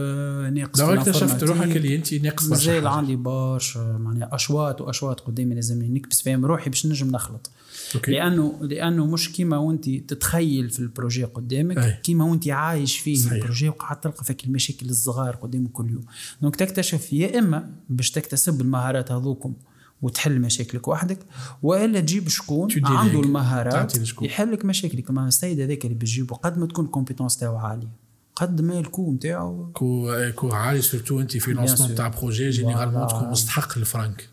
[0.53, 1.43] ناقص في اكتشفت.
[1.43, 2.88] روحك اللي أنت ناقص برشا مازال.
[2.88, 7.51] عندي برشا معناها أشواط وأشواط قدامي لازمني نكبس فيهم روحي باش نجم نخلط
[7.95, 11.97] OK لأنه لأنه مش كيما وانت تتخيل في ال projet قدامك أي.
[12.03, 13.31] كيما وانت عايش فيه صحيح.
[13.34, 16.03] ال projet وقاعد تلقى فيك المشاكل الصغار قدامك كل يوم
[16.41, 19.53] donc تكتشف يا إما باش تكتسب المهارات هذوكم
[20.01, 21.19] وتحل مشاكلك وحدك
[21.63, 23.19] وإلا تجيب شكون عنده.
[23.19, 24.21] المهارات.
[24.21, 27.87] يحل لك مشاكلك كما السيد هذاك اللي بتجيبه قد ما تكون ال compétence تاعو عالية
[28.35, 31.95] قد ما الكو نتاعو كو كو عالي سورتو انت في لونسمون.
[31.95, 33.07] تاع بروجي جينيرالمون.
[33.07, 34.29] تكون مستحق الفرانك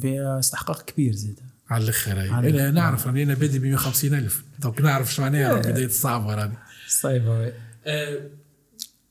[0.00, 1.40] فيها استحقاق كبير زيد
[1.70, 2.70] على الآخر أنا الآخر.
[2.70, 4.44] نعرف راني أنا بادي ب 150 ألف.
[4.58, 6.52] دونك نعرف شو معناها بداية الصعبه هذه
[6.88, 7.52] صعيبة
[7.86, 8.30] آه،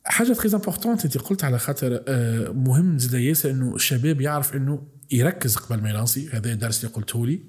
[0.06, 4.88] حاجة تري امبورتونت انت قلت على خاطر آه، مهم زاد ياسر إنه الشباب يعرف إنه
[5.12, 6.30] يركز قبل ما يلانسي.
[6.30, 7.42] هذا الدرس اللي قلته لي.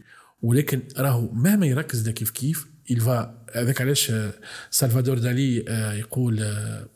[0.42, 4.32] ولكن راهو مهما يركز ده كيف كيف يلفا هذاك علاش آه،
[4.70, 5.56] سلفادور دالي
[5.98, 6.42] يقول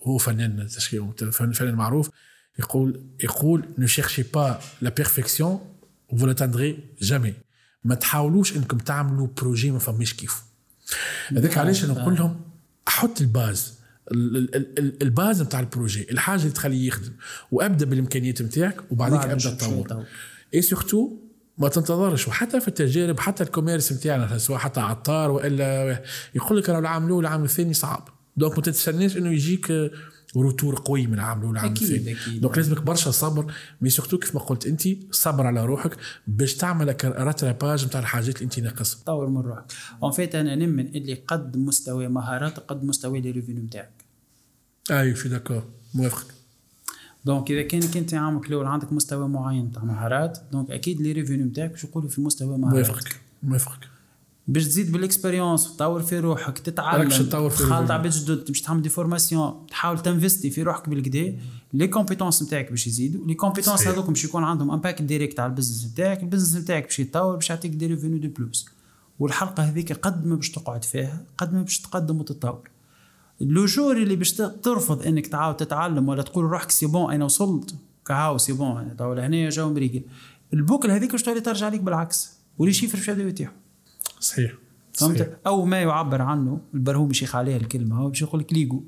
[0.03, 0.67] هو فنان
[1.31, 2.11] فنان معروف
[2.59, 5.61] يقول يقول ne cherchez pas la perfection
[6.13, 7.35] vous l'atteindrez jamais.
[7.85, 10.43] ما تحاولوش انكم تعملوا projet ما فماش كيف.
[11.29, 12.41] هذاك علاش أنا نقول لهم
[12.89, 13.79] أحط ال base
[15.03, 17.13] ال base نتاع ال projet الحاجة اللي تخليه يخدم
[17.53, 20.05] وابدأ بالإمكانيات نتاعك وبعديك أبدأ تطور.
[20.55, 21.17] اي surtout
[21.59, 26.03] ما تنتظرش وحتى في التجارب حتى ال commerce نتاعنا سواء حتى عطار وإلا
[26.35, 28.09] يقول لك العام الأول والعام الثاني صعب.
[28.37, 29.73] donc ما تتسناش إنه يجيك
[30.37, 33.53] retour قوي من العام الأول والعام الثاني donc لازمك برشا صبر.
[33.81, 38.45] mais surtout كيف ما قلت أنت صبر على روحك باش تعمل rattrapage نتاع الحاجات اللي
[38.45, 39.01] أنت ناقصها.
[39.07, 39.65] طور من روحك.
[40.03, 43.91] en fait أنا نمن اللي قد مستوى مهارات قد مستوى لي ريفينيو نتاعك
[44.91, 45.65] اي في داكور
[45.95, 46.35] موافقك
[47.25, 51.47] donc إذا كان انت عامك الأول عندك مستوى معين تاع مهارات donc أكيد les revenus
[51.47, 52.87] نتاعك باش يقولوا في مستوى مهارات.
[52.87, 53.89] موافقك موافقك
[54.49, 58.83] باش تزيد بال expérience تطور في روحك تتعلم تطور في تخالط عباد جدد تمشي تعمل
[58.83, 61.39] des formations تحاول تنفستي في روحك بالكدا
[61.73, 65.56] les compétences نتاعك باش يزيدوا les compétences هذوك باش يكون عندهم impact direct على ال
[65.56, 66.23] business نتاعك.
[66.23, 68.69] ال business نتاعك باش يتطور باش يعطيك des revenus de plus
[69.19, 72.71] والحلقة هذيك قد ما باش تقعد فيها قد ما باش تقدم وتتطور.
[73.41, 77.75] le jour اللي باش ترفض إنك تعاود تتعلم ولا تقول روحك c'est bon أنا وصلت
[78.07, 80.03] كهاو c'est bon تو لهنا جاو مريقل
[80.53, 82.39] البوكل هذيك باش تولي ترجع لك بالعكس.
[82.59, 83.55] ولي شيفر باش يبداو يتيحوا
[84.21, 84.53] صحيح.
[84.93, 87.97] فهمت؟ أو ما يعبر عنه البرهوم باش عليها الكلمة.
[87.97, 88.83] هو باش يقول لك ليجو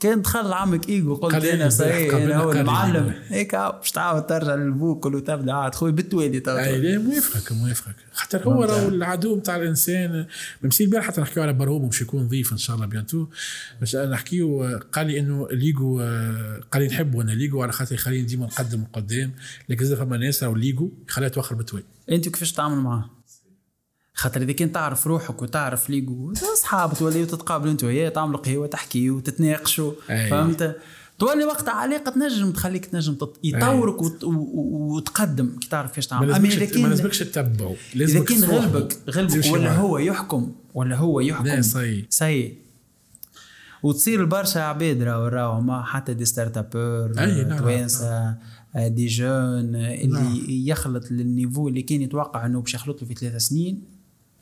[0.00, 3.14] كان دخل عمك إيجو قلت أنا صحيح أنا هو المعلم.
[3.28, 5.52] هيك باش تعاود ترجع للبوكل وتبدأ.
[5.52, 6.58] عاد خويا بالتوالي تو.
[6.58, 10.26] أي لا موافقك موافقك خاطر هو راهو العدو نتاع الإنسان.
[10.62, 13.26] ممسي البارح حتى نحكيو على برهوم باش يكون ضيف إن شاء الله بيانتو.
[13.80, 15.98] باش نحكيو قال لي إنه ليجو
[16.72, 19.32] قال لي نحبه أنا l'ego على خاطر يخليني ديما نقدم قدام
[19.68, 21.84] لكن زاد فما ناس راهو l'ego يخليها توخر بالتوالي.
[22.10, 23.10] انت كيفاش تعامل معاه؟
[24.14, 29.16] خاطر إذا كنت تعرف روحك وتعرف l'ego اصحاب توليو تتقابلوا انت وياه تعملوا قهوة تحكيوا
[29.16, 30.76] وتتناقشوا فهمت؟
[31.18, 34.24] تولي وقتها علاقة تنجم تخليك تنجم يطورك وت...
[34.24, 36.32] وتقدم كي تعرف كيفاش تعمل.
[36.32, 41.20] أما إذا كان ما لازمكش تتبعه إذا كان غلبك غلبك ولا هو يحكم ولا هو
[41.20, 41.62] يحكم.
[41.62, 42.58] si si
[43.82, 47.12] وتصير برشا عباد راهو راهو ما حتى des startuppeurs
[47.58, 48.34] توانسة
[48.76, 50.44] des jeunes اللي نعم.
[50.48, 53.93] يخلط لل niveau اللي كان يتوقع إنه باش يخلط له في ثلاث سنين.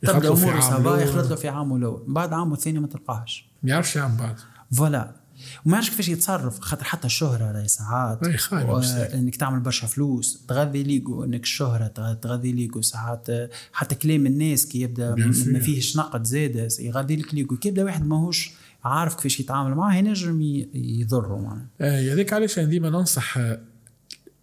[0.03, 3.97] تبدا اموره صبا يخلط له في عامه الأول بعد عامه الثاني ما تلقاهش ما يعرفش
[3.97, 4.37] يعمل بعد.
[4.73, 5.23] voilà.
[5.67, 8.19] وما يعرفش كيفاش يتصرف خاطر حتى الشهرة راهي ساعات.
[8.53, 8.79] و...
[9.15, 11.87] إنك تعمل برشا فلوس تغذي l'ego إنك الشهرة
[12.23, 13.27] تغذي l'ego ساعات
[13.73, 15.15] حتى كلام الناس كي يبدأ
[15.47, 18.51] ما فيهش نقد زاده يغذي لك l'ego كي يبدأ واحد ماهوش
[18.85, 20.41] عارف كيفاش يتعامل معاه ينجم
[20.75, 21.67] يضره معناها.
[21.81, 23.39] آه هذاك علاش أنا ديما ننصح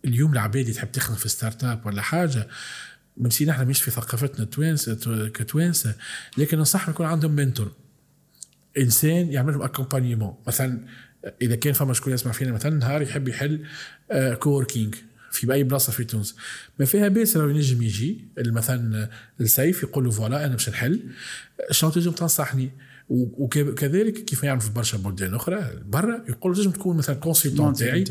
[0.06, 2.48] اليوم العباد اللي تحب تخدم في startup ولا حاجة
[3.20, 4.96] même si نحن مش في ثقافتنا توانسه
[5.30, 5.96] كتوانسة
[6.38, 7.72] لكن ننصحهم يكون عندهم mentor
[8.78, 10.80] إنسان يعمل لهم accompagnement مثلا
[11.42, 13.66] إذا كان فما شكون يسمع فينا مثلا نهار يحب يحل
[14.40, 16.36] coworking آه، في اي بلاصه في تونس.
[16.80, 19.10] ما فيها باس لو ينجم يجي مثلا
[19.42, 21.00] السيف يقول له voilà أنا باش نحل.
[21.72, 22.72] شنو تنجم تنصحني.
[23.10, 28.04] وكذلك كيف يعمل في برشا بلدان أخرى برا يقول لازم تكون مثلا consultant تاعي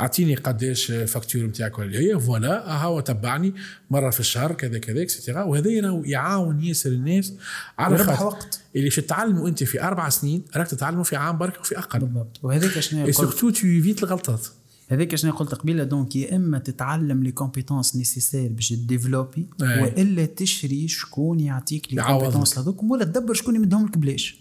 [0.00, 3.54] أعطيني قداش facture نتاعك ولا هي voilà هو تبعني
[3.90, 5.70] مرة في الشهر كذا كذا et cetera وهذا
[6.04, 7.32] يعاون ياسر الناس
[7.78, 8.60] على خاطر وقت.
[8.76, 11.98] اللي باش تتعلموا أنت في أربع سنين راك تتعلموا في عام برك وفي أقل.
[11.98, 12.38] بالضبط.
[12.42, 14.46] وهذاك شنو surtout تو évite الغلطات
[14.88, 20.88] هذاك شنو قلت قبيلة؟ donc يا إما تتعلم les compétences nécessaires باش تديفلوبي وإلا تشري
[20.88, 24.36] شكون يعطيك les compétences هذوك ولا تدبر شكون يمدهم لك بلاش.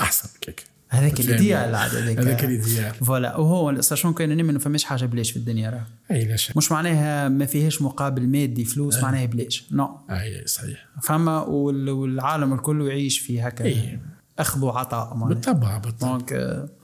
[0.00, 0.64] أحسن كيك.
[0.88, 5.30] هذاك ال idéal هذاك هذاك ال idéal voilà وهو sachant que ما فماش حاجة بلاش
[5.30, 5.86] في الدنيا راه.
[6.10, 6.56] اي لا شك.
[6.56, 9.02] مش معناها ما فيهاش مقابل مادي فلوس أه.
[9.02, 9.64] معناها بلاش.
[9.72, 10.10] no no.
[10.10, 10.86] اي صحيح.
[11.02, 13.98] فما والعالم الكل يعيش في هكا أي.
[14.38, 16.10] اخذ وعطاء بالطبع بالطبع.
[16.10, 16.32] donc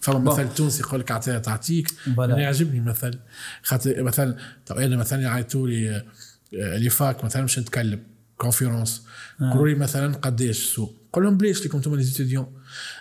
[0.00, 3.18] فما مثل تونسي يقول لك اعطيها تعطيك أنا يعجبني مثل.
[3.62, 4.36] خاطر مثلا
[4.70, 6.04] أنا مثلا يعيطوا لي
[6.52, 8.02] les facs مثلا باش نتكلم.
[8.36, 9.06] conférence
[9.40, 10.97] قولوا لي مثلا قداش السوق.
[11.12, 12.46] قول لهم بلاش ليكم أنتم les étudiants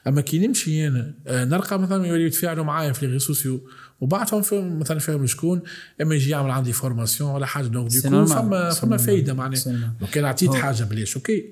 [0.07, 3.61] أما كي نمشي أنا نلقى مثلا يوليو يتفاعلوا معايا في les sociaux
[4.01, 5.61] وبعدهم فيهم مثلا فيهم شكون
[6.01, 9.93] إما يجي يعمل عندي formation ولا حاجة donc du coup فما فما فايدة معناها.
[10.01, 11.45] لو كان عطيت حاجة بلاش okay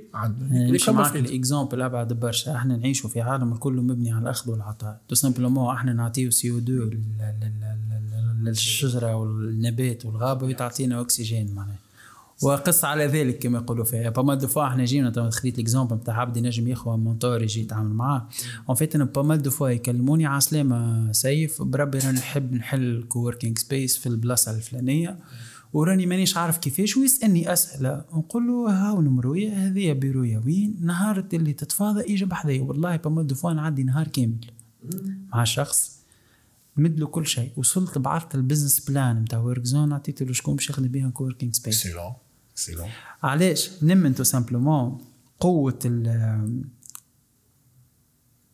[0.52, 5.02] نمشي معك ال exemple أبعد برشا إحنا نعيشوا في عالم كله مبني على الأخذ والعطاء.
[5.10, 7.04] tout simplement إحنا نعطيو CO 2
[8.42, 11.85] للشجرة والنبات والغابة وتعطينا أكسجين معناها.
[12.42, 14.10] وقص على ذلك كما يقولوا فيها.
[14.10, 17.62] pas mal de fois أحنا جينا تو خديت l'exemple نتاع عبد ينجم ياخذ mentor يجي
[17.62, 18.30] يتعامل معاه.
[18.70, 23.58] en fait أنا pas mal de fois يكلموني عسلامة سيف بربي أنا نحب نحل coworking
[23.58, 25.20] space في البلاصة الفلانية.
[25.74, 28.06] وراني مانيش عارف كيفاش ويسألني أسئلة.
[28.14, 33.28] نقول له هاو نمرويا هذا بيرويا وين نهار اللي تتفاضى يجي بحذايا والله pas mal
[33.28, 34.46] de fois نعدي نهار كامل
[35.34, 35.96] مع شخص
[36.78, 37.52] مد له كل شيء.
[37.58, 41.88] وصلت بعثت ال business plan نتاع Workzone عطيته له شكون باش يخدم بها coworking space
[42.56, 42.92] excellent excellent
[43.24, 44.98] علاش نمن tout simplement
[45.40, 46.66] قوة ال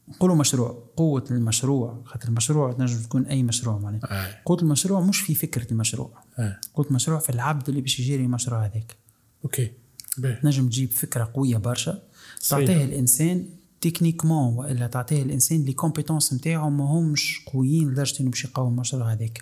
[0.08, 2.02] نقولوا مشروع قوة المشروع.
[2.06, 4.02] خاطر المشروع تنجم تكون أي مشروع معناها.
[4.06, 4.42] آه.
[4.46, 6.24] قوة المشروع مش في فكرة المشروع.
[6.40, 6.60] آه.
[6.74, 8.96] قوة المشروع في العبد اللي باش يجيري المشروع هذاك.
[9.44, 9.72] okay.
[10.18, 10.36] باهي.
[10.36, 12.02] تنجم تجيب فكرة قوية برشا.
[12.50, 13.46] تعطيه الإنسان
[13.82, 19.14] techniquement وإلا تعطيه الإنسان les compétences نتاعو ما همش قويين لدرجة إنه باش يقاوم المشروع
[19.14, 19.42] هذاك.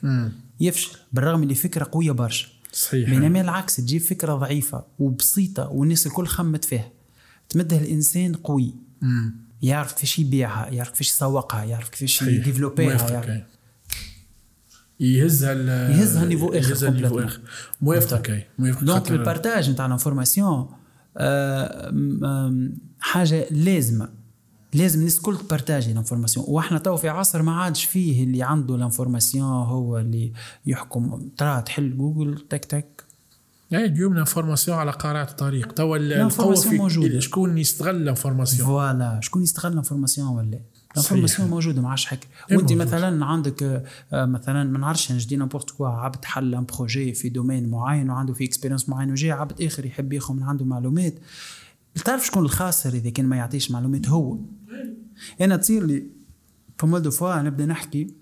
[0.60, 2.48] يفشل بالرغم اللي فكرة قوية برشا.
[2.74, 6.92] صحيح بينما العكس تجيب فكرة ضعيفة وبسيطة والناس الكل خمت فيها
[7.50, 9.36] تمدها الإنسان قوي مم.
[9.62, 12.22] يعرف كيفاش يبيعها يعرف كيفاش يسوقها يعرف كيفاش.
[12.22, 13.42] يديفلوبيها يعرف.
[15.00, 15.54] يهزها
[15.90, 17.20] يهزها niveau آخر يهزها niveau.
[17.20, 17.42] آخر
[17.82, 18.48] موافقك.
[18.60, 20.68] موافقك donc ال partage نتاع ال information
[21.18, 24.10] آم، حاجة لازمة
[24.74, 28.76] لازم الناس الكل تبارتاجي ال information وإحنا تو في عصر ما عادش فيه اللي عنده
[28.76, 30.34] ال information هو اللي
[30.66, 31.30] يحكم.
[31.38, 33.04] ترى تحل جوجل تك تك.
[33.74, 35.72] اي اليوم ال information على قارعة الطريق.
[35.72, 37.20] توا ال- القوة ال information في موجودة.
[37.20, 40.60] شكون يستغل ال information voilà شكون يستغل ال information ولا
[40.92, 42.28] ال information موجودة ما عادش حكي.
[42.52, 42.72] إيه وأنت.
[42.74, 43.64] مثلا عندك
[44.14, 48.34] آه، مثلا ما نعرفش نجدي n'importe quoi عبد حل un projet في domaine معين وعنده
[48.34, 51.14] في expérience معين وجاي عبد آخر يحب ياخذ من عنده معلومات.
[52.06, 54.38] تعرف شكون الخاسر إذا كان ما يعطيش معلومات؟ هو.
[55.42, 56.04] أنا تصير لي
[56.78, 58.14] فما des fois نبدأ نحكي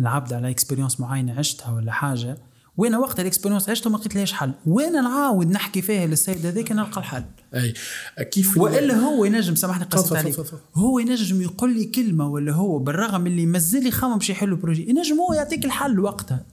[0.00, 2.38] العبد على expérience معينة عشتها ولا حاجة.
[2.76, 7.00] وأنا وقت ال expérience عشته ما لقيتلهاش حل؟ وأنا نعاود نحكي فيها للسيد هذاك نلقى
[7.00, 7.24] الحل.
[7.54, 7.74] أي
[8.24, 10.36] كيف وإلا هو ينجم سامحني قصدت تفضل، عليك.
[10.74, 14.90] هو ينجم يقول لي كلمة ولا هو بالرغم اللي مازال يخمم باش يحل ال projet
[14.90, 16.46] ينجم هو يعطيك الحل وقتها.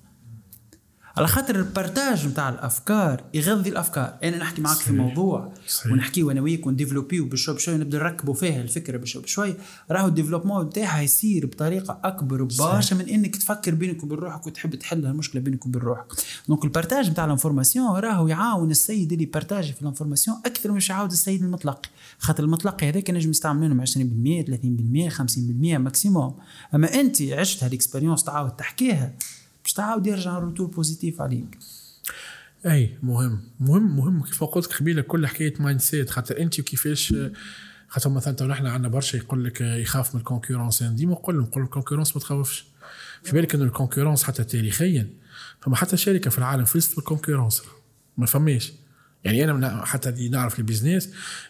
[1.18, 4.18] على خاطر ال partage نتاع الأفكار يغذي الأفكار.
[4.24, 4.94] أنا نحكي معك في.
[4.94, 5.92] موضوع صحيح.
[5.92, 9.56] ونحكيه أنا وياك ونديفلوبيو بشوي بشوي نبدأ نركبوا فيها الفكرة بشوي بشوي.
[9.92, 14.76] راهو ال développement نتاعها يصير بطريقة أكبر برشا من إنك تفكر بينك وبين روحك وتحب
[14.76, 16.06] تحل المشكلة بينك وبين روحك
[16.48, 20.72] donc ال partage نتاع ال information راهو يعاون السيد اللي يبارتاجي في ال information أكثر
[20.72, 21.90] من يعاون السيد المتلقي
[22.20, 23.90] خاطر المتلقي هذاك نجم يستعملونهم 20%
[25.10, 26.36] 30% 50% maximum.
[26.76, 29.14] أما انت عشت ها ال expérience تعاود تحكيها
[29.74, 31.58] باش تعاود يرجع ال retour positif عليك.
[32.66, 33.40] أي مهم.
[33.60, 34.24] مهم مهم.
[34.24, 37.14] كيف قلت قبيلة كل حكاية mindset خاطر أنت وكيفاش
[37.88, 41.40] خاطر مثلا تو نحن عندنا برشا يقول لك يخاف من ال concurrence أنا ديما نقول
[41.40, 42.66] نقول la concurrence ما تخوفش
[43.24, 45.10] في بالك إنه ال concurrence حتى تاريخيا
[45.62, 47.62] فما حتى شركة في العالم فلست بال concurrence
[48.18, 48.72] ما فماش.
[49.26, 51.10] يعني أنا من حتى اللي نعرف ال business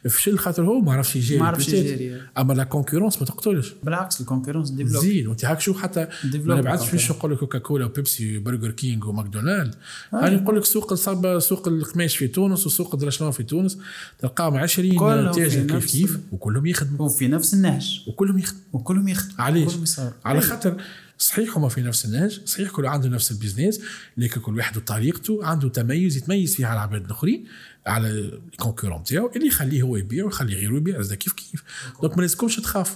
[0.09, 1.69] فشل خاطر هو؟ ما عرفش يجاري ما عرفش.
[1.69, 2.21] يجاري.
[2.37, 3.73] أما la concurrence ما تقتلش.
[3.83, 6.83] بالعكس ال concurrence développe زيد وأنت هاك شو؟ حتى ما ال concurrence.
[6.83, 9.75] فيش نقول لك كوكا كولا وبيبسي وبرجر كينج وماكدونالد.
[10.13, 13.77] أنا نقول لك سوق الصباط سوق القماش في تونس وسوق الدرشلون في تونس
[14.19, 17.05] تلقاهم 20 كلهم في تاجر كيف كيف؟ وكلهم يخدموا.
[17.05, 18.01] وفي نفس النهج.
[18.07, 18.63] وكلهم يخدموا.
[18.73, 19.41] وكلهم يخدموا.
[19.41, 20.77] علاش؟ على خاطر
[21.23, 23.79] صحيح هما في نفس النهج صحيح كل عنده نفس ال business
[24.17, 27.45] لكن كل واحد وطريقته عنده تميز يتميز فيه على العباد الآخرين
[27.87, 31.63] على ال concurrent تاعو اللي يخليه هو يبيع ويخلي غيره يبيع هذا كيف كيف.
[32.01, 32.95] donc ما لازمكمش تخافوا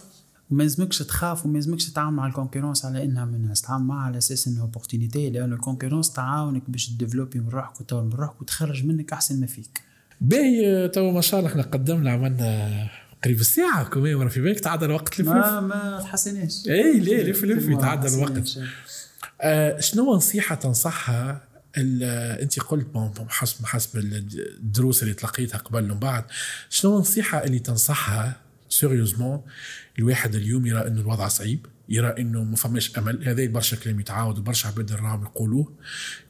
[0.50, 4.18] وما يلزمكش تخاف وما يلزمكش تتعامل مع ال concurrence على إنها منها تتعامل معها على
[4.18, 8.86] أساس إنها opportunité لأن ال concurrence تعاونك باش تديفلوبي من روحك وتطور من روحك وتخرج
[8.86, 9.82] منك أحسن ما فيك.
[10.22, 12.90] باهي تو ما شاء الله إحنا قدمنا عملنا
[13.24, 17.68] قريب الساعة كمان في بالك تعدى الوقت لف ما ما تحسناش اي ليه لف لف
[17.68, 18.60] ما يتعدى الوقت.
[19.42, 21.48] آه شنو نصيحة تنصحها
[21.78, 22.88] أنت قلت
[23.30, 26.26] حسب حسب الدروس اللي تلقيتها قبل ومن بعد.
[26.70, 29.42] شنو النصيحة اللي تنصحها sérieusement
[30.00, 34.40] الواحد اليوم يرى إنه الوضع صعيب يرى إنه ما فماش أمل؟ هذا برشا كلام يتعاود
[34.40, 35.74] وبرشا عباد راهم يقولوه.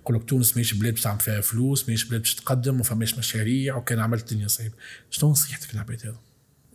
[0.02, 3.18] يقول لك تونس ماهيش بلاد باش تعمل فيها فلوس ماهيش بلاد باش تقدم وما فماش
[3.18, 4.72] مشاريع وكان عملت الدنيا صعيب.
[5.10, 6.27] شنو نصيحتك للعباد هذا؟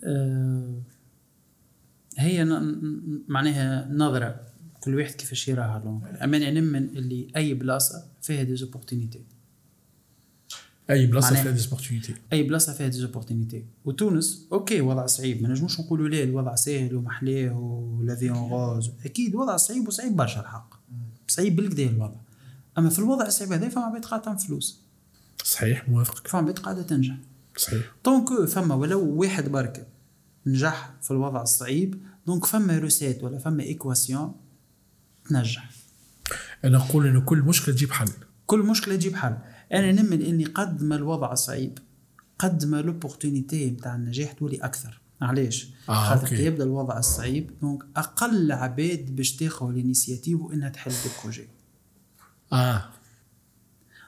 [0.05, 0.83] آه،
[2.19, 2.45] هي
[3.29, 4.41] معناها نظرة.
[4.81, 9.25] كل واحد كيفاش يراها لون أما أنا نمن اللي أي بلاصة فيها des opportunités
[10.91, 15.43] أي بلاصة فيها des opportunités أي بلاصة فيها des opportunités وتونس OK وضع صعيب.
[15.43, 19.89] ما نجموش نقولوا لا الوضع سهل ومحلاه و la vie en rose أكيد وضع صعيب
[19.89, 20.75] وصعيب برشا الحق.
[21.29, 22.21] صعيب بالكدا الوضع.
[22.79, 24.81] أما في الوضع الصعيب هذا فما عباد قاعدة فلوس
[25.45, 26.29] صحيح موافقك.
[26.29, 27.17] فما عباد قاعدة تنجح.
[27.57, 27.83] صحيح.
[28.05, 29.87] donc فما ولو واحد بركه
[30.47, 34.35] نجح في الوضع الصعيب donc فما recette ولا فما équation
[35.29, 35.71] تنجح.
[36.65, 38.09] أنا نقول إنه كل مشكلة تجيب حل
[38.47, 39.39] كل مشكلة تجيب حل
[39.73, 41.79] أنا نمن إني قد ما الوضع صعيب
[42.39, 45.01] قد ما l'opportunité نتاع النجاح تولي أكثر.
[45.23, 46.29] علاش؟ آه، خاطر.
[46.29, 51.49] كي يبدأ الوضع الصعيب donc أقل عباد باش تاخذ ال initiative وإنها تحل des projets
[52.53, 52.85] آه.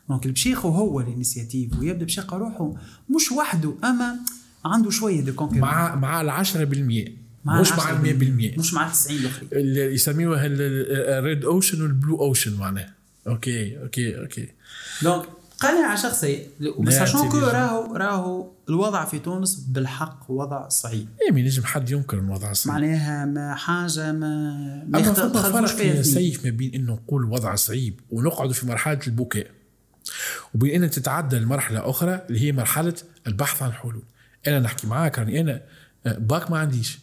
[0.09, 2.73] donc ياخذ هو ال initiative ويبدأ يلقى روحه
[3.17, 4.17] مش وحده أما
[4.65, 6.57] عنده شوية de concurrents مع مع ال 10%
[7.47, 12.17] مش مع ال 100% مش مع 90 الاخرين اللي يسميوها ال red ocean وال blue
[12.21, 12.95] ocean معناها.
[13.29, 14.49] OK OK OK.
[15.03, 15.25] donc
[16.81, 17.39] بس لا، عشان كو.
[17.39, 22.75] راهو راهو الوضع في تونس بالحق وضع صعيب إيه ما ينجم حد ينكر الوضع صعيب
[22.75, 24.19] معناها ما حاجة ما
[24.89, 26.03] ما أما يخت- فما تخلفوش فرق فيها.
[26.03, 29.47] سيف ما بين إنه نقول وضع صعيب ونقعد في مرحلة البكاء.
[30.55, 32.95] وبين تتعدى لمرحلة أخرى اللي هي مرحلة
[33.27, 34.03] البحث عن الحلول.
[34.47, 35.63] أنا نحكي معاك راني أنا
[36.07, 36.99] آه، باك ما عنديش.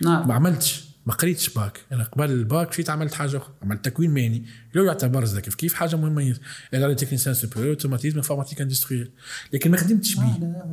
[0.00, 1.80] ما نعم عملتش ما قريتش باك.
[1.92, 4.44] أنا قبل الباك مشيت عملت حاجة أخرى عملت تكوين مهني.
[4.74, 6.36] لو يعتبر كيف كيف حاجة مهمة.
[6.74, 9.10] أنا على technicien supérieur automatisme informatique industrielle
[9.52, 10.64] لكن ما خدمتش بيه.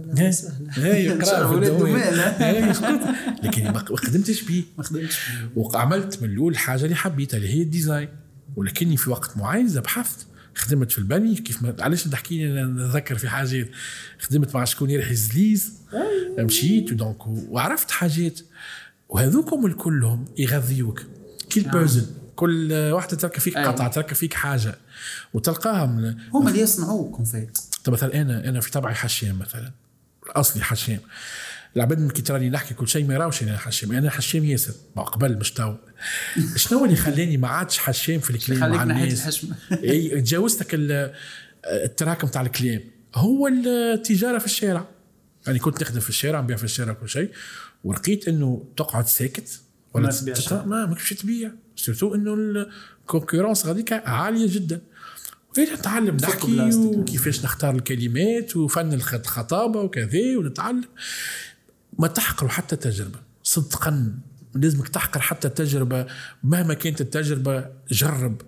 [0.69, 1.61] هاي قرا.
[3.43, 4.63] لكن ما ما خدمتش بيه.
[4.77, 5.19] ما خدمتش.
[5.55, 8.09] وعملت من الأول الحاجة اللي حبيتها اللي هي الديزاين
[8.55, 13.29] ولكني في وقت معين بحثت خدمت في البني كيف ما علاش تحكي لي نذكر في
[13.29, 13.69] حاجات.
[14.19, 15.73] خدمت مع شكون يرحي زليز
[16.39, 18.39] مشيت ودونك وعرفت حاجات.
[19.09, 21.01] وهذوكم الكلهم يغذيوك.
[21.53, 23.71] كل بيرسون كل واحدة تركب فيك أيوة.
[23.71, 24.75] قطعة تركب فيك حاجة.
[25.33, 29.71] وتلقاها من هما اللي يصنعوكم فات طب مثلا أنا أنا في طبعي حشام مثلا.
[30.27, 30.99] اصلي حشام
[31.75, 35.03] العباد من كي تراني نحكي كل شيء ما يراوش أنا حشام أنا حشام ياسر ما
[35.03, 35.73] قبل مش تو.
[36.55, 39.45] شنو اللي خلاني ما عادش حشام في الكلام خليك مع الناس؟
[39.83, 41.13] إي تجاوزتك ال-
[41.65, 42.81] التراكم تاع الكلام.
[43.15, 44.87] هو التجارة في الشارع.
[45.47, 47.31] يعني كنت نخدم في الشارع نبيع في الشارع كل شيء.
[47.83, 49.59] ولقيت إنه تقعد ساكت.
[49.93, 50.09] ولا
[50.65, 51.51] ما ماكش تبيع.
[51.75, 52.33] surtout إنه
[53.01, 54.81] ال concurrence غاديك عالية جدا.
[55.57, 56.69] وليت نتعلم نحكي.
[56.75, 60.83] وكيفاش نختار الكلمات وفن الخ- الخطابة وكذا ونتعلم.
[61.99, 63.19] ما تحقروا حتى تجربة.
[63.43, 64.13] صدقا
[64.55, 66.05] لازمك تحقر حتى تجربة.
[66.43, 68.41] مهما كانت التجربة جرب.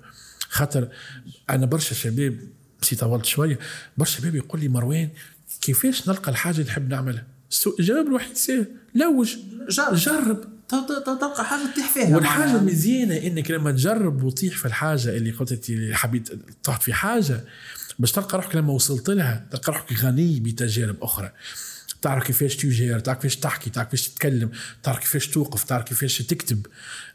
[0.49, 0.87] خاطر
[1.49, 2.39] أنا برشا شباب
[2.81, 3.59] سي طولت شوية
[3.97, 5.09] برشا شباب يقول لي مروان
[5.61, 7.25] كيفاش نلقى الحاجة اللي نحب نعملها؟
[7.79, 9.35] الجواب الوحيد سهل لوج
[9.69, 9.95] جرب.
[9.95, 10.57] جرب.
[10.69, 12.55] تلقى حاجة تطيح فيها والحاجة.
[12.55, 16.29] المزيانة إنك لما تجرب وتطيح في الحاجة اللي قلت اللي حبيت
[16.63, 17.43] طحت في حاجة
[17.99, 21.31] باش تلقى روحك لما وصلت لها تلقى روحك غني بتجارب أخرى.
[22.01, 24.51] تعرف كيفاش تجيري تعرف كيفاش تحكي تعرف كيفاش تتكلم
[24.83, 26.65] تعرف كيفاش توقف تعرف كيفاش تكتب.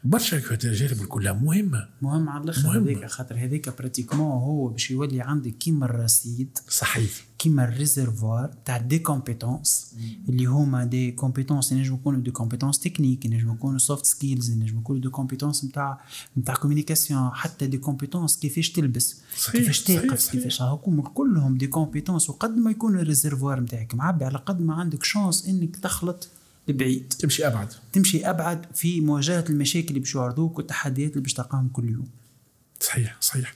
[0.03, 1.89] برشا تجارب كلها مهمة.
[2.01, 2.79] مهم على الآخر.
[2.79, 6.57] هذيك خاطر هذيك pratiquement هو باش يولي عندك كيما الرصيد.
[6.69, 7.11] صحيح.
[7.37, 9.95] كيما ال réservoir تاع des compétences
[10.29, 15.01] اللي هما des compétences ينجموا يكونوا des compétences techniques ينجموا يكونوا soft skills ينجموا يكونوا
[15.01, 16.01] des compétences نتاع
[16.37, 19.21] نتاع communication حتى des compétences كيفاش تلبس
[19.51, 20.31] كيفاش تقف.
[20.31, 24.73] كيفاش هاكم كلهم des compétences وقد ما يكون ال réservoir نتاعك معبي على قد ما
[24.73, 26.27] عندك chance انك تخلط
[26.67, 31.67] لبعيد تمشي ابعد تمشي ابعد في مواجهه المشاكل اللي باش يعرضوك والتحديات اللي باش تلقاهم
[31.67, 32.07] كل يوم
[32.79, 33.55] صحيح صحيح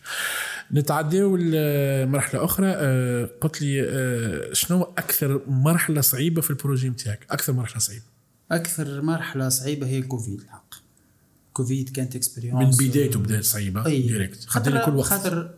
[0.74, 2.68] نتعداو لمرحلة أخرى.
[2.68, 8.03] آه، قلت لي آه، شنو أكثر مرحلة صعيبة في ال projet نتاعك أكثر مرحلة صعيبة.
[8.51, 10.76] أكثر مرحلة صعيبة هي الكوفيد الحق.
[11.53, 15.07] كوفيد كانت expérience من بدايته بدأت صعيبة direct خاطر كل وقت.
[15.07, 15.53] خاطر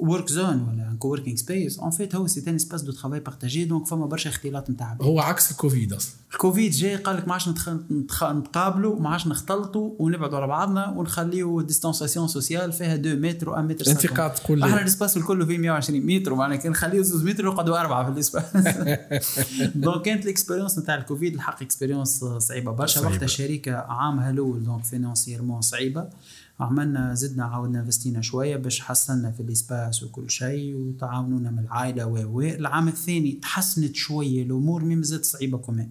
[0.00, 4.06] Workzone ولا coworking space en fait هو c'est un espace de travail partagé donc فما
[4.06, 6.14] برشا اختلاط نتاع هو عكس الكوفيد أصلا.
[6.32, 7.68] الكوفيد جاي قال لك ما عادش نتخ...
[7.90, 8.24] نتخ...
[8.24, 13.64] نتقابلوا ما عادش نختلطوا ونبعدوا على بعضنا ونخليو distanciation sociale فيها 2 متر و 1
[13.64, 14.16] متر 50.
[14.16, 17.80] قاعد تقول إحنا ال espace الكل فيه 120 متر ومعنى كان نخليو زوز متر ويقعدوا
[17.80, 18.44] أربعة في ال espace.
[19.74, 22.72] donc كانت ال expérience نتاع الكوفيد الحق expérience صعيبة.
[22.72, 23.00] برشا.
[23.00, 26.08] وقتها الشركة عامها الأول donc financièrement صعيبة.
[26.60, 32.06] عملنا زدنا عاودنا investينا شوية باش حسنا في ال espace وكل شيء وتعاونونا من العائلة
[32.06, 35.88] و العام الثاني تحسنت شوية الأمور mais مازالت صعيبة كمان.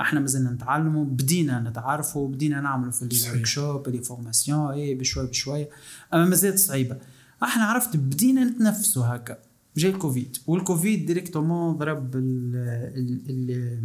[0.00, 3.30] إحنا مازلنا نتعلموا بدينا نتعرفوا بدينا نعملوا في صحيح.
[3.30, 5.66] ال workshop les formations اي بشوي بشوي
[6.14, 6.96] أما مازالت صعيبة.
[7.42, 9.38] إحنا عرفت بدينا نتنفسوا هكا.
[9.76, 10.36] جاي الكوفيد.
[10.46, 12.56] والكوفيد directement ضرب ال-
[12.96, 13.80] ال- ال-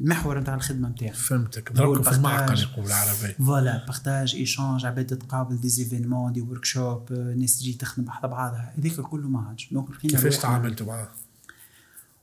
[0.00, 1.72] المحور نتاع الخدمة نتاعنا فهمتك.
[1.72, 2.12] ضربكم في.
[2.16, 8.04] المعقل يقول العربي voilà partage échange عباد تتقابل des événements des workshops ناس تجي تخدم
[8.04, 8.72] بحذا بعضها.
[8.78, 9.68] هذيك كله ما عادش.
[9.72, 11.08] donc كيفاش تعاملتوا معاه؟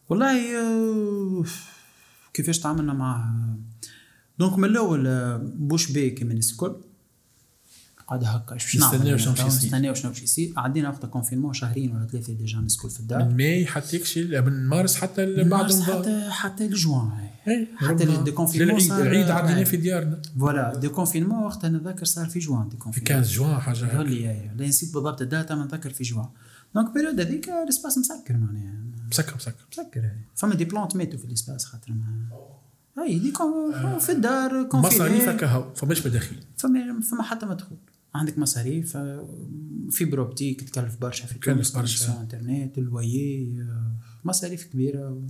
[0.10, 1.44] والله آه،
[2.34, 3.58] كيفاش تعاملنا معاه؟
[4.40, 6.76] donc من الأول آه، bouche bée كيما الناس الكل
[8.08, 9.68] قاعد هكا باش نستناو شنو باش يصير.
[9.68, 10.54] نستناو شنو باش يصير.
[10.58, 13.24] عدينا وقت confinement شهرين ولا ثلاثة déjà الكل في الدار.
[13.24, 17.10] من ماي حتى يكشي من مارس حتى بعد حتى حتى لجوان
[17.48, 18.04] إيه، حتى.
[18.04, 19.64] الديكونفينمون للعيد صار- العيد عدينا.
[19.64, 20.22] في ديارنا.
[20.40, 24.04] فوالا دي كونفينمون وقتها نتذكر صار في جوان دي في كونفينمون 15 جوان حاجة هكا.
[24.58, 26.28] لا نسيت بالضبط الداتا ما نذكر في جوان.
[26.76, 28.74] دونك بيريود هذيك الإسباس مسكر معناها.
[29.12, 29.66] مسكر مسكر.
[29.72, 30.10] مسكر.
[30.36, 31.94] فما دي بلانت ماتوا في الإسباس خاطر
[33.08, 37.78] اي دي كون في الدار مصاريفك كونفيني هو فماش مداخيل فما فما حتى مدخول.
[38.18, 39.30] عندك مصاريف آه،
[39.92, 42.22] فيبر اوبتيك تكلف برشا في تكلف برشا.
[42.22, 43.92] انترنت الويي آه،
[44.26, 45.22] مصاريف كبيرة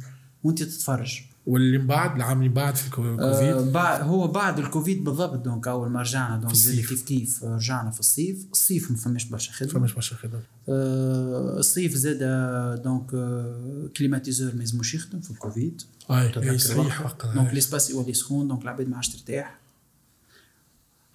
[0.43, 1.21] وانت تتفرج.
[1.47, 5.45] واللي من بعد العام اللي بعد في الكو- آه الكوفيد بعد هو بعد الكوفيد بالضبط
[5.45, 6.53] donc أول ما رجعنا donc.
[6.53, 8.45] كيف كيف آه، رجعنا في الصيف.
[8.51, 9.71] الصيف ما فماش برشا خدمة.
[9.73, 10.41] فماش برشا خدمة.
[10.69, 15.81] آه الصيف زاد آه، donc آه climatiseur ما يلزموش يخدم في الكوفيد.
[16.11, 17.01] أي صحيح
[17.35, 17.53] donc.
[17.53, 19.59] l'espace يولي سخون donc العباد ما عادش ترتاح.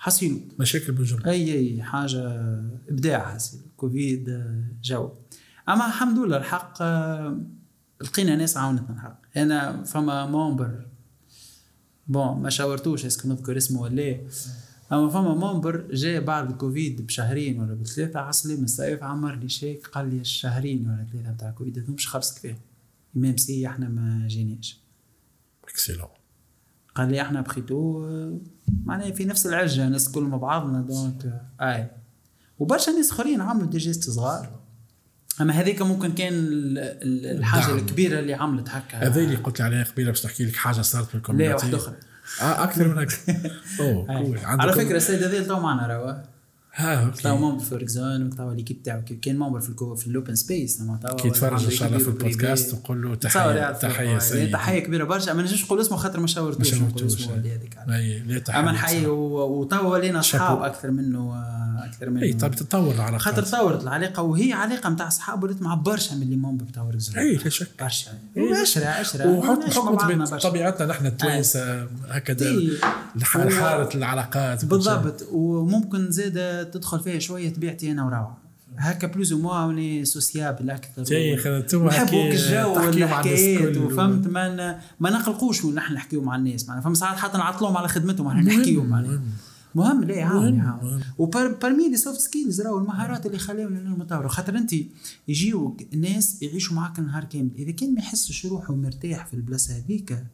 [0.02, 2.22] حصيلو مشاكل بالجمله أي أي حاجة
[2.88, 4.44] إبداع حسيل كوفيد
[4.82, 5.10] جو.
[5.68, 7.40] أما الحمد لله الحق آه،
[8.00, 9.20] لقينا ناس عاونتنا الحق.
[9.36, 10.86] أنا فما مومبر
[12.08, 14.20] بون ما شاورتوش اسكو نذكر اسمه ولا لا
[14.92, 19.86] أما فما مومبر جاء بعد الكوفيد بشهرين ولا بثلاثة عسلي من الصيف عمر لي شيك
[19.86, 22.58] قال لي الشهرين ولا ثلاثة نتاع الكوفيد هذوم مش خلص كفاية.
[23.16, 24.80] إمام سي إحنا ما جيناش.
[25.64, 26.08] اكسيلون
[26.94, 28.06] قال لي إحنا بخيتو
[28.84, 31.90] معناها في نفس العجة ناس كل مع بعضنا donc آه، اي
[32.58, 34.50] وبرشا ناس آخرين عملوا des gestes صغار.
[35.40, 37.78] أما هذيك ممكن كان ال- ال- الحاجة دعم.
[37.78, 38.98] الكبيرة اللي عملت هكا.
[39.06, 41.76] هذا اللي قلت لي عليه قبيلة باش نحكي لك حاجة صارت في la community واحدة
[41.78, 41.94] أخرى
[42.42, 43.10] آه أكثر من هيك
[43.80, 44.26] اوه أي.
[44.26, 46.22] كول على فكرة السيد هذا تو معنا راه
[46.78, 47.28] أوكي.
[47.28, 49.00] membre في Workzone وتوا l'équipe تاعو.
[49.22, 50.82] كان membre في في ال open space
[51.18, 52.74] كي يتفرج إن شاء الله في البودكاست.
[52.74, 54.52] نقول له تحيه تحية يعني سيدي.
[54.52, 55.32] تحية كبيرة برشا.
[55.32, 60.18] ما نجمش نقول اسمه خاطر ما شاورتوش نقول اسمه ولا هذيك أما نحيي وتوا ولينا
[60.18, 60.62] أصحاب.
[60.62, 61.42] أكثر منه
[61.84, 62.22] أكثر منه.
[62.22, 63.20] أي طيب تتطور العلاقات.
[63.20, 67.18] خاطر تطورت العلاقة وهي علاقة نتاع أصحاب ولات مع برشا من اللي membre تاع Workzone
[67.18, 67.68] أي لا شك.
[67.80, 68.10] برشا.
[68.62, 69.26] عشرة عشرة.
[69.26, 70.48] وحط نعيش مع حكم بعضنا طبيعة- برشا.
[70.48, 72.54] طبيعتنا نحن التوانسة هكذا
[73.50, 74.64] حاره العلاقات.
[74.64, 75.26] بالضبط.
[75.32, 78.38] وممكن زاد تدخل فيها شوية طبيعتي أنا وروعة.
[78.76, 81.02] هكا plus ou moins on est sociable أكثر.
[81.02, 86.84] جاي خدمتوا نحبوا الجو والحكايات وفهمت؟ ما ما نقلقوش من نحن نحكيو مع الناس معناها.
[86.84, 89.20] فما ساعات حتى نعطلوهم على خدمتهم إحنا نحكيو معناها.
[89.74, 90.04] مهم.
[90.04, 94.56] لا يعاون يعاون و parmi les soft skills راهو المهارات اللي خلاهم لنا نطوروا خاطر
[94.56, 94.74] أنت
[95.28, 97.50] يجيو ناس يعيشوا معاك النهار كامل.
[97.58, 100.24] إذا كان ما يحسش روحه مرتاح في البلاصة هذيك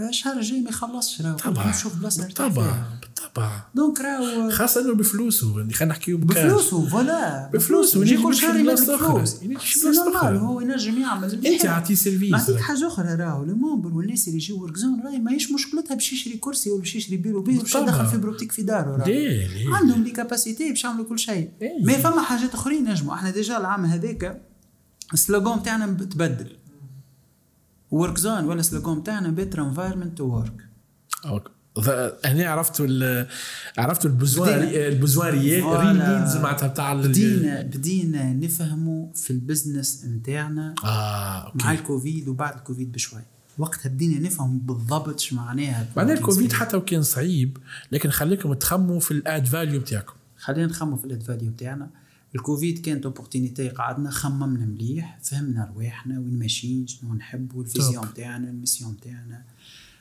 [0.00, 5.58] الشهر الجاي ما يخلصش راهو طبعا نشوف بلاصة يرتاح بالطبع donc راهو خاصة إنه بفلوسه
[5.58, 6.18] يعني خلينا نحكيو.
[6.18, 8.74] بفلوسه voilà بفلوسه، يجي كل شهر يمد.
[8.74, 10.36] فلوس c'est normal.
[10.36, 14.62] هو ينجم يعمل أنت عطيه service نعطيك حاجة أخرى راهو ال membre والناس اللي يجيو
[14.62, 17.74] Workzone راهي ماهيش مشكلتها باش يشري كرسي ولا باش يشري بيرو بيه باش.
[17.74, 19.04] يدخل fibre optique في داره
[19.74, 21.84] عندهم les capacités باش يعملوا كل شيء إيه.
[21.84, 24.42] ما فما حاجات أخرين نجموا إحنا déjà العام هذاك
[25.12, 26.55] ال slogan تاعنا تبدل
[27.90, 30.52] Workzone ولا ال slogan تاعنا better environment to work.
[31.80, 33.26] ذا- هنا عرفتوا ال-
[33.78, 34.86] عرفتوا ال besoin بدينا.
[34.88, 36.18] ال besoin réel voilà.
[36.20, 42.28] needs معناتها بتاع ال- بدينا بدينا نفهموا في ال business نتاعنا آه مع أوكي الكوفيد
[42.28, 43.20] وبعد الكوفيد بشوي
[43.58, 46.52] وقتها بدينا نفهم بالضبط شو معناها معناها الكوفيد.
[46.52, 47.58] حتى وكان صعيب
[47.92, 51.88] لكن خليكم تخموا في ال added value بتاعكم خلينا نخمم في ال added value بتاعنا
[52.36, 58.10] الكوفيد كانت opportunité قعدنا خممنا مليح فهمنا رواحنا وين ماشيين شنو نحبوا ال vision توب.
[58.12, 59.42] بتاعنا ال mission بتاعنا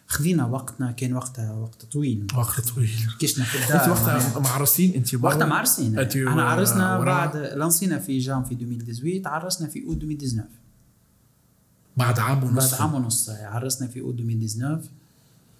[0.07, 2.27] خذينا وقتنا كان وقتها وقت طويل.
[2.37, 2.89] وقت طويل.
[3.19, 8.51] كشنا في أنت الدار وقتها معرسين أنت؟ وقتها معرسين و- عرسنا بعد لانسينا في جانفي
[8.53, 10.47] 2018 عرسنا في أوت 2019
[11.97, 12.71] بعد عام ونص.
[12.71, 14.89] بعد عام ونص عرسنا في أوت 2019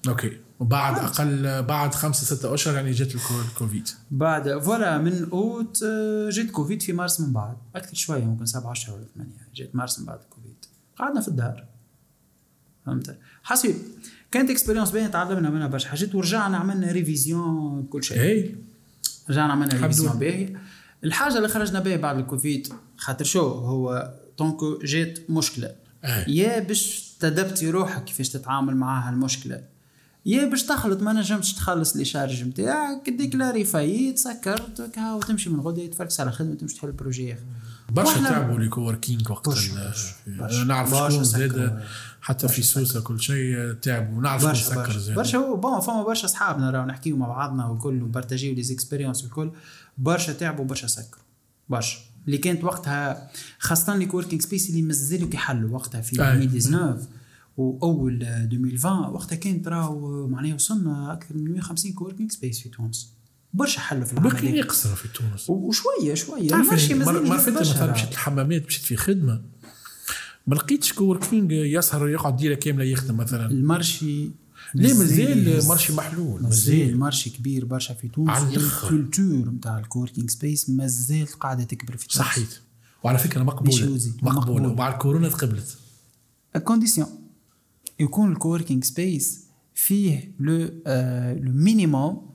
[0.08, 0.38] أوكي.
[0.60, 6.30] وبعد أقل بعد خمسة ستة أشهر يعني جت الكو- الكوفيد بعد voilà من أوت آه،
[6.30, 7.58] جيت كوفيد في مارس من بعد.
[7.76, 9.48] أكثر شوية ممكن سبعة اشهر ولا ثمانية.
[9.56, 10.56] جيت مارس من بعد الكوفيد
[11.00, 11.66] قعدنا في الدار
[12.86, 13.76] فهمت؟ حسيت
[14.32, 15.90] كانت expérience باهيه تعلمنا منها برشا.
[15.90, 18.22] حاجات ورجعنا عملنا révision كل شيء.
[18.22, 18.56] اي
[19.30, 20.20] رجعنا عملنا révision لله.
[20.20, 20.56] باهي.
[21.04, 25.76] الحاجة اللي خرجنا بها بعد الكوفيد خاطر شو هو؟ طونكو جات مشكلة.
[26.06, 26.36] أي.
[26.36, 29.62] يا باش تدبتي روحك كيفاش تتعامل معاها المشكلة.
[30.26, 35.60] يا باش تخلط ما نجمتش تخلص les charges نتاعك déclarer faillite سكرت كا وتمشي من
[35.60, 37.42] غدا تفركس على خدمة تمشي تحل projet آخر.
[37.90, 39.50] برشا تعبوا les coworking وقت.
[40.66, 41.24] نعرف شكون.
[41.24, 41.84] زاد
[42.22, 45.00] حتى في سوسة كل شيء تعبوا نعرف برشا سكر برشا.
[45.00, 49.52] زاد برشا bon فما برشا أصحابنا راهو نحكيو مع بعضنا وكل وبارتاجيو les expériences والكل.
[49.98, 51.24] برشا تعبوا برشا سكروا.
[51.70, 51.98] برشا.
[52.26, 56.34] اللي كانت وقتها خاصة les coworking space اللي مازالوا كيحلوا وقتها في أي.
[56.34, 56.98] 2019
[57.58, 63.10] وأول 2020 وقتها كانت راهو معناها وصلنا أكثر من 150 coworking space في تونس.
[63.54, 64.54] برشا حلوا في العام بركي هذاك.
[64.66, 65.50] يقصروا في تونس.
[65.50, 66.54] وشوية شوية.
[66.54, 67.92] ال marché يعني مازال مر- مرة مثلا.
[67.92, 69.42] مشيت الحمامات مشيت في خدمة.
[70.48, 73.46] ما لقيتش coworking يسهر يقعد ليله كاملة يخدم مثلا.
[73.46, 74.30] ال marché
[74.76, 78.30] ليه مازال marché محلول مازال marché كبير برشا في تونس.
[78.30, 78.56] على.
[78.56, 82.18] ال culture نتاع ال coworking space مازال قاعدة تكبر في تونس.
[82.18, 82.60] صحيت.
[83.04, 83.86] وعلى فكرة مقبولة.
[83.86, 84.36] مقبولة.
[84.40, 84.68] مقبولة.
[84.68, 85.78] وبعد كورونا تقبلت.
[86.64, 87.08] condition
[88.00, 90.58] يكون ال coworking space فيه le
[91.42, 92.35] le minimum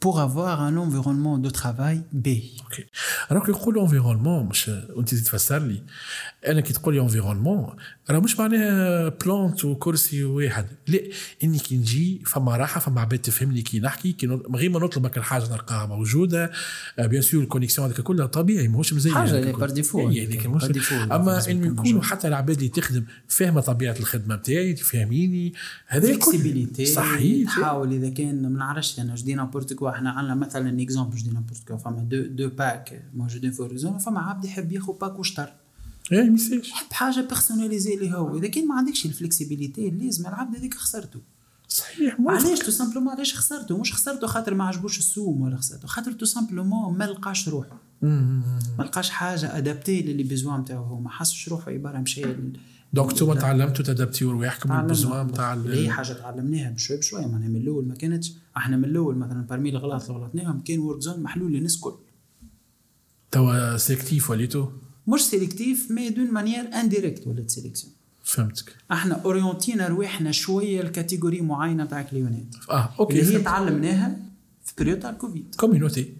[0.00, 2.86] pour avoir un environnement de travail باهي أوكي
[3.30, 5.82] راك يقول environnement مش وانت تفسر لي
[6.46, 7.76] أنا كي تقول لي environnement
[8.10, 11.00] راه مش معناها plante وكرسي واحد لا
[11.44, 15.18] اني كي نجي فما راحه فما عباد تفهمني كي نحكي كي من غير ما نطلبك
[15.18, 16.50] الحاجة نلقاها موجوده
[16.98, 21.12] bien sûr ال connexion هذاك كلها طبيعي ماهوش مزيان حاجة هذاك اللي par défaut.
[21.12, 22.02] اما انه يكون يكونوا.
[22.02, 25.52] حتى العباد اللي تخدم فاهمه طبيعه الخدمه نتاعي تفهميني
[25.86, 30.82] هذا flexibilité صحيح تحاول اذا كان ما نعرفش أنا je dis n'importe إحنا عندنا مثلا
[30.82, 34.72] exemple je dis n'importe quoi فما deux deux packs موجودين في Workzone فما عبد يحب
[34.72, 35.52] ياخذ pack وشطر
[36.12, 38.38] إيه message يحب حاجة personnalisé اللي هو.
[38.38, 41.20] إذا كان ما عندكش ال flexibilité لازم العبد هذاك خسرته.
[41.68, 42.16] صحيح.
[42.26, 45.88] علاش؟ تو simplement علاش خسرته؟ مش خسرته خاطر ما عجبوش السوم ولا خسرته.
[45.88, 47.76] خاطر tout simplement ما لقاش روحه.
[48.02, 51.00] ما لقاش حاجة adaptée لل les besoins نتاعو هو.
[51.00, 52.22] ما حسش روحه عبارة مشى
[52.92, 53.34] donc أنتم.
[53.34, 54.86] تعلمتوا تادابتيو رواحكم تعلمنا.
[54.86, 58.32] ال besoin اللي هي حاجة تعلمناها بشوي بشوي معناها من الأول ما كانتش.
[58.56, 61.94] إحنا من الأول مثلا برمي الغلط اللي غلطناهم كان Workzone محلول للناس الكل.
[63.30, 64.68] توا sélectif وليتو؟
[65.08, 67.92] مش sélectif mais d'une manière indirecte ولات sélection
[68.24, 68.76] فهمتك.
[68.92, 73.42] إحنا اورينتينا رواحنا شوية ل catégorie معينة تاع كليونات آه okay اللي هي.
[73.42, 74.18] تعلمناها
[74.64, 75.54] في période تاع الكوفيد.
[75.54, 76.14] community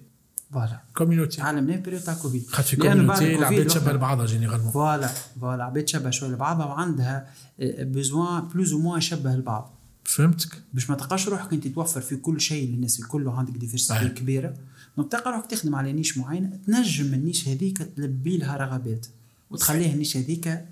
[0.53, 5.07] voilà community تعلمناها في période تاع الكوفيد خاطر community العباد شبه وقتها- لبعضها généralement voilà
[5.41, 7.27] voilà عباد شبه شوية لبعضها وعندها
[7.81, 9.75] besoins plus ou moins شبه البعض
[10.05, 14.09] فهمتك باش ما تلقاش روحك انت توفر في كل شيء للناس الكل وعندك diversité أي.
[14.09, 14.55] كبيره
[14.97, 19.07] donc تلقى روحك تخدم على niche معينه تنجم ال niche هذيك تلبي لها رغبات
[19.51, 20.65] وتخليها ال niche هذيك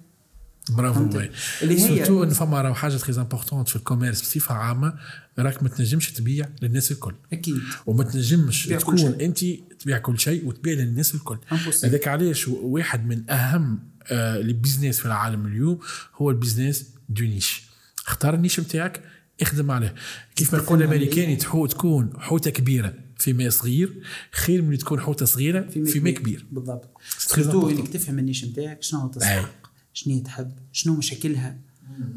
[0.70, 1.18] برافو
[1.60, 4.94] هي- surtout ان فما راهو حاجة très importante في ال commerce بصفه عامه
[5.38, 8.98] راك ما تنجمش تبيع للناس الكل أكيد وما تنجمش تكون.
[9.20, 9.38] انت
[9.80, 11.38] تبيع كل شيء وتبيع للناس الكل.
[11.84, 13.78] هذاك علاش واحد من اهم
[14.10, 15.78] آه، ال business في العالم اليوم
[16.14, 17.62] هو ال business de niche
[18.06, 19.02] اختار ال niche نتاعك
[19.42, 19.94] اخدم عليه
[20.36, 20.78] كيف ما يقول.
[20.78, 24.02] الامريكاني تكون حوته كبيره في ماء صغير
[24.32, 26.90] خير من تكون حوته صغيره في ماء كبير بالضبط
[27.34, 27.54] important.
[27.54, 29.08] انك تفهم ال niche نتاعك شنو.
[29.08, 29.65] تستحق
[29.96, 31.58] شنو تحب شنو مشاكلها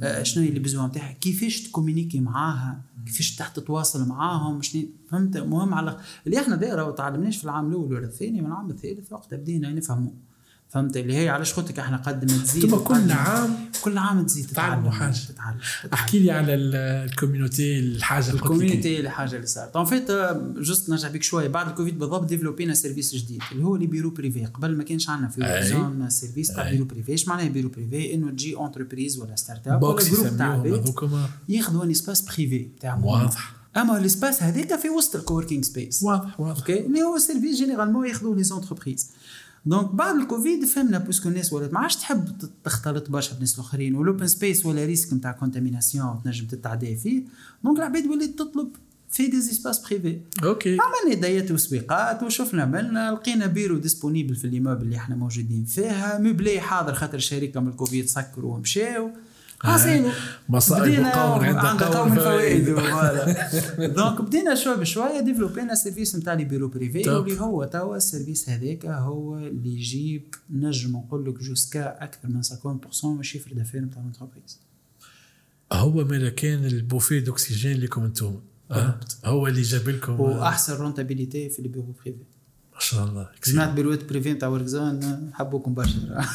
[0.04, 5.74] آه، شنو اللي besoin نتاعها كيفاش تكومينيكي معاها كيفاش تحت تتواصل معاهم شنو فهمت؟ مهم
[5.74, 9.38] على اللي إحنا دايره ما تعلمناش في العام الأول ولا الثاني من العام الثالث وقتها
[9.38, 10.12] بدينا نفهموا
[10.70, 14.26] فهمت؟ اللي هي علاش قلت لك إحنا قد ما تزيد ثم كل عام كل عام
[14.26, 15.16] تزيد تعلموا تتعلم حاجة.
[15.30, 15.58] تتعلم.
[15.94, 16.76] احكي لي على ال-
[17.10, 19.76] ال community الحاجة ال community الحاجة اللي صارت.
[19.76, 20.12] en fait
[20.58, 21.48] juste نرجع بيك شوية.
[21.48, 25.28] بعد الكوفيد بالضبط ديفلوبينا service جديد اللي هو les bureaux privés قبل ما كانش عندنا
[25.28, 25.68] في.
[25.70, 26.70] zone service تاع.
[26.72, 30.38] bureaux privés إيش معناها bureaux privés إنه تجي entreprise ولا start-up ولا ou bien groupe
[30.38, 30.94] تاع عباد
[31.50, 33.54] ياخذوا un espace privé تاع واضح.
[33.78, 36.58] أما ال espace هذاك في وسط ال coworking space واضح واضح.
[36.60, 39.08] okay اللي هو service généralement ياخذوه les entreprises
[39.66, 43.96] donc بعد الكوفيد فهمنا parce que الناس ولات ما عادش تحب تختلط برشا بالناس الاخرين
[43.96, 47.24] وال open space و le risque نتاع contamination تنجم تتعدى فيه.
[47.64, 48.70] donc العباد ولات تطلب
[49.10, 54.51] في des espaces privés okay عملنا دايات وسويقات وشفنا ملنا لقينا bureaux disponibles في ال
[54.51, 59.12] immeuble اللي إحنا موجودين فيها meublé حاضر خاطر الشركة من الكوفيد سكروا ومشاو
[59.60, 60.10] حاسينو
[60.50, 62.66] مصائب بدينا قوم عند قوم فوائد.
[63.96, 67.16] donc بدينا شوي بشوي ديفلوبينا service نتاع les bureaux privés top.
[67.16, 72.44] واللي هو توا ال service هذاك هو اللي يجيب نجم نقول لك jusqu'à أكثر من
[72.44, 74.60] 50% من ال chiffre d'affaires نتاع l'entreprise
[75.74, 78.40] هو مالا كان ال bouffée d'oxygène لكم أنتم
[78.72, 82.20] أه؟ هو اللي جاب لكم واحسن rentabilité في les bureaux privés
[82.74, 86.26] ما شاء الله سمعت bureaux privés نتاع Workzone حبوكم برشا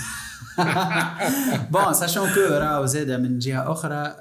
[1.71, 4.15] bon sachant que راهو زاد من جهه أخرى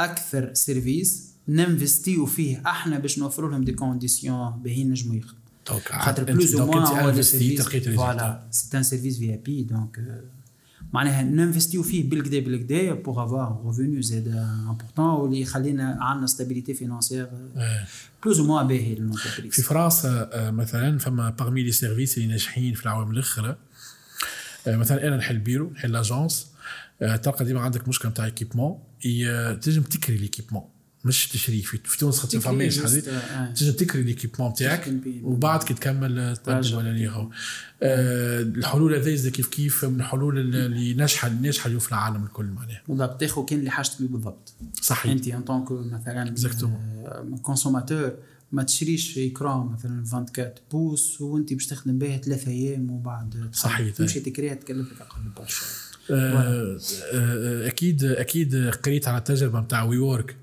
[0.00, 6.24] أكثر service ننفستيو فيه إحنا باش نوفروا لهم des conditions باهيين نجموا يخدموا donc خاطر
[6.24, 7.12] plus ou moins هو
[7.96, 10.22] voilà c'est un service VIP donc
[10.92, 17.28] معناها ننفستيو فيه بالكدا بالكدا pour avoir revenu زاد important واللي يخلينا عندنا stabilité financière
[18.24, 18.96] plus ou moins باهي
[19.50, 23.56] في فرنسا مثلا فما parmi les services اللي ناجحين في العوام الاخرى آه،
[24.66, 26.46] مثلا أنا نحل بيرو نحل l'agence
[27.02, 28.78] آه، تلقى ديما عندك مشكلة نتاع équipement
[29.62, 30.62] تنجم تكري l'équipement
[31.04, 33.52] مش تشريه في في تونس خاطر فماش هذه آه.
[33.52, 34.94] تنجم تكري l'équipement تاعك.
[35.22, 36.76] وبعد كي تكمل آه، ترجع.
[36.76, 37.28] ولا اللي هو
[37.82, 42.44] آه، الحلول هذه زي كيف كيف من الحلول اللي ناجحه ناجحة اليوم في العالم الكل
[42.44, 46.34] معناها بالضبط تاخذ كان اللي حاجتك بالضبط صحيح أنت en tant que مثلا.
[47.42, 48.12] consommateur
[48.52, 53.48] ما تشريش écran مثلا 24 pouces وأنت باش تخدم به ثلاثة أيام وبعد.
[53.52, 53.94] صحيح.
[53.94, 55.62] تمشي تكريها تكلفك أقل برشا.
[56.10, 56.78] آه،
[57.14, 60.36] آه، أكيد أكيد قريت على التجربة نتاع WeWork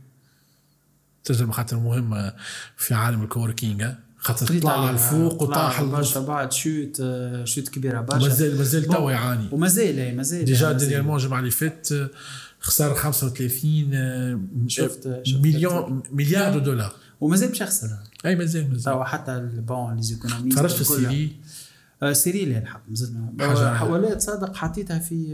[1.24, 2.34] تجربة خاطر مهمة
[2.78, 3.86] في عالم ال coworking
[4.18, 6.20] خاطر طلع للفوق وطاح برشا.
[6.20, 8.28] بعد chute آه، chute كبيرة برشا.
[8.28, 12.10] مازال مازال توا يعاني ومازال اي مازال déjà dernièrement الجمعة اللي فات آه،
[12.60, 15.38] خسر 35 آه، شفت- شفت.
[15.40, 16.94] مليون مليار دولار.
[17.22, 17.90] ومازال باش يخسر
[18.26, 18.94] أي مازال مازال.
[18.94, 21.36] توا حتى ال bon les économies تفرجت في ال série؟
[22.04, 25.26] آه، série لا الحق مازال حوالات تصدق حطيتها في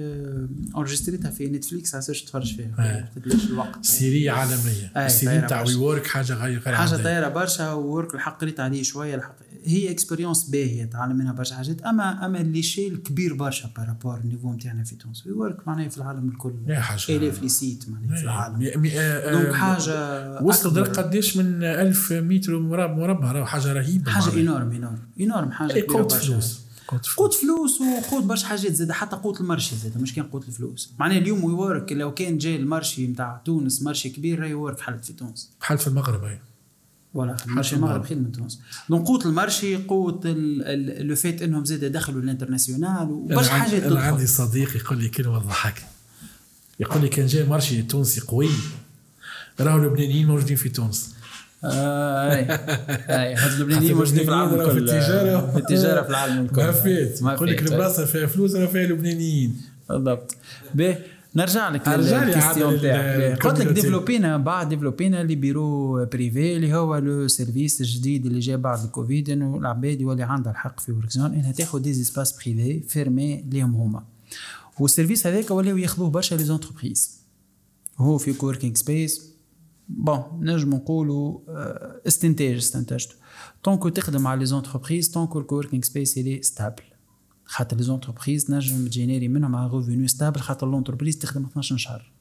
[0.75, 2.71] آه، enregistreيتها في Netflix على أساس تتفرج فيها.
[2.79, 3.19] آه.
[3.19, 3.86] تدلش الوقت.
[3.86, 4.91] série عالمية.
[4.97, 5.61] ال série برشا.
[5.61, 6.95] WeWork حاجة غير حاجة.
[7.03, 9.36] طايرة برشا WeWork الحق قريت عليه شوية الحق
[9.66, 14.17] هي expérience باهية تعلم منها برشا حاجات اما أما اللي شيء كبير برشا par rapport
[14.17, 16.53] ال niveau نتاعنا في تونس WeWork معناها في العالم الكل.
[17.09, 20.39] الاف les sites معناها في العالم مي- مي- آه، donc آه، حاجة.
[20.70, 24.38] درك قداش من 1000 متر مربع مربع راهو حاجة رهيبة حاجة معناها.
[24.39, 26.11] énorme énorme énorme حاجة إيه، كبيرة قوت.
[26.13, 30.13] فلوس قوت فلوس قوت فلوس وقوت برشا حاجات زاد حتى قوت ال marché زاد مش
[30.16, 34.39] كان قوت الفلوس معناها اليوم WeWork لو كان جاي ال marché نتاع تونس marché كبير
[34.39, 36.38] راهي ورك حلت في تونس بحال في المغرب هي
[37.16, 38.59] ولا ال marché المغرب خير من تونس
[38.89, 40.27] donc côté ال marché côté
[40.99, 45.39] le fait إنهم زاد دخلوا ال international وبرشا حاجات أنا عندي صديق يقول لي كلمة
[45.39, 45.86] تضحك
[46.80, 48.49] يقول لي كان جاي marché تونسي قوي.
[49.59, 51.16] راهو اللبنانيين موجودين في تونس.
[51.63, 52.39] آه، أي.
[53.22, 54.72] أي هاد اللبنانيين موجودين في العالم الكل.
[54.72, 55.41] في التجارة.
[55.51, 56.61] في التجارة في العالم الكل.
[56.61, 57.61] ما ما يقول لك.
[57.61, 59.61] البلاصة فيها فلوس راه فيها لبنانيين.
[59.89, 60.36] بالضبط.
[60.74, 60.97] باهي
[61.36, 63.67] نرجع لك نرجع لل question تاعك قلت لك.
[63.67, 69.29] ديفلوبينا بعد ديفلوبينا les bureaux privés اللي هو le service الجديد اللي جاء بعد الكوفيد
[69.29, 74.03] إنه العباد يولي عندها الحق في Workzone إنها تاخذ des espaces privés fermés ليهم هما.
[74.79, 77.19] وال service هذاك ولاو ياخذوه برشا les entreprises
[77.97, 79.31] هو في coworking space
[79.89, 83.15] bon نجم نقولوا آه، استنتاج استنتجته.
[83.63, 86.83] tant que تخدم على les entreprises tant que ال coworking space اللي stable
[87.45, 92.11] خاطر les entreprises نجم تجينيري منهم على revenu stable خاطر l'entreprise تخدم 12 شهر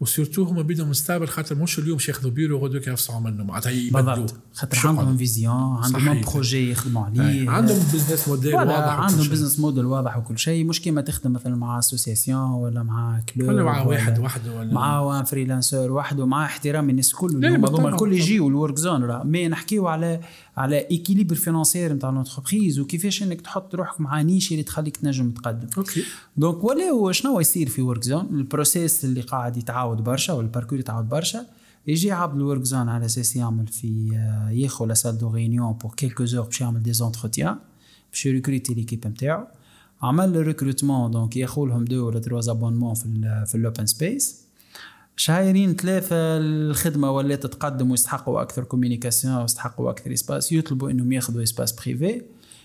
[0.00, 4.26] و surtout هما بدهم مستقبل خاطر مش اليوم ياخذوا بيرو غدوك يفصعوا منه معناتها يبدلوا
[4.52, 4.78] خاطر.
[4.88, 6.20] عندهم vision عندهم.
[6.20, 7.04] projet يخدموا.
[7.04, 9.28] عليه عندهم business model واضح عندهم.
[9.28, 13.62] business model واضح وكل شيء مش كيما تخدم مثلا مع association ولا مع club ولا
[13.62, 18.12] مع واحد وحده ولا مع un freelancer وحده مع احترام الناس الكل هما الكل.
[18.12, 20.20] يجيو ال Workzone mais نحكيو على
[20.56, 25.68] على équilibre financier نتاع l'entreprise وكيفاش إنك تحط روحك مع niche اللي تخليك تنجم تقدم.
[25.78, 26.02] OK
[26.36, 31.08] donc ولا شنو يصير في Workzone ال process اللي قاعد يتعاود برشا وال parcours يتعاود
[31.08, 31.46] برشا.
[31.86, 35.94] يجي عبد ال Workzone على أساس يعمل في آه، ياخذ la salle de réunion pour
[35.94, 37.56] quelques heures باش يعمل des entretiens
[38.10, 39.46] باش يريكروتي l'équipe نتاعو
[40.02, 44.39] عمل recrutement donc ياخذ لهم deux ولا trois abonnements في ال في ال open space
[45.20, 51.72] شهرين ثلاثة الخدمة ولات تتقدم ويستحقوا أكثر communication ويستحقوا أكثر espace يطلبوا إنهم ياخذوا espace
[51.72, 52.22] privé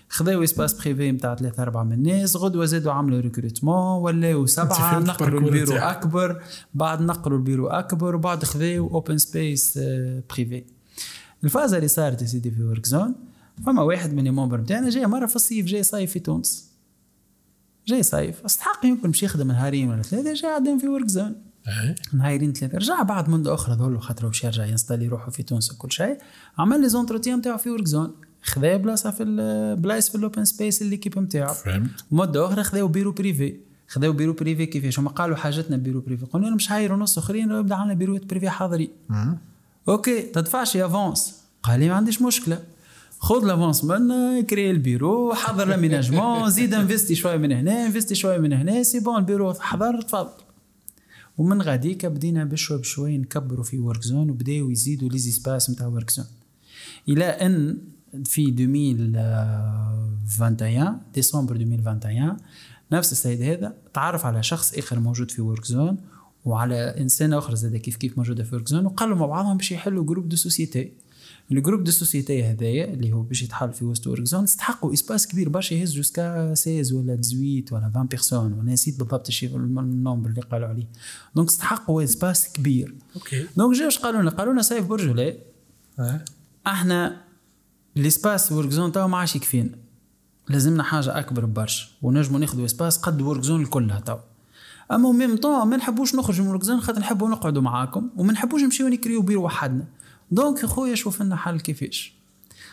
[0.08, 5.40] خذاو espace privé نتاع ثلاثة أربعة من الناس غدوة زادوا عملوا recrutement ولاو سبعة نقلوا
[5.40, 5.76] البيرو.
[5.76, 6.42] أكبر
[6.74, 9.78] بعد نقلوا البيرو أكبر وبعد خذاو open space
[10.30, 10.64] privé
[11.44, 13.14] الفازة اللي صارت يا سيدي في Workzone
[13.66, 16.70] فما واحد من ال membres نتاعنا جاي مرة في الصيف جاي صيف في تونس.
[17.86, 21.94] جاي صيف أستحق يمكن باش يخدم نهارين ولا ثلاثة جاي عندهم في Workzone أي.
[22.12, 22.78] نهارين ثلاثة.
[22.78, 26.18] رجع بعد مدة أخرى ذول خاطر باش يرجع ينستالي روحه في تونس وكل شيء.
[26.58, 31.18] عمل les entretiens نتاعو في Workzone خذا بلاصة في البلايص في ال open space l'équipe
[31.18, 31.90] نتاعو فهمت.
[32.10, 33.56] مدة أخرى خذاو bureau privé
[33.88, 37.52] خذاو bureau privé كيفاش؟ هما قالوا حاجتنا bureau privé قلنا لهم مش هايروا نص أخرين
[37.52, 38.90] راه يبدأ عندنا بيروات privés حاضرين.
[39.88, 42.58] OK تدفعش avance قال لي ما عنديش مشكلة.
[43.18, 48.52] خذ l'avance منا كري البيرو حضر l'aménagement زيد انفستي شوية من هنا انفستي شوية من
[48.52, 50.45] هنا c'est bon ال bureau حضر تفضل.
[51.38, 56.26] ومن غاديك بدينا بشوي بشوي نكبروا في Workzone وبداو يزيدوا les espaces نتاع Workzone
[57.08, 57.78] إلى أن
[58.24, 62.36] في 2021 ديسمبر 2021
[62.92, 65.96] نفس السيد هذا تعرف على شخص آخر موجود في Workzone
[66.44, 70.28] وعلى انسانه أخرى زاد كيف كيف موجودة في Workzone وقالوا مع بعضهم باش يحلوا groupe
[70.28, 70.92] de sociétés
[71.52, 75.48] ال groupe de sociétés هذايا اللي هو باش يتحل في وسط Workzone استحقوا espace كبير
[75.48, 80.30] برشا يهز jusqu'à 16 ولا 18 ولا 20 personnes وأنا نسيت بالضبط الشيء ال nombre
[80.30, 80.86] اللي قالوا عليه.
[81.36, 82.94] donc استحقوا espace كبير.
[83.16, 85.38] OK donc جاوش قالوا لنا قالوا لنا سيف برجولي.
[86.00, 86.20] أي.
[86.66, 87.22] إحنا
[87.96, 89.70] ال espace Workzone تاعو ما عادش يكفينا.
[90.48, 91.86] لازمنا حاجة أكبر برشا.
[92.02, 94.18] ونجموا ناخذوا espace قد Workzone كلها تاو
[94.92, 98.10] اما même temps ما نحبوش نخرجوا من Workzone خاطر نحبوا نقعدوا معاكم.
[98.16, 99.84] وما نحبوش نمشيو نكريو بير وحدنا.
[100.30, 102.12] donc يا خويا شوف لنا حل كيفاش.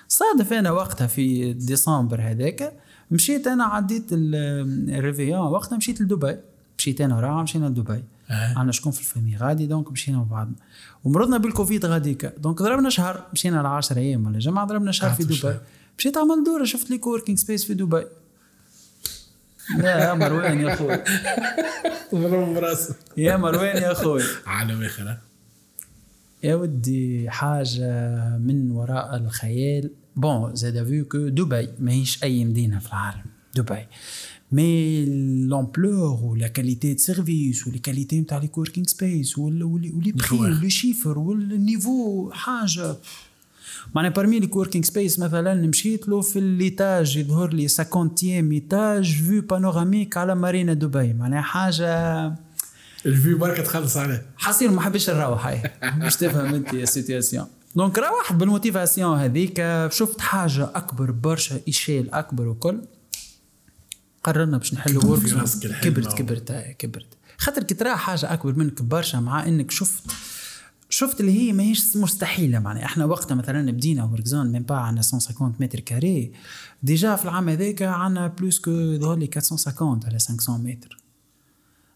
[0.07, 2.73] صادف أنا وقتها في ديسمبر هذاك
[3.11, 6.37] مشيت أنا عديت ال- ال réveillon وقتها مشيت لدبي.
[6.77, 8.03] مشيت أنا وراه مشينا لدبي.
[8.29, 10.55] عندنا شكون في ال famille غادي donc مشينا مع بعضنا
[11.03, 15.23] ومرضنا بالكوفيد غاديكا donc ضربنا شهر مشينا ل 10 أيام ولا جمعه ضربنا شهر في
[15.23, 15.57] دبي.
[15.99, 18.03] مشيت عمل دورة شفت les coworking spaces في دبي.
[19.77, 20.97] لا يا مروان يا أخوي
[22.15, 25.17] ضرب براسه يا مروان يا أخوي عالم آخر.
[26.43, 29.89] يا ودي حاجة من وراء الخيال.
[30.15, 33.23] bon زاد vu que دبي ماهيش اي مدينه في العالم
[33.55, 33.85] دبي
[34.51, 35.05] mais
[35.45, 39.91] l'ampleur و la qualité de service و les qualités نتاع les coworking spaces و les
[40.11, 42.95] prix و les chiffres وال niveau حاجة
[43.95, 49.41] معناها parmi les coworking spaces مثلا مشيت له في l'étage يظهر لي 50 étages vue
[49.41, 52.35] panoramique على مارينا دبي معناها حاجة
[53.05, 54.25] ال vue بركة تخلص عليه.
[54.37, 55.71] حصير ما حبيتش نروح هاي.
[55.97, 62.09] باش تفهم أنت ال situation donc روحت بال motivation هذيك شفت حاجة أكبر برشا échelle
[62.09, 62.81] أكبر وكل.
[64.23, 65.21] قررنا باش نحلوا ورك
[65.81, 67.07] كبرت كبرت كبرت.
[67.37, 70.03] خاطر كي ترى حاجة أكبر منك برشا مع إنك شفت
[70.89, 72.59] شفت اللي هي ماهيش مستحيلة.
[72.59, 76.31] معناها إحنا وقتها مثلا بدينا Workzone même pas عندنا 150 mètres carrés.
[76.83, 81.02] déjà في العام هذاك عندنا plus que ظهر لي 450 على 500 متر.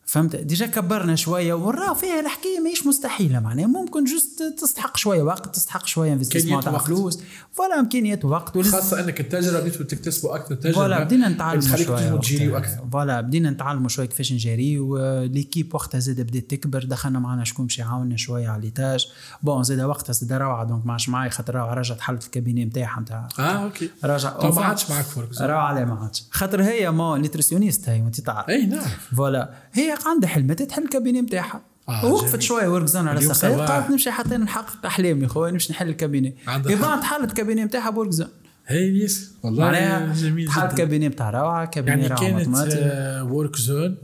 [0.07, 3.67] فهمت؟ déjà كبرنا شوية وراه فيها الحكاية ماهيش مستحيلة معناها.
[3.67, 7.19] ممكن juste تستحق شوية وقت تستحق شوية investissement تاع فلوس.
[7.51, 8.57] voilà امكانيات وقت.
[8.57, 11.77] خاصة إنك التجربة بديتوا تكتسبوا أكثر تجربة voilà بدينا نتعلموا
[12.21, 12.87] شوية أكثر.
[12.91, 16.83] voilà بدينا نتعلموا شوية كيفاش نجيريو l'équipe وقتها زاد بدأت تكبر.
[16.83, 19.07] دخلنا معنا شكون باش يعاوننا شوية على les tâches
[19.43, 20.65] bon زاد وقتها زاد روعة.
[20.65, 21.73] donc ما عادش معايا خاطر روعة.
[21.73, 23.89] رجعت حلت ال cabinet نتاعها نتاع آه OK.
[24.03, 26.23] رجع ما عادش معك فورك روعة ما عادش.
[26.31, 29.15] خاطر هي ما nutritionniste هي وانت تعرف إي نعرف.
[29.15, 33.71] voilà هي عندها حلمة تحل ال cabinet نتاعها آه وقفت شوية Workzone على صباح.
[33.71, 37.89] قالت نمشي حتى نحقق أحلامي خويا نمشي نحل ال cabinet اذا حلت ال cabinet نتاعها
[37.89, 38.27] ب Workzone.
[38.67, 39.33] هي يس.
[39.43, 40.65] والله معناها جميل جدا.
[40.65, 43.97] cabinet نتاع روعة cabinet يعني كانت mathématique Workzone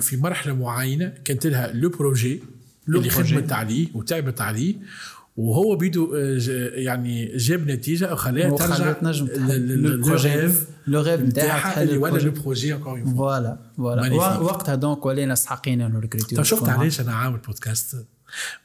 [0.00, 2.42] في مرحلة معينة كانت لها le projet
[2.88, 3.10] اللي.
[3.10, 4.74] خدمت عليه وتعبت عليه
[5.36, 6.38] وهو بيدو آه،
[6.74, 9.28] يعني جاب نتيجة وخلاها ترجع وخلات نجم
[10.06, 12.18] le rêve le rêve نتاعها اللي ولا.
[12.18, 12.74] le projet.
[13.16, 16.00] voilà voilà وقتها donc ولينا استحقين انه
[16.36, 18.06] طب شفت علاش أنا عامل بودكاست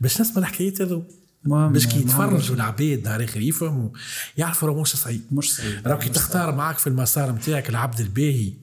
[0.01, 1.03] باش نسمع الحكايات هذو
[1.45, 1.99] باش كي.
[1.99, 3.89] يتفرجوا العباد نهار آخر يفهموا
[4.37, 8.53] يعرفوا راه مش صعيب مش صعيب راك كي تختار معاك في المسار نتاعك العبد الباهي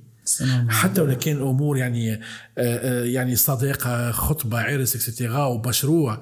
[0.69, 2.21] حتى ولا كان امور يعني آه،
[2.59, 6.21] آه، يعني صداقه خطبة عرس اكسترا ومشروع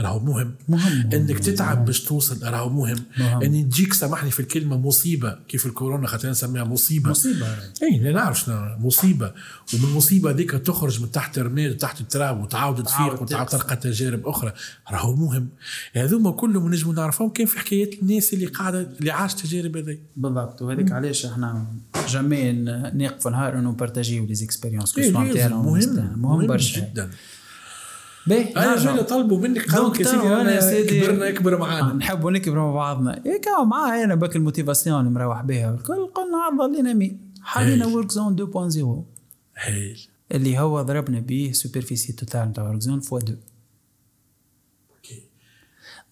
[0.00, 0.54] راهو مهم.
[0.68, 1.10] مهم.
[1.12, 2.96] إنك تتعب باش توصل راهو مهم.
[3.18, 3.42] مهم.
[3.42, 7.10] ان تجيك سامحني في الكلمة مصيبة كيف الكورونا خاطر نسميها مصيبة.
[7.10, 7.46] مصيبة.
[7.82, 9.32] اي لا نعرف شنو مصيبة.
[9.74, 13.48] ومن المصيبة هذيك تخرج من تحت الرمال وتحت التراب وتعاود تعاود تفيق وتعاود.
[13.48, 14.52] تلقى تجارب أخرى.
[14.90, 15.48] راهو مهم.
[15.94, 19.98] هذوما كلهم نجموا نعرفهم كان في حكايات الناس اللي قاعدة اللي عاشت التجارب هذي.
[20.16, 20.62] بالضبط.
[20.62, 21.66] وهذيك علاش إحنا
[22.08, 22.52] jamais
[22.94, 25.66] نقفوا نهار انه بارتاجيو les expériences كو مهم.
[25.66, 26.80] مهم مهم برشا.
[26.80, 27.10] جدا.
[28.26, 28.76] باهي أنا.
[28.76, 31.92] جاي طلبوا منك donc قالوا يا سيدي أنا سيدي- كبرنا اكبر معانا.
[31.92, 33.22] نحبوا نكبر مع بعضنا.
[33.26, 37.32] إيه كاو معاه أنا بهاك ال motivation اللي مروح بها الكل قلنا عرض لنا مين
[37.42, 37.94] حلينا هايل.
[37.94, 39.04] Workzone 2.0
[39.56, 43.38] هايل اللي هو ضربنا به superficie totale نتاع Workzone fois 2
[44.96, 45.22] أوكي.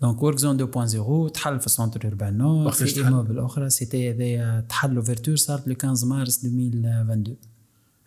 [0.00, 3.70] donc Workzone 2.0 تحل في Centre Urbain Nord وقتاش في تحل؟ immeuble أخرى.
[3.70, 7.36] سيتي هذايا تحل ouverture صارت le 15 مارس 2022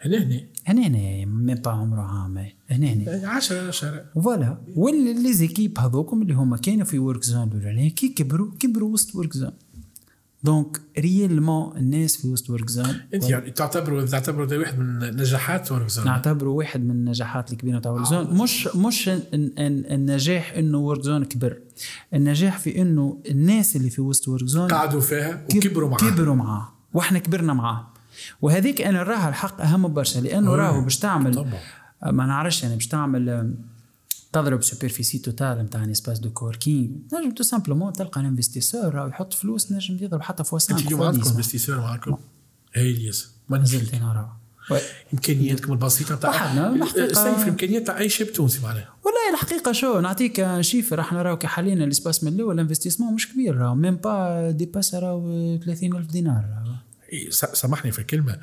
[0.06, 2.38] هنا هنا هنا هنا même pas عمره عام.
[2.70, 4.58] هنا هنا 10 10 voilà.
[4.76, 9.52] و les équipes هذوكم اللي هما كانوا في Workzone الاولانيه كي كبروا كبروا وسط Workzone
[10.44, 16.06] donc réellement الناس في وسط Workzone أنت يعني تعتبروا تعتبروا ده واحد من نجاحات Workzone
[16.06, 19.24] نعتبره واحد من النجاحات الكبيرة تاع Workzone مش مش ال-
[19.94, 21.58] النجاح إنه Workzone كبر.
[22.14, 26.10] النجاح في إنه الناس اللي في وسط Workzone قعدوا فيها كب- وكبروا معاها.
[26.12, 27.93] كبروا معاه وإحنا كبرنا معاه
[28.42, 30.58] وهذيك أنا نراها الحق أهم برشا لأنه أوه.
[30.58, 31.60] راهو باش تعمل طبعا.
[32.12, 33.56] ما نعرفش يعني باش تعمل آم،
[34.34, 39.08] تضرب superficie totale نتاع un espace de coworking نجم tout simplement تلقى ال investisseur راهو
[39.08, 42.18] يحط فلوس نجم يضرب حتى fois 5 أنت اليوم عندكم investisseur معكم
[42.76, 44.28] هايل ياسر ما نزلت أنا راهو.
[45.14, 46.74] امكانياتكم البسيطة نتاع
[47.14, 51.48] سيف الامكانيات تاع أي شاب تونسي معناها والله الحقيقة شو نعطيك chiffre إحنا راهو كي
[51.48, 56.46] حاليا ال espace من الأول investissement مش كبير راهو même pas dépasse راهو 30000 دينار
[57.30, 58.40] سامحني في الكلمة.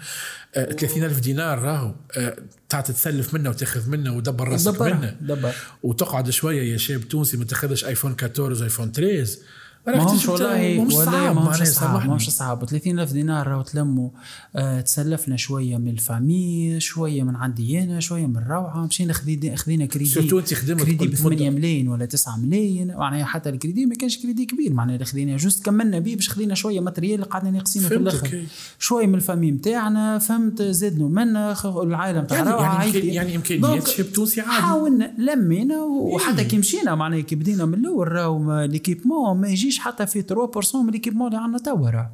[0.54, 2.36] آه 30000 دينار راهو آه
[2.68, 5.16] تاع تتسلف منه وتاخذ منه ودبر راسك منه.
[5.20, 5.52] دبر.
[5.82, 9.38] وتقعد شوية يا شاب تونسي ما تاخذش iPhone 14 iPhone 13
[9.86, 12.64] ما همش والله والله صعب ما همش صعب ما همش صعب.
[12.64, 14.10] 30000 دينار راهو تلموا
[14.56, 19.56] آه تسلفنا شوية من ال famille شوية من عندي أنا شوية من الروعه مشينا خذينا
[19.56, 21.58] خذينا كريدي سورتو أنت خدمت كريدي ب قلت 8 مدة.
[21.58, 22.94] ملايين ولا 9 ملايين.
[22.96, 24.72] معناها حتى الكريدي ما كانش كريدي كبير.
[24.72, 28.32] معناها اللي خذينا juste كملنا به باش خذينا شوية matériel قعدنا نقسينه في الآخر.
[28.32, 28.44] إيه.
[28.78, 33.88] شوية من ال famille نتاعنا فهمت زدنا منا العائله نتاع يعني روعة يعني, يعني امكانيات
[33.88, 34.62] شاب تونسي عادي.
[34.62, 40.06] حاولنا لمينا وحتى كي مشينا معناها كي بدينا من الأول راهو l'équipement ما يجيش حتى
[40.06, 42.12] في 3% من l'équipement اللي عندنا توا راه.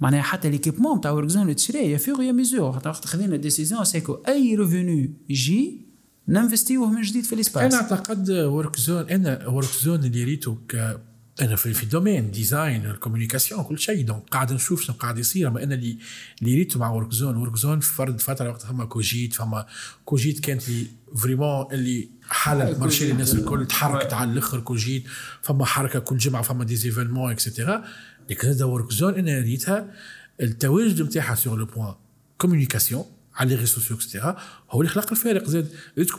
[0.00, 4.14] معناها حتى l'équipement تاع Workzone تشري au fur et à mesure خذينا décision c'est que
[4.28, 5.80] أي revenu يجي
[6.28, 11.00] ننفستيوه من جديد في أنا ال espace أعتقد Workzone أنا Workzone اللي ريته ك
[11.40, 14.04] أنا في في domaine design ال communication كل شيء.
[14.04, 15.48] donc قاعد نشوف شنو قاعد يصير.
[15.48, 15.98] أما أنا اللي
[16.42, 19.66] اللي ريته مع Workzone Workzone في فرد فترة وقت فما Cogite فما
[20.04, 20.86] Cogite كانت لي
[21.16, 25.04] vraiment اللي حالة marché الناس الكل تحركت على الأخر Cogite
[25.42, 27.84] فما حركة كل جمعة فما des événements et cetera
[28.30, 29.94] لكن هذا Workzone أنا ريتها
[30.40, 31.94] التواجد نتاعها sur le point
[32.38, 33.04] communication
[33.36, 34.36] على les réseaux sociaux et cetera
[34.70, 35.68] هو اللي خلق الفارق زاد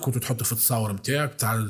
[0.01, 1.67] كنتوا تحطوا في التصاور نتاعك تاع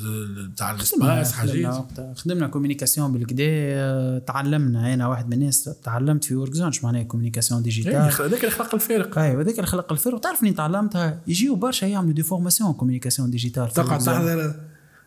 [0.57, 1.85] تاع ال espace حاجات
[2.15, 8.39] خدمنا communication بالكدا تعلمنا أنا واحد من الناس تعلمت في Workzone معناها communication digitale هذاك
[8.39, 12.23] اللي خلق الفارق أيوه هذاك اللي خلق الفارق تعرف اني تعلمتها؟ يجيو برشا يعملوا des
[12.23, 14.55] formations communication digitale تقعد تحضر.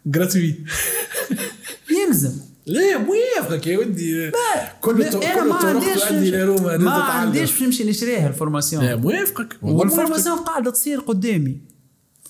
[0.07, 0.65] gratuit
[2.09, 2.48] يلزم.
[2.69, 4.33] لا موافقك يا ودي.
[4.81, 6.13] كل أنا ما عنديش
[6.81, 8.95] ما عنديش باش نمشي نشريها ال formation.
[8.95, 11.61] موافقك وال formation قاعدة تصير قدامي.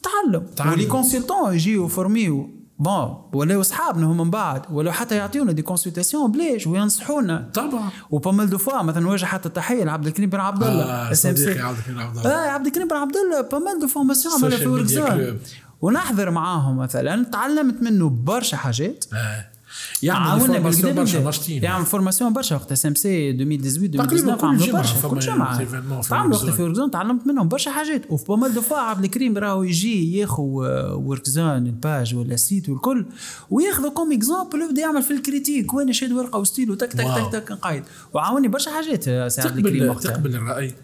[0.03, 0.47] تعلم.
[0.57, 0.73] تعلم.
[0.73, 4.63] و les consultants يجيو فورميو bon ولاو اصحابنا هم من بعد.
[4.71, 7.51] ولا حتى يعطيونا des consultations بلاش وينصحونا.
[7.55, 7.91] طبعا.
[8.11, 10.85] و pas mal de fois مثلا نوجه حتى تحيه لعبد الكريم بن عبد الله.
[10.85, 12.31] آه صديقي عبد الكريم عبد الله.
[12.31, 15.49] آه عبد الكريم بن عبد الله pas mal de formations عملها في club.
[15.81, 17.25] ونحضر معاهم مثلا.
[17.25, 19.05] تعلمت منه برشا حاجات.
[19.13, 19.58] آه.
[20.03, 21.25] formation بالكدا برشا بالكدا.
[21.25, 26.37] ناشطين يعمل formation برشا وقت SMC 2018 تقريباً 2019 كل عملوا برشا كل جمعة تعملوا
[26.37, 26.51] وقت.
[26.51, 30.65] في تعلمت منهم برشا حاجات وفي pas mal de fois عبد الكريم راهو يجي ياخو
[30.65, 33.07] آه، Workzone ال page ولا ال site والكل
[33.51, 37.01] وياخذوا comme exemple ويبدأ يعمل في ال critique وين شاد ورقة وستيل وتك تك.
[37.05, 37.85] تك تك نقايد
[38.15, 40.75] وعاوني برشا حاجات آه، سي عبد الكريم تقبل الرأي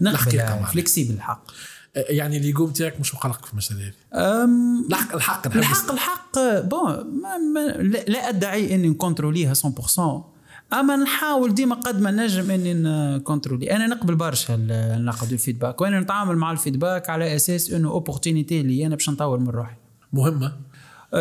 [0.00, 0.66] نقبل.
[0.72, 3.92] flexible الحق آه، يعني l'ego تاعك مش مقلق في المسألة هذه؟
[4.88, 6.92] الحق الحق الحق الحق bon
[7.22, 10.00] ما ما لا, لا أدعي إني نكونتروليها 100%
[10.72, 12.74] أما نحاول ديما قد ما نجم إني
[13.16, 13.76] نكونترولي.
[13.76, 17.90] أنا نقبل برشا ال- النقد وال feedback وأنا نتعامل مع ال feedback على أساس إنه
[17.90, 19.74] opportunité اللي أنا باش نطور من روحي.
[20.12, 20.52] مهمة؟ أه،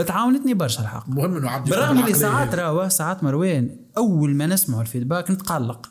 [0.01, 1.09] تعاونتني برشا الحق.
[1.09, 5.89] مهم إنه عبد بالرغم اللي ساعات راهو ساعات مروان أول ما نسمع ال feedback نتقلق.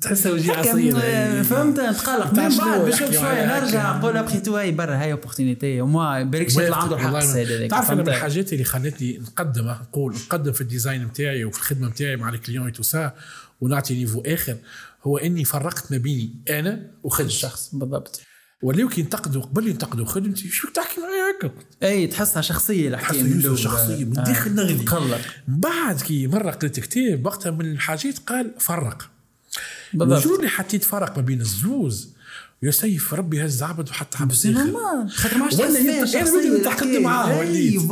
[0.00, 2.32] تحسها وجيه عصير آه، فهمت؟ نتقلق.
[2.32, 3.96] من؟ بعد بشوف شوية نرجع.
[3.96, 7.90] نقول après tout هاي برا هاي opportunité وما بالك يطلع عنده الحق السيد هذاك تعرف
[7.90, 12.16] أنا من؟ الحاجات اللي خلتني نقدم نقول نقدم في ال design نتاعي وفي الخدمة نتاعي
[12.16, 13.12] مع ال client tout ça
[13.60, 14.56] ونعطي niveau آخر
[15.04, 18.20] هو إني فرقت ما بيني أنا وخدمتي الشخص بالضبط.
[18.62, 21.50] ولاو كي ينتقدوا قبل ينتقدوا خدمتي شو تحكي معايا هكا؟
[21.82, 24.84] اي تحسها شخصية الحكي حتى من يوسف شخصية من آه، داخل نغلي.
[24.84, 29.10] تقلق من بعد كي مرة قريت كتاب وقتها من الحاجات قال فرق.
[29.92, 30.26] بالضبط.
[30.26, 32.08] وجود اللي حطيت فرق ما بين الزوز
[32.62, 34.50] يا سيف ربي هز عبد وحط عبد سي.
[34.50, 35.60] normal خاطر ما عادش
[36.16, 36.58] أنا.
[36.58, 37.82] نتحدى معاه وليت.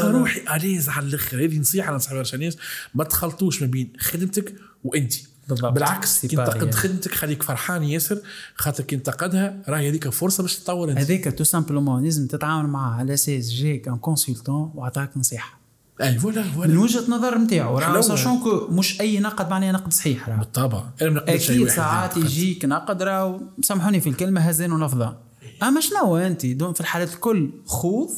[0.00, 1.44] روحي à l'aise على الآخر.
[1.44, 2.56] هذه نصيحة ننصح برشا ناس
[2.94, 4.54] ما تخلطوش ما بين خدمتك
[4.84, 5.14] وأنت.
[5.54, 5.72] بالضبط.
[5.72, 6.74] بالعكس تنتقد.
[6.74, 8.18] خدمتك خليك فرحان ياسر
[8.54, 10.98] خاطر كي انتقدها راهي هذيك فرصه باش تطور أنت.
[10.98, 15.60] هذاك tout simplement لازم تتعامل معاه على أساس جاك un consultant وعطاك نصيحة.
[16.00, 18.00] أي voilà من voilà وجهة نظر نتاعو راه.
[18.00, 20.36] sachant que مش أي نقد معناه نقد صحيح راه.
[20.36, 20.84] بالطبع.
[21.02, 22.16] أنا ما نقدرش أي أكيد ساعات.
[22.16, 25.14] يجيك نقد راهو سامحوني في الكلمة هزان ونفضان
[25.62, 28.10] أما شنو أنت؟ donc في الحالات الكل خوض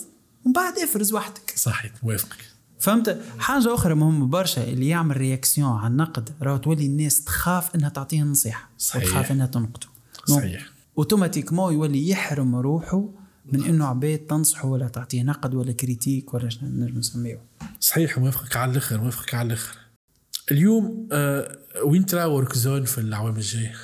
[0.45, 1.53] ومن بعد افرز وحدك.
[1.57, 2.52] صحيح موافقك
[2.83, 7.89] فهمت؟ حاجة أخرى مهمة برشا اللي يعمل réaction على النقد راهو تولي الناس تخاف إنها
[7.89, 9.03] تعطيه نصيحة صحيح.
[9.03, 9.87] وتخاف إنها تنقده.
[10.27, 10.67] صحيح.
[10.99, 13.09] automatiquement يولي يحرم روحه
[13.53, 17.41] من إنه عباد تنصحه ولا تعطيه نقد ولا critique ولا نجم نسميه.
[17.81, 19.77] صحيح موافقك على الآخر موافقك على الآخر.
[20.51, 23.75] اليوم آه وين ترى Workzone في العوام الجايه؟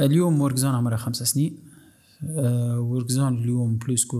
[0.00, 1.71] اليوم Workzone عمرها خمس سنين.
[2.78, 4.16] Workzone اليوم plus que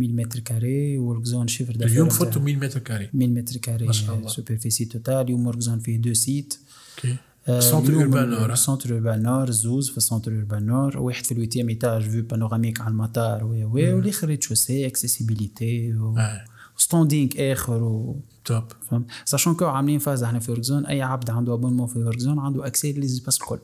[0.00, 3.86] 1000 mètres carrés Workzone chiffre d'affaires اليوم نتاعها فوتوا 100 mètres carrés 1000 mètres carrés
[3.86, 4.28] ما شاء الله.
[4.28, 6.58] superficie totale اليوم Workzone فيه deux sites
[6.98, 7.16] أوكي
[7.48, 11.24] آه، centre اليوم urbain nord centre urbain nord زوز في ال centre urbain nord واحد
[11.24, 16.44] في ال huitième étage vue panoramique على المطار oui oui والاخر rez-de-chaussée accessibilité آه.
[16.76, 21.54] standing اخر و top فهمت sachant que عاملين فاز إحنا في Workzone اي عبد عنده
[21.54, 23.58] abonnement في Workzone عنده accès les espaces الكل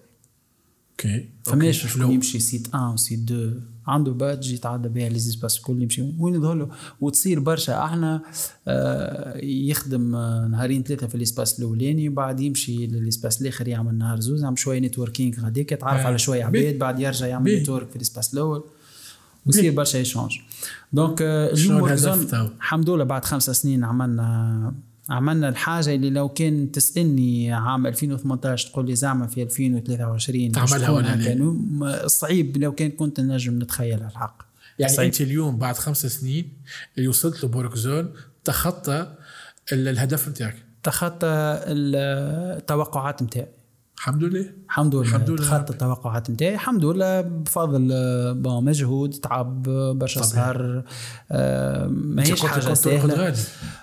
[0.90, 1.88] أوكي فماش أوكي.
[1.92, 5.82] شكون لو- يمشي site 1 و site 2 عنده badge يتعدى بها les espaces الكل
[5.82, 6.68] يمشي وين يظهر له
[7.00, 8.22] وتصير برشا أحنا
[8.68, 13.98] آه يخدم آه نهارين ثلاثة في ال espace الأولاني بعد يمشي لل espace الآخر يعمل
[13.98, 16.06] نهار زوز يعمل شوية networking غاديك يتعرف آه.
[16.06, 16.60] على شوية بيه.
[16.60, 17.56] عباد بعد يرجع يعمل.
[17.60, 18.64] network في ال espace الأول
[19.46, 20.38] ويصير برشا échange
[20.92, 21.84] donc آه، اليوم؟
[22.56, 24.74] الحمد لله بعد خمسة سنين عملنا
[25.10, 30.90] عملنا الحاجة اللي لو كان تسألني عام 2018 تقول لي زعما في 2023 باش تعملها
[30.90, 31.16] ولا.
[31.16, 34.42] لا؟ صعيب لو كان كنت نجم نتخيلها الحق
[34.78, 35.06] يعني صحيح.
[35.06, 36.52] أنت اليوم بعد خمس سنين
[36.98, 38.12] اللي وصلت له ب Workzone
[38.44, 39.14] تخطى
[39.72, 41.26] ال- الهدف نتاعك تخطى
[41.66, 43.46] التوقعات نتاعي
[43.98, 44.46] الحمد لله.
[44.68, 45.02] الحمد لله.
[45.04, 45.38] الحمد لله.
[45.38, 47.20] دخلت التوقعات نتاعي الحمد لله.
[47.20, 50.22] بفضل آه، bon مجهود تعب آه، برشا.
[50.22, 50.82] سهر
[51.30, 53.14] آه، ماهيش حاجة سهلة.
[53.14, 53.40] غادي.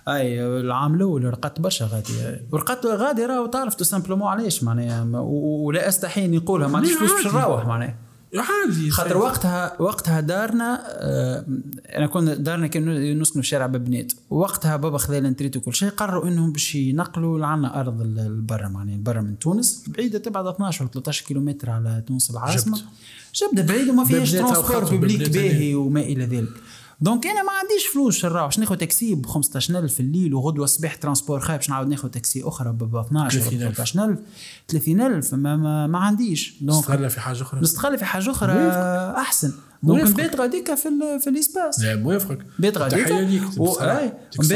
[0.08, 2.14] أي العام الأول رقدت برشا غادي.
[2.52, 7.12] ورقدت غادي راهو تعرف tout simplement علاش معناها؟ ولا أستحي إني نقولها ما عنديش فلوس
[7.12, 7.36] باش.
[7.36, 7.96] نروح معناها.
[8.42, 11.46] عادي خاطر وقتها وقتها دارنا آه،
[11.98, 15.90] أنا كنا دارنا كان نسكنوا في شارع ببنات وقتها بابا خذا ال retraite وكل شيء
[15.90, 20.84] قرروا إنهم باش ينقلوا لعنا أرض ال- برا معناها برا من تونس بعيدة تبعد 12
[20.84, 22.82] ولا 13 كيلومتر على تونس العاصمة.
[23.36, 26.50] جبده بعيد وما فيهاش ترونسبور ببنات باهي وما إلى ذلك.
[27.02, 30.96] دونك أنا ما عنديش فلوس نروح باش ناخذ تاكسي ب 15000 في الليل وغدوة الصباح
[30.96, 33.76] ترونسبور خايب باش نعاود ناخذ تاكسي أخرى ب 12 ولا 30000.
[33.76, 34.20] 13000
[34.68, 36.56] 30000 ما, ما, ما عنديش.
[36.62, 37.62] دونك استغلها في حاجة أخرى.
[37.62, 38.54] نستغل في حاجة أخرى
[39.18, 39.52] أحسن.
[39.84, 40.10] دونك.
[40.10, 41.80] نبات غاديكا في ال في الإسباس.
[41.80, 44.12] لا موافقك بيت غاديكا تحية ليك الصحة.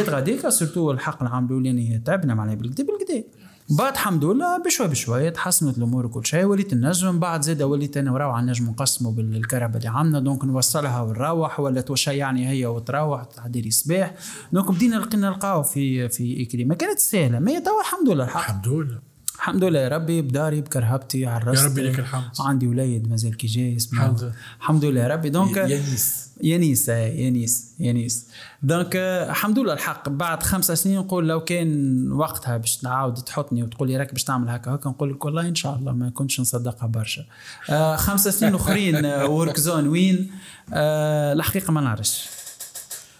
[0.09, 3.23] غاديكا سورتو الحق العام الاولاني تعبنا معناها بالكدا بالكدا
[3.71, 6.45] بعد الحمد لله بشوي بشوي تحسنت الأمور وكل شيء.
[6.45, 10.19] وليت النجم بعد زاد وليت أنا وراو على النجم نقسموا بالكهرباء اللي عندنا.
[10.19, 14.13] دونك نوصلها ونروح ولا توشيعني هي وتروح تعدي لي صباح
[14.53, 17.39] donc بدينا لقينا نلقاو في في اكلي ما كانت سهلة.
[17.39, 18.23] ما توا الحمد لله.
[18.23, 19.08] الحمد لله.
[19.39, 22.23] الحمد لله يا ربي بداري بكرهبتي عرست يا ربي لك الحمد.
[22.39, 24.33] عندي وليد مازال كي جاي اسمه الحمد لله.
[24.59, 25.29] الحمد لله يا ربي.
[25.29, 28.25] donc يانيس يانيس آه، يانيس يانيس
[28.63, 30.09] donc آه، الحمد لله الحق.
[30.09, 34.49] بعد خمسة سنين نقول لو كان وقتها باش تعاود تحطني وتقول لي راك باش تعمل
[34.49, 37.25] هكا هكا نقول لك والله إن شاء الله ما كنتش نصدقها برشا.
[37.69, 40.31] آه خمسة سنين أخرين Workzone وين
[40.73, 42.29] آه الحقيقة ما نعرفش.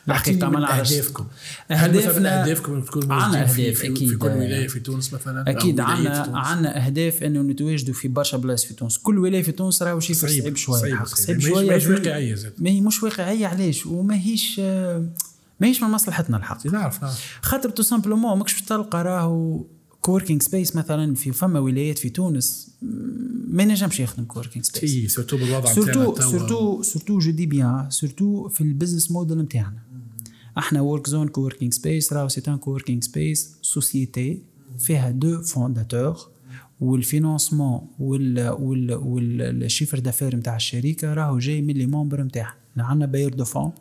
[0.07, 1.25] الحقيقة ما نعرفش أهدافكم.
[1.71, 7.23] اهدافنا أهدافكم تكون عنا موجودين في, كل ولاية في تونس مثلا أكيد تونس؟ عنا أهداف
[7.23, 8.97] إنه نتواجدوا في برشا بلايص في تونس.
[8.97, 11.67] كل ولاية في تونس راهو شيء صعيب, صعيب شوية صعيب, شوية.
[11.67, 12.53] ماهيش واقعية زاد.
[12.57, 15.05] ما هي مش واقعية علاش؟ وما هيش آه،
[15.59, 16.67] ما هيش من مصلحتنا الحق.
[16.67, 19.63] نعرف نعرف خاطر tout simplement ماكش باش تلقى راهو
[20.01, 22.69] coworking space مثلا في فما ولايات في تونس
[23.47, 26.31] ما ينجمش يخدم coworking space et surtout بالوضع surtout نتاعنا توا.
[26.31, 29.88] surtout surtout je dis bien surtout في ال business model نتاعنا.
[30.59, 34.41] إحنا Workzone coworking space راهو c'est un coworking space société
[34.79, 36.29] فيها deux fondateurs
[36.81, 42.55] وال financement وال وال وال chiffre d'affaires نتاع الشركة راهو جاي من les membres نتاعها
[42.75, 43.71] لا عندنا bailleurs de fonds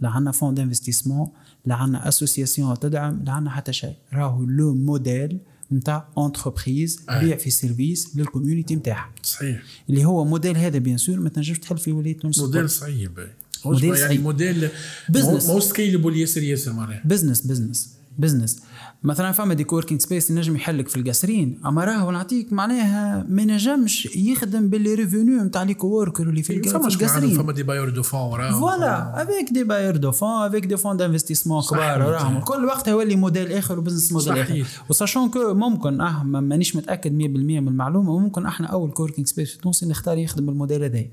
[0.00, 1.28] لا عندنا fonds d'investissement
[1.66, 3.94] لا عندنا association تدعم لا عندنا حتى شيء.
[4.12, 5.38] راهو le modèle
[5.72, 7.24] نتاع entreprise أي.
[7.24, 9.62] يبيع في service لل community نتاعها صحيح.
[9.90, 13.28] اللي هو موديل هذا bien sûr ما تنجمش تحل في ولاية تونس موديل صعيب
[13.72, 14.18] موديل يعني.
[14.18, 14.68] modèle
[15.12, 15.50] business.
[15.50, 17.02] مو scalable ياسر ياسر معناها.
[17.04, 18.58] business business business
[19.02, 21.60] مثلا فما des coworking space ينجم يحلك في القصرين.
[21.66, 26.86] أما راهو نعطيك معناها ما نجمش يخدم باللي revenus نتاع les coworkers اللي في عندهم
[26.86, 27.38] القصرين.
[27.38, 30.96] فما des bailleurs de fonds وراهم voilà avec des bailleurs de fonds avec des fonds
[30.96, 32.00] d'investissement كبار.
[32.00, 32.40] راهم.
[32.40, 34.64] كل وقت يولي موديل آخر و business model آخر.
[34.90, 39.26] و sachant que ممكن آه ما- مانيش متأكد 100% من المعلومة ممكن إحنا أول coworking
[39.26, 41.04] space في تونس نختار يخدم الموديل هذا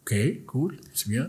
[0.00, 0.80] okay cool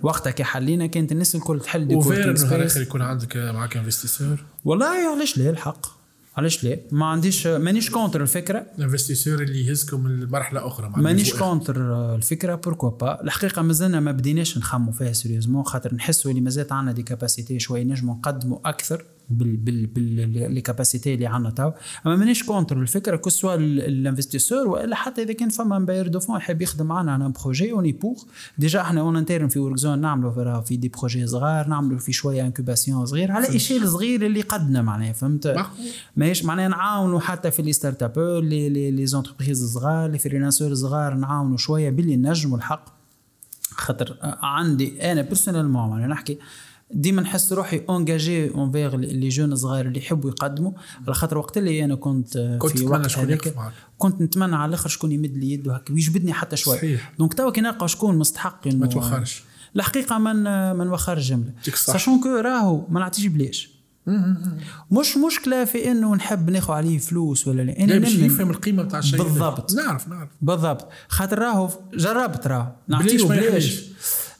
[0.03, 4.43] وقتها كي حلينا كانت الناس الكل تحل دي وفير انه الآخر يكون عندك معك investisseur
[4.65, 6.01] والله علاش لا الحق.
[6.37, 8.65] علاش لا؟ ما عنديش مانيش contre الفكرة.
[8.79, 14.93] investisseur اللي يهزكم لمرحلة أخرى مانيش contre الفكرة pourquoi pas الحقيقة مازلنا ما بديناش نخموا
[14.93, 19.05] فيها sérieusement خاطر نحسوا اللي مازالت عندنا des capacités شوية نجموا نقدموا أكثر.
[19.31, 21.71] بال بال بال les capacités اللي عندنا تو
[22.05, 26.07] أما مانيش contre الفكرة que ce soit ال investisseur وإلا حتى إذا كان فما bailleur
[26.07, 28.23] de fonds يحب يخدم معنا على projet on est pour
[28.57, 33.05] déjà إحنا en interne في Workzone نعملوا في, des projets صغار نعملوا في شوية incubation
[33.05, 35.65] صغير على échelle صغير اللي قدنا معناها فهمت.
[36.15, 41.13] ماهيش معناها نعاونوا حتى في les startups les les les entreprises صغار les freelancers صغار
[41.13, 43.01] نعاونوا شوية باللي نجموا الحق.
[43.71, 46.37] خاطر عندي أنا personnellement معناها نحكي
[46.93, 50.71] ديما نحس روحي engagé envers les jeunes صغار اللي يحبوا يقدموا
[51.05, 53.55] على خاطر وقت اللي أنا كنت, كنت في وقت هذاك.
[53.97, 57.13] كنت نتمنى على الآخر شكون يمد لي يده هكا ويجبدني حتى شوي صحيح.
[57.19, 59.43] donc توا كي نلقى شكون مستحق ما توخرش.
[59.75, 60.33] الحقيقة ما
[60.73, 61.53] ما نوخرش جملة.
[61.73, 63.71] sachant que راهو ما نعطيش بلاش
[64.91, 68.99] مش مشكلة في إنه نحب ناخذ عليه فلوس ولا لا أنا باش يفهم القيمة نتاع
[68.99, 69.73] الشيء بالضبط.
[69.73, 73.83] نعرف نعرف بالضبط خاطر راهو جربت راهو بلاش نعطيه بلاش.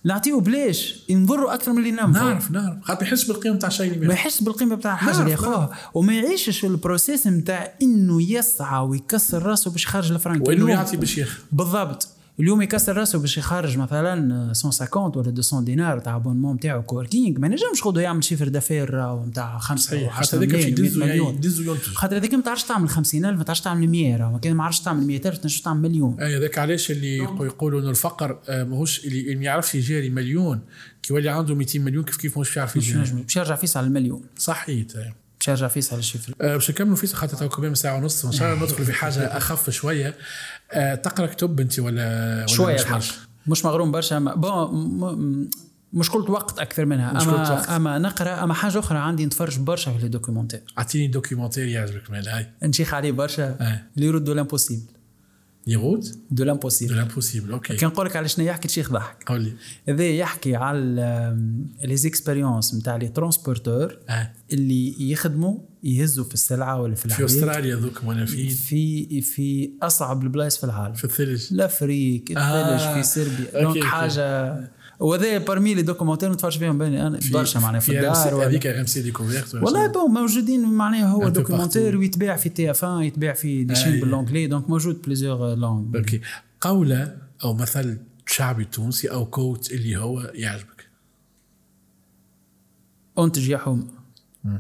[0.04, 2.78] نعطيه بلاش ينضروا أكثر من اللي ننفعوا نعرف نعرف.
[2.84, 4.14] خاطر يحس بالقيمه نتاع الشيء اللي ما بياخذ.
[4.14, 9.72] يحس بالقيمه بتاع الحاجة اللي ياخوها وما يعيشش ال processus نتاع إنه يسعى ويكسر راسه
[9.72, 12.08] باش يخرج الفرنك وإنه يعطي باش ياخذ بالضبط.
[12.40, 17.48] اليوم يكسر راسه باش يخرج مثلا 150 ولا 200 دينار تاع abonnement نتاعو coworking ما
[17.48, 20.08] ينجمش خذه يعمل chiffre d'affaires نتاع 5 صحيح.
[20.08, 21.36] و حتى 10 هذاك باش ملايين يدزو 100 يعني مليون.
[21.36, 24.32] يدزو ينتج خاطر هذاك ما تعرفش تعمل 50000 ما تعرفش تعمل 100 راه.
[24.32, 26.20] ما كان ما عرفش تعمل 100000 تنجم تعمل مليون.
[26.20, 30.60] أي هذاك علاش اللي يقو- يقولوا إنه الفقر آه، ماهوش اللي ما يعرفش يجاري مليون.
[31.04, 33.88] كي يولي عنده 200 مليون كيف كيف مش يعرف مش يجاري؟ باش يرجع فيس على
[33.88, 34.22] المليون.
[34.38, 34.94] صحيت.
[35.40, 38.26] باش يرجع فيصل الشفري آه، باش نكملوا فيصل خاطر تو كمان ساعة ونص.
[38.26, 40.08] وإن شاء الله ندخل في حاجة أخف شوية.
[40.08, 40.14] آه،
[41.04, 43.14] تقرأ كتب أنت ولا ولا شوية مش؟
[43.48, 44.20] مش مغروم برشا.
[44.20, 45.50] bon
[45.94, 47.12] مشكلة وقت أكثر منها.
[47.12, 47.70] أما وقت.
[47.70, 52.30] أما نقرأ أما حاجة أخرى عندي نتفرج برشا في ال documentaire أعطيني documentaire يعجبك مال
[52.30, 52.48] هاي.
[52.64, 53.44] نشيخ عليه برشا.
[53.44, 53.82] آه.
[53.96, 54.82] les routes de l'impossible.
[55.68, 56.96] routes؟ de de l'impossible.
[56.96, 57.76] l'impossible okay.
[57.76, 59.24] كان نقول لك على شنو يحكي تشيخ ضحك.
[59.26, 59.54] قولي
[59.90, 61.38] هذا يحكي على
[61.84, 64.32] les expériences نتاع les transporteurs آه.
[64.54, 69.72] اللي يخدموا يهزوا في السلعة ولا في في العبيد أستراليا ذوك وأنا فين في في
[69.82, 70.94] أصعب البلايص في العالم.
[70.94, 71.48] في الثلج.
[71.52, 72.76] l'Afrique آه.
[72.76, 74.68] الثلج في صربيا donc okay.
[75.02, 79.56] وهذا parmi les documentaires نتفرج فيهم بيني أنا برشا معناها في الدار هذيك RMC Découverte
[79.56, 81.78] والله؟ bon موجودين معناها هو partout.
[81.78, 83.76] ويتباع في TF1 يتباع في دي.
[83.76, 86.22] شين بال anglais donc موجود plusieurs langues okay
[86.62, 87.98] قولة أو مثل
[88.28, 90.88] شعبي تونسي أو كوت اللي هو يعجبك.
[93.20, 93.88] انتج يا حومه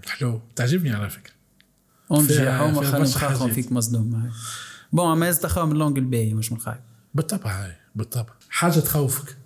[0.07, 0.41] حلو.
[0.55, 1.33] تعجبني على فكرة.
[2.11, 3.53] انتج يا حومه خلينا حاجات.
[3.53, 4.11] فيك مصدوم.
[4.11, 4.31] معي
[4.93, 6.79] بون ما يستخاف من اللونج الباهي مش من خايف
[7.13, 8.33] بالطبع هاي بالطبع.
[8.49, 9.40] حاجة تخوفك.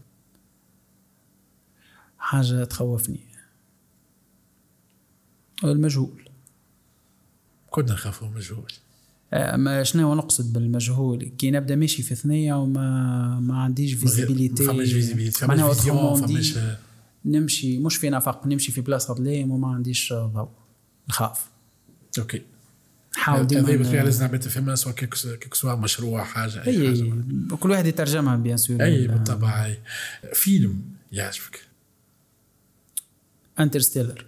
[2.26, 3.20] حاجة تخوفني.
[5.64, 6.30] المجهول.
[7.70, 8.72] كنا نخافوا المجهول.
[9.34, 14.92] ما شنو نقصد بالمجهول؟ كي نبدأ ماشي في ثنية وما ما عنديش visibilité ما فماش
[14.92, 16.58] visibilité معناها فماش
[17.26, 20.50] نمشي مش في نفق نمشي في بلاصة ظلام وما عنديش ضوء.
[21.10, 21.46] نخاف.
[22.20, 22.42] okay
[23.18, 27.04] نحاول هذه بالطبيعه ديما لازم نعمل تفهمها سواء كيك سواء مشروع حاجة أي حاجة.
[27.04, 29.76] اي كل واحد يترجمها bien sûr أي بالطبع
[30.34, 30.82] فيلم
[31.12, 31.75] يعجبك؟
[33.60, 34.26] Interstellar.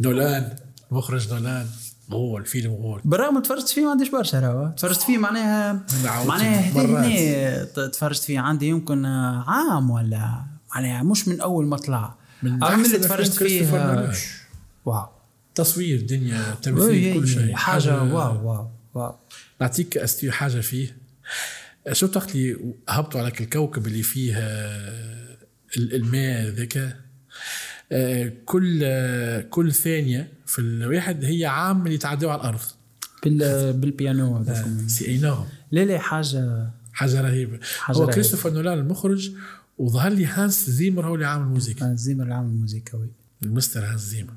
[0.00, 0.56] نولان
[0.90, 1.66] مخرج نولان
[2.10, 4.70] غول فيلم غول بالرغم تفرجت فيه ما عنديش برشا راهو.
[4.76, 10.44] تفرجت فيه معناها معناها تفرجت فيه عندي يمكن عام ولا
[10.74, 12.14] معناها مش من أول ما طلع.
[12.42, 14.12] من اللي تفرجت فيه.
[14.84, 15.06] wow.
[15.54, 17.54] تصوير دنيا تمثيل كل شيء.
[17.54, 19.14] حاجة wow wow wow.
[19.60, 19.98] نعطيك
[20.30, 20.96] حاجة فيه.
[21.92, 24.34] شو وقت اللي هبطوا على الكوكب اللي فيه
[25.76, 26.96] الماء ذاك.
[27.92, 32.60] آه، كل آه، كل ثانية في الواحد هي عام اللي يتعدوا على الأرض.
[33.24, 34.88] بال بالبيانو هذاكم.
[34.88, 36.70] c'est énorme لا لا حاجة.
[36.92, 37.58] حاجة رهيبة.
[37.78, 38.06] حاجة هو.
[38.06, 39.30] كريستوفر نولان المخرج
[39.78, 41.96] وظهر لي هانس زيمر هو اللي عامل الموسيقى.
[41.96, 42.98] زيمر اللي عامل موسيقى
[43.42, 44.32] المستر هانس زيمر.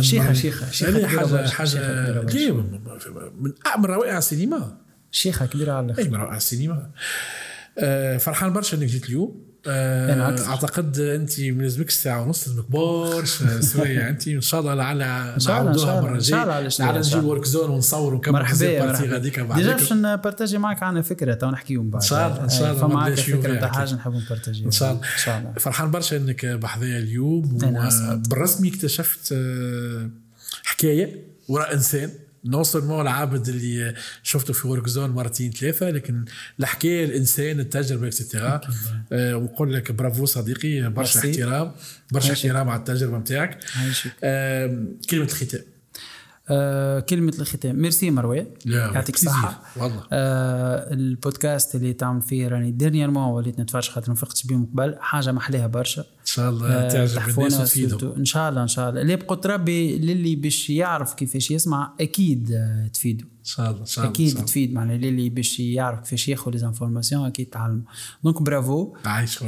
[0.00, 2.22] شيخة هذه كبيرة حاجة حاجة
[2.52, 4.76] من- من روائع السينما.
[5.10, 6.02] شيخة كبيرة على الآخر.
[6.02, 6.90] اي من روائع السينما.
[7.78, 9.45] آه، فرحان برشا إنك جيت اليوم.
[9.45, 10.42] آه، بالعكس.
[10.42, 15.60] أعتقد أنت ما لازمكش ساعه ونص لازمك برشا سوايع أنت إن شاء الله لعل نعاودوها
[15.60, 17.24] الله، مره الله على لعل نجيب.
[17.24, 22.02] Workzone ونصور ونكمل مرحبا غاديك déjà باش نبارتاجي معك عن فكرة تو نحكيهم بعد.
[22.02, 23.64] إن شاء الله، إن شاء الله، فما بداش فكرة أكيد.
[23.64, 25.02] حاجة نحب نبارتاجيها إن شاء الله.
[25.02, 25.52] إن شاء الله.
[25.58, 27.58] فرحان برشا إنك بحذايا اليوم.
[28.28, 30.10] بالرسمي اكتشفت آه،
[30.64, 32.10] حكاية وراء إنسان.
[32.46, 36.24] non seulement العابد اللي شفته في Workzone مرتين ثلاثة لكن
[36.60, 38.60] الحكاية الإنسان التجربة extra
[39.12, 41.20] ونقول لك برافو صديقي برشا.
[41.30, 41.72] احترام
[42.12, 42.32] برشا.
[42.32, 43.58] احترام على التجربة نتاعك
[44.24, 45.60] آه، كلمة الختام.
[46.48, 47.76] آه كلمة الختام.
[47.76, 49.14] ميرسي مروان يعطيك.
[49.14, 50.02] الصحه والله.
[50.12, 54.96] آه البودكاست اللي تعمل فيه راني dernièrement وليت نتفرج خاطر ما فقتش بهم قبل.
[55.00, 56.00] حاجة محليها برشا.
[56.00, 58.12] إن شاء الله آه، تعجب الناس وتفيدهم.
[58.12, 59.00] إن شاء الله إن شاء الله.
[59.02, 62.88] اللي بقدر ربي للي باش يعرف كيفاش يسمع أكيد آه،
[63.46, 64.44] شاء الله أكيد.
[64.44, 67.82] تفيد معناها للي باش يعرف كيفاش ياخذ les informations أكيد تعلم.
[68.24, 69.42] donc برافو عايش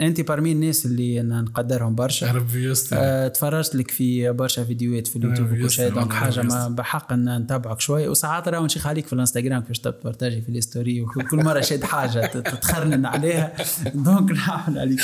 [0.00, 2.32] أنت parmi الناس اللي أنا نقدرهم برشا.
[2.32, 6.68] ربي يستر آه، تفرجت لك في برشا فيديوهات في اليوتيوب وكل شيء donc حاجة ما.
[6.68, 8.08] بحق إن نتابعك شوي.
[8.08, 12.26] وساعات راهو نشيخ عليك في الإنستغرام كيفاش تبارتاجي في ال story وكل مرة شاد حاجة
[12.26, 13.52] تتخرنن عليها.
[13.94, 15.00] donc نعمل عليك.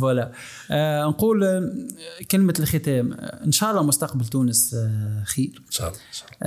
[0.00, 0.32] voilà.
[0.70, 1.72] آه، نقول آه،
[2.30, 3.12] كلمة الختام.
[3.12, 5.62] آه، إن شاء الله مستقبل تونس آه، خير.
[5.66, 6.40] إن شاء الله إن شاء الله.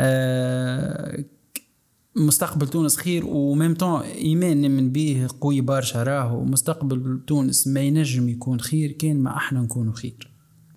[2.15, 7.79] مستقبل تونس خير و même temps إيمان نمن به قوي برشا راهو مستقبل تونس ما
[7.79, 10.31] ينجم يكون خير كان ما أحنا نكونوا خير.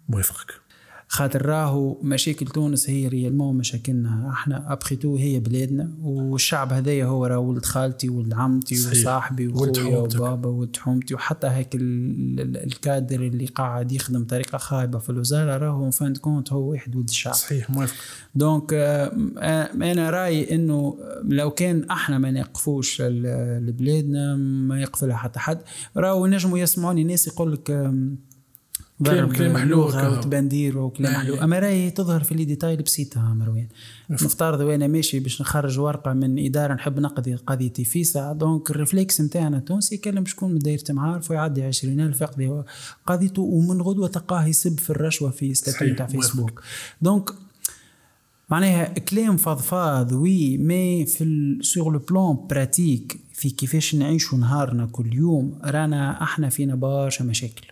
[0.08, 0.65] موافقك.
[1.08, 7.26] خاطر راهو مشاكل تونس هي réellement مشاكلنا إحنا après tout هي بلادنا والشعب هذايا هو
[7.26, 8.74] راه ولد خالتي ولد عمتي.
[8.74, 9.98] وصاحبي وخويا.
[9.98, 11.14] وبابا ولد حومتي.
[11.14, 16.52] وحتى هيك ال- ال- الكادر اللي قاعد يخدم بطريقه خايبة في الوزارة راهو fin compte
[16.52, 17.34] هو واحد ولد الشعب.
[17.34, 17.94] صحيح موافق.
[18.34, 25.38] donc آه، آه، أنا رأيي إنه لو كان إحنا ما نقفوش لبلادنا ما يقفلها حتى
[25.38, 25.58] حد.
[25.96, 27.70] راهو ينجموا يسمعوني ناس يقول لك
[29.04, 31.18] كلام كلام لغة وتبندير وكلام آه.
[31.18, 33.66] محلوق أما راهي تظهر في les détails البسيطه مروان
[34.10, 38.32] نفترض وأنا ماشي باش نخرج ورقة من إدارة نحب نقضي قضيتي فيسا.
[38.32, 42.62] donc ال réflexe نتاعنا التونسي يكلم شكون من دايرة معارف ويعدي 20000 يقضي
[43.06, 46.20] قضيته ومن غدوة تلقاه يسب في الرشوة في statut صحيح، تاع موافق.
[46.26, 46.62] فيسبوك.
[47.02, 47.30] donc
[48.50, 55.14] معناها كلام فضفاض oui mais في sur le plan pratique في كيفاش نعيشوا نهارنا كل
[55.14, 57.66] يوم رانا أحنا فينا برشا مشاكل.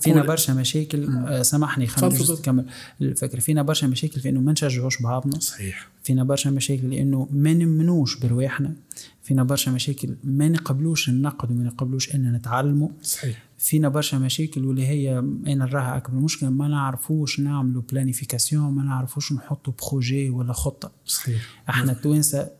[0.00, 1.08] فينا برشا مشاكل.
[1.26, 2.24] آه، سامحني خلينا.
[2.30, 2.66] نكمل
[3.00, 5.38] الفكرة فينا برشا مشاكل في إنه ما نشجعوش بعضنا.
[5.40, 5.88] صحيح.
[6.02, 8.74] فينا برشا مشاكل لإنه ما نمنوش برواحنا.
[9.22, 12.88] فينا برشا مشاكل ما نقبلوش النقد وما نقبلوش ان نتعلموا.
[13.02, 13.42] صحيح.
[13.58, 16.14] فينا برشا مشاكل واللي هي أنا نراها أكبر.
[16.14, 20.92] مشكله ما نعرفوش نعملوا planification ما نعرفوش نحطوا projet ولا خطة.
[21.06, 21.40] صحيح.
[21.68, 22.59] إحنا التوانسه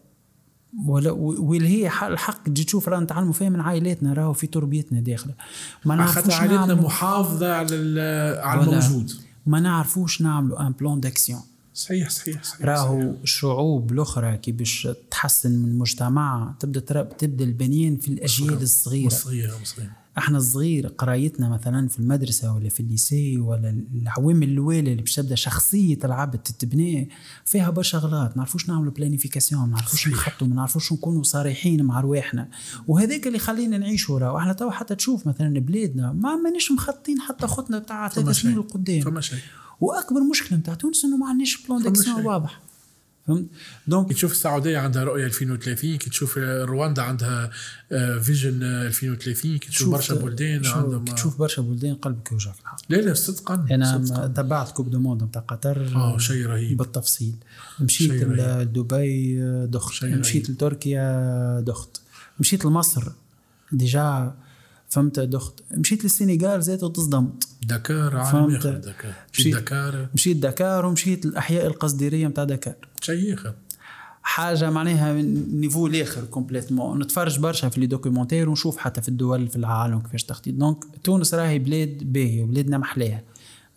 [0.86, 5.00] ولا واللي هي حق- الحق تجي تشوف رانا نتعلموا فيها من عائلاتنا راهو في تربيتنا
[5.00, 5.34] داخلة.
[5.84, 8.00] ما خاطر نعرفوش عائلتنا محافظه على
[8.44, 9.12] على الموجود.
[9.46, 11.40] ما نعرفوش نعملوا un plan d'action
[11.74, 18.08] صحيح صحيح صحيح راهو الشعوب الاخرى كي باش تحسن من مجتمعها تبدأ تبدأ البنيان في
[18.08, 19.08] الأجيال الصغيرة.
[19.08, 24.78] صغيره صغيره إحنا الصغير قرايتنا مثلا في المدرسة ولا في ال lycée ولا العوامل الاولى
[24.78, 27.08] اللي باش تبدأ شخصية العبد تتبني
[27.44, 30.08] فيها برشا غلط ما نعرفوش نعملوا planification ما نعرفوش.
[30.08, 32.48] نخطوا ما نعرفوش نكونوا صريحين مع رواحنا
[32.86, 37.46] وهذاك اللي خلينا نعيشوا راهو إحنا تو حتى تشوف مثلا بلادنا ما مانيش مخططين حتى
[37.46, 38.64] خطنا فما ثلاث سنين شيء.
[38.64, 39.38] لقدام فما شيء
[39.80, 42.26] وأكبر مشكلة نتاع تونس إنه ما عندناش plan d'action.
[42.26, 42.60] واضح
[43.36, 43.46] فهمت؟
[43.86, 47.50] donc كي تشوف السعودية عندها رؤية 2030 كي تشوف رواندا عندها
[47.92, 52.54] آه، vision آه، 2030 كي تشوف برشا بلدان عندهم كي تشوف برشا بلدان قلبك يوجعك
[52.60, 52.78] الحق.
[52.88, 56.76] لا لا صدقا أنا تبعت Coupe du Monde نتاع قطر آه شيء رهيب.
[56.76, 57.34] بالتفصيل.
[57.80, 58.10] مشيت.
[58.10, 59.92] لدبي دخت.
[59.92, 60.50] شيء مشيت.
[60.50, 62.00] لتركيا دخت.
[62.40, 63.12] مشيت لمصر.
[63.72, 64.34] déjà
[64.90, 68.54] فهمت دخت؟ مشيت للسنغال زيت وتصدمت دكار عالم.
[68.56, 69.12] اخر دكار.
[69.34, 70.08] مشيت- دكار.
[70.14, 72.74] مشيت دكار ومشيت الاحياء القصديرية نتاع دكار.
[73.00, 73.54] شيء اخر
[74.22, 75.12] حاجة معناها
[75.52, 77.02] niveau الآخر complètement.
[77.02, 81.34] نتفرج برشا في les documentaires ونشوف حتى في الدول في العالم كيفاش تخطيط donc تونس
[81.34, 83.22] راهي بلاد باهية وبلادنا محلاها.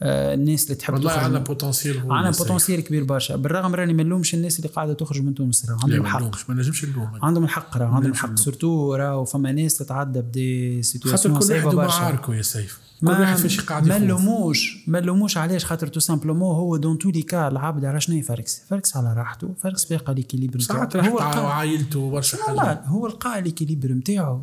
[0.01, 2.31] الناس اللي تحب والله عندنا potentiel عندنا.
[2.37, 3.35] potentiel كبير برشا.
[3.35, 7.09] بالرغم راني ما نلومش الناس اللي قاعدة تخرج من تونس عندهم الحق ما نجمش نلوم.
[7.21, 8.35] عندهم الحق راهو عندهم الحق.
[8.35, 11.97] surtout راهو فما ناس تتعدى بدي خاطر situation كل صعيبة واحد برشا.
[11.97, 12.79] ومعاركه يا سيف.
[13.01, 13.97] ما واحد فاش قاعد ما.
[13.97, 18.17] نلوموش ما نلوموش علاش؟ خاطر tout simplement هو dans tous les cas العبد على شنو؟
[18.17, 21.17] يفركس فركس على راحته فركس باقي l'équilibre ساعات نتاعو.
[21.17, 24.41] راح هو القا- عائلته برشا حاجات هو القاء l'équilibre نتاعو.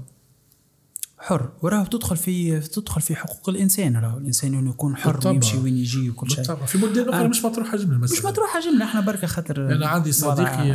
[1.23, 5.31] حر وراه تدخل في تدخل في حقوق الإنسان راهو الإنسان انه يكون حر بالطبع.
[5.31, 6.39] ويمشي وين يجي وكل شيء.
[6.39, 6.67] بالطبع.
[6.67, 7.29] في بلدان أخرى.
[7.29, 10.69] مش مطروحه جمله مش مثلا مطروحه جمله إحنا بركة خاطر أنا عندي صديقي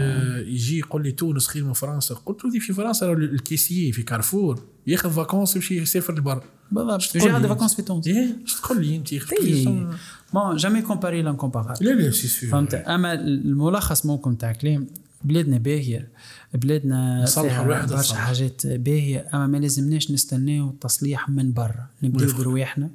[0.48, 2.16] يجي يقول لي تونس خير من فرنسا.
[2.16, 4.64] قلت له في فرنسا ال caissier في كارفور.
[4.88, 6.42] ياخذ vacances يمشي يسافر لبرا
[6.72, 7.16] بالضبط.
[7.16, 8.08] يجي عندي لي؟ vacances في تونس.
[8.08, 9.90] إيه؟ إيش تقول لي أنت؟ إيه.
[10.34, 14.88] bon jamais comparer l'incomparable لا لا c'est sûr فهمت؟ أما الملخص ممكن تاع كلام
[15.24, 16.10] بلادنا باهية.
[16.56, 18.16] بلادنا فيها برشا.
[18.16, 22.38] حاجات باهية أما ما لازمناش نستناو التصليح من برا نبداو.
[22.38, 22.90] برواحنا.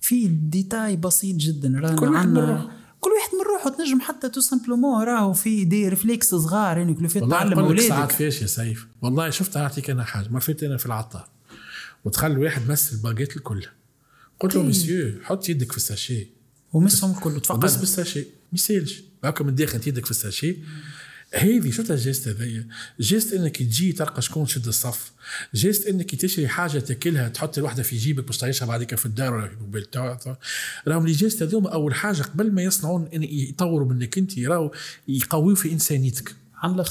[0.00, 2.70] في détail بسيط جدا رانا كل واحد روحه.
[3.00, 7.08] كل واحد من روحه تنجم حتى tout simplement راهو في des réflexes صغار يعني كل
[7.08, 8.86] فات والله تعلم لك ساعات اولادك فاش يا سيف.
[9.02, 11.28] والله شفت نعطيك أنا حاجة مرفت أنا في العطار
[12.04, 13.66] وتخلي واحد مس الباقيت الكل.
[14.40, 14.62] قلت له.
[14.62, 16.28] مسيو حط يدك في ال sachet.
[16.72, 18.20] ومسهم الكل بس تفقد بال sachet.
[18.20, 19.02] ما يسألش.
[19.24, 20.56] هكا من انت يدك في ال sachet.
[21.34, 22.66] هذه شفت ال geste هذايا؟
[23.00, 25.12] geste إنك تجي تلقى شكون تشد الصف.
[25.54, 29.48] geste إنك تشري حاجة تاكلها تحط الوحده في جيبك باش تعيشها بعدك في الدار ولا
[29.48, 30.38] في ال immeuble تاعك
[30.88, 34.72] راهم les gestes هذوما أول حاجة قبل ما يصنعون إن يطوروا منك أنت راهو
[35.08, 36.34] يقويوا في إنسانيتك.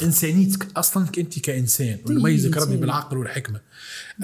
[0.03, 0.67] إنسانيتك.
[0.77, 2.77] أصلا أنت كإنسان ويميزك ربي.
[2.77, 3.59] بالعقل والحكمة.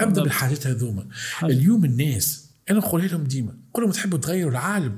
[0.00, 0.22] ابدا.
[0.22, 1.06] بالحاجات هذوما.
[1.42, 4.96] اليوم الناس أنا نقولها لهم ديما قول لهم تحبوا تغيروا العالم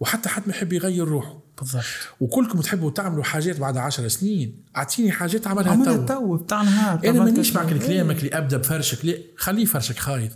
[0.00, 1.43] وحتى حد ما يحب يغير روحه.
[1.60, 1.84] بالضبط.
[2.20, 4.54] وكلكم تحبوا تعملوا حاجات بعد عشر سنين.
[4.76, 6.06] أعطيني حاجات عملها عملها تو.
[6.06, 7.78] تو بتاع نهار أنا مانيش معك إيه.
[7.78, 9.04] كلامك اللي ابدا بفرشك.
[9.04, 10.32] لا خليه فرشك خايف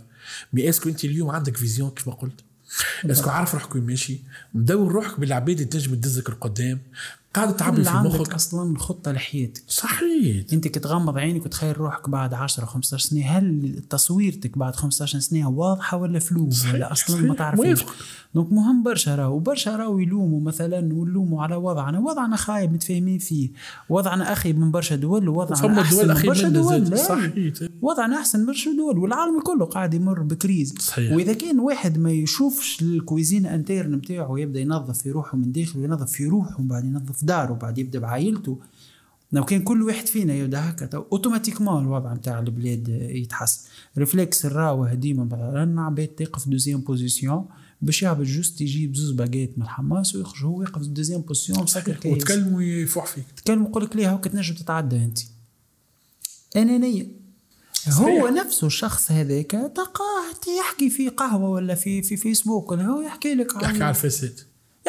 [0.53, 2.39] mais est-ce que أنت اليوم عندك vision كيف ما قلت؟
[3.05, 4.19] est-ce que عارف روحك وين ماشي.
[4.53, 6.79] مدور روحك بالعباد اللي تنجم تدزك القدام.
[7.33, 8.33] قاعد تعبي في عندك مخك.
[8.33, 9.63] أصلا خطة لحياتك.
[9.67, 10.45] صحيح.
[10.53, 15.97] أنت كتغمض عينك وتخيل روحك بعد 10 15 سنة هل تصويرتك بعد 15 سنة واضحة
[15.97, 17.27] ولا floue صحيح، ولا أصلا صحيح.
[17.27, 17.85] ما تعرفيش.
[18.35, 19.35] donc مهم برشا راهو.
[19.35, 21.99] وبرشا راهو يلوموا مثلا ونلوموا على وضعنا.
[21.99, 23.49] وضعنا خايب متفاهمين فيه.
[23.89, 26.83] وضعنا أخي من برشا دول ووضعنا فما أحسن دول من برشا دول.
[26.83, 26.95] لا.
[26.95, 27.53] صحيح.
[27.81, 28.97] وضعنا أحسن من برشا دول.
[28.97, 30.75] والعالم كله قاعد يمر ب crise.
[30.79, 31.13] صحيح.
[31.13, 35.79] وإذا كان واحد ما يشوفش ال cuisine interne نتاعو يبدا ينظف في روحه من داخل
[35.79, 38.59] وينظف في روحه ومن بعد ينظف داره وبعد يبدأ بعائلته.
[39.31, 43.61] لو كان كل واحد فينا يبدأ هكا تو automatiquement الوضع نتاع البلاد يتحسن.
[43.97, 47.45] réflexe الراوة ديما رانا عباد تقف deuxième position
[47.81, 52.13] باش يهبط juste يجيب زوز باجيت من الحماس ويخرج هو يقف deuxième position مسكر كيس
[52.13, 53.25] وتكلم ويفوح فيك.
[53.37, 55.19] تكلم يقول لك ليه هاك تنجم تتعدى أنت؟
[56.55, 57.07] انانيه
[57.89, 63.35] هو نفسه الشخص هذاك تلقاه يحكي في قهوة ولا في في فيسبوك ولا هو يحكي
[63.35, 64.39] لك يحكي على الفساد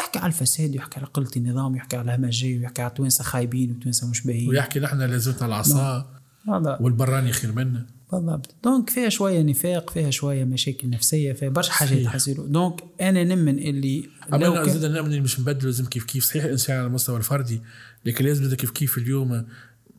[0.01, 4.07] يحكي على الفساد يحكي على قلة النظام يحكي على الهمجيه ويحكي على توانسة خايبين وتوانسة
[4.11, 4.49] مش باهيين.
[4.49, 6.07] ويحكي نحن لازمتنا العصا
[6.49, 6.79] هذا.
[6.81, 7.87] والبراني خير منا.
[8.13, 8.55] بالضبط.
[8.65, 12.07] donc فيها شوية نفاق فيها شوية مشاكل نفسية فيها برشا حاجات.
[12.07, 16.25] حصيلو donc أنا نؤمن اللي لو أنا زاد نؤمن اللي مش نبدل لازم كيف كيف
[16.25, 17.61] صحيح الإنسان على المستوى الفردي
[18.05, 19.47] لكن لازم زاد كيف كيف اليوم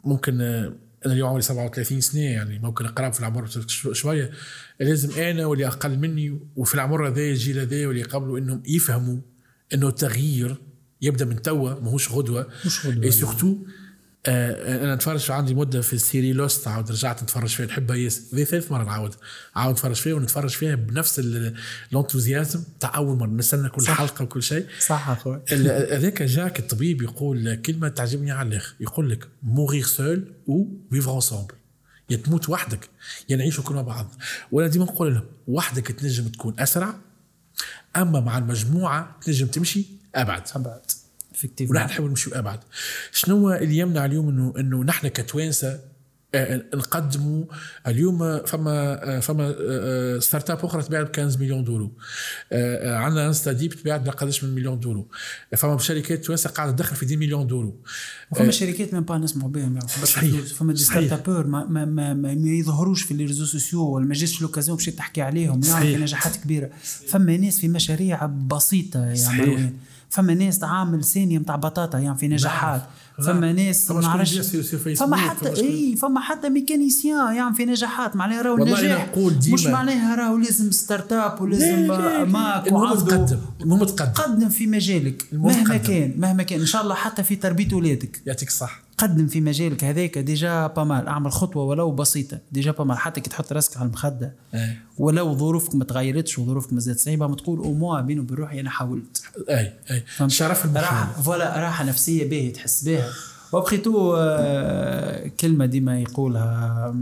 [0.03, 0.73] ممكن آه،
[1.05, 4.31] أنا اليوم عمري 37 سنة يعني ممكن قراب في العمر شو- شوية.
[4.79, 9.17] لازم أنا واللي أقل مني وفي العمر هذا الجيل هذا واللي قبله إنهم يفهموا
[9.73, 10.56] إنه التغيير
[11.02, 12.48] يبدأ من توا ماهوش غدوة.
[12.65, 13.03] مش غدوة.
[13.03, 13.55] اي surtout
[14.26, 18.22] آه أنا نتفرج عندي مدة في ال série Lost عاود رجعت نتفرج فيها نحبها ياسر
[18.35, 19.15] ذي ثالث مرة نعاود.
[19.56, 21.56] عاود نتفرج فيها ونتفرج فيها بنفس ال-
[21.91, 23.30] ال enthousiasme تاع أول مرة.
[23.30, 23.98] نستنى كل صح.
[23.98, 24.65] حلقة وكل شيء.
[24.88, 25.41] صح أخوي.
[25.52, 28.73] ال- هذاك Jack الطبيب يقول كلمة تعجبني على الآخر.
[28.80, 31.53] يقول لك mourir seul ou vivre ensemble
[32.10, 32.89] يا تموت وحدك
[33.30, 34.15] يا نعيشوا كلنا مع بعض.
[34.52, 36.95] وأنا ديما نقول لهم وحدك تنجم تكون أسرع
[37.95, 39.85] أما مع المجموعة تنجم تمشي
[40.15, 40.43] أبعد.
[40.55, 40.81] أبعد.
[41.61, 42.59] ونحن نحاول نمشيو أبعد.
[43.11, 45.80] شنو اللي يمنع اليوم انه إنه نحن كتوانسة
[46.75, 47.45] نقدموا
[47.87, 51.89] اليوم فما آه، فما آه، startup أخرى تباعت ب 15 مليون دولار
[52.51, 55.05] آه، آه، عندنا InstaDeep تباعت بقداش من مليون دولار
[55.57, 57.73] فما شركات توانسة قاعدة تدخل في 10 مليون دولار
[58.31, 60.41] وفما شركات ما با نسمعوا بهم صحيح.
[60.41, 60.79] فما des.
[60.79, 64.85] startups ما, ما, ما, ما, يظهروش في les réseaux sociaux ولا ما جاتش l'occasion باش
[64.85, 66.69] تحكي عليهم يعني نجاحات كبيرة
[67.07, 69.13] فما ناس في مشاريع بسيطة.
[69.15, 69.73] مروان
[70.09, 72.81] فما ناس تعامل ثانية نتاع بطاطا يعني في نجاحات.
[73.17, 74.55] فما ناس ما نعرفش
[74.97, 78.15] فما حتى إي فما حتى ميكانيسيان يعني في نجاحات.
[78.15, 79.09] معناها راهو النجاح
[79.47, 81.88] مش معناها راهو لازم ستارت اب ولازم
[82.31, 83.39] ماك المهم تقدم.
[83.61, 84.11] المهم تقدم.
[84.11, 85.25] قدم في مجالك.
[85.31, 85.77] مهما.
[85.77, 86.59] كان مهما كان.
[86.59, 88.21] إن شاء الله حتى في تربية أولادك.
[88.25, 92.39] يعطيك الصح قدم في مجالك هذاك ديجا بامال أعمل خطوة ولو بسيطة.
[92.51, 94.33] ديجا بامال حتى كي تحط راسك على المخدة.
[94.53, 98.59] اي ولو ظروفك ما تغيرتش وظروفك مازالت صعيبه ما تقول أو موا بيني وبين روحي
[98.59, 99.23] أنا حاولت.
[99.49, 103.09] اي اي؟ شرف راحة فوالا راحة نفسية باهي تحس بها
[103.53, 106.95] وبخيتو آه، كلمة ديما يقولها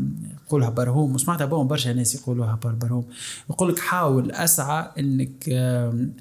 [0.47, 1.15] يقولها برهوم.
[1.15, 3.05] وسمعتها بهم برشا ناس يقولوها بر برهوم.
[3.49, 5.49] يقول لك حاول أسعى إنك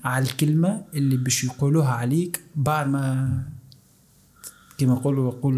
[0.05, 3.43] على الكلمة اللي باش يقولوها عليك بعد ما
[4.79, 4.95] كما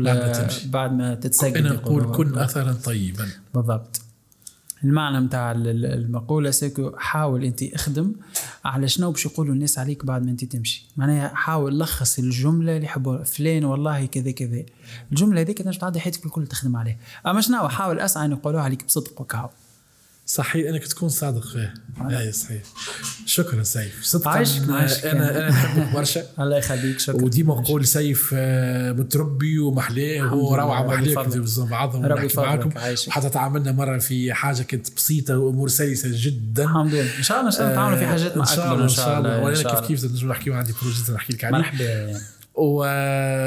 [0.02, 0.68] بعد ما آه، تمشي.
[0.68, 2.16] بعد ما تتسجل أنا نقول.
[2.16, 3.28] كن اثرا طيبا.
[3.54, 4.00] بالضبط.
[4.84, 5.18] المعنى
[5.66, 8.12] ال- المقولة سيكو حاول أنت اخدم
[8.64, 10.86] على شنو باش يقولوا الناس عليك بعد ما أنت تمشي.
[10.96, 13.24] معناها حاول لخص الجملة اللي يحبوها.
[13.24, 14.62] فلان والله كذا كذا.
[15.12, 16.96] الجملة هذيك تنجم تعدي حياتك الكل تخدم عليها.
[17.26, 19.50] أما شنو حاول أسعى أن يقولوها عليك بصدق وكهو
[20.34, 21.74] صحيح إنك تكون صادق فيه.
[22.10, 22.62] اي صحيح.
[23.26, 24.04] شكرا سيف.
[24.04, 25.06] صدقا عايشك- آه، عايشك.
[25.06, 26.22] أنا أنا نحبك برشا.
[26.40, 27.22] الله يخليك شكرا.
[27.24, 31.24] وديما نقول سيف آه، متربي ومحلاه لله، روعة محلاه.
[31.24, 32.70] كنت بعضهم ربي ونحكي معاكم.
[33.08, 36.64] وحتى تعاملنا مرة في حاجة كانت بسيطة وأمور سلسة جدا.
[36.64, 37.18] الحمد لله.
[37.18, 39.18] إن شاء الله إن شاء الله نتعاونوا في حاجات إن شاء الله اكبر إن شاء
[39.18, 39.40] الله.
[39.42, 39.86] وأنا كيف.
[39.88, 41.58] كيف نجم نحكيو عندي بروجيت نحكي لك عليه.
[41.58, 42.20] مرحبا.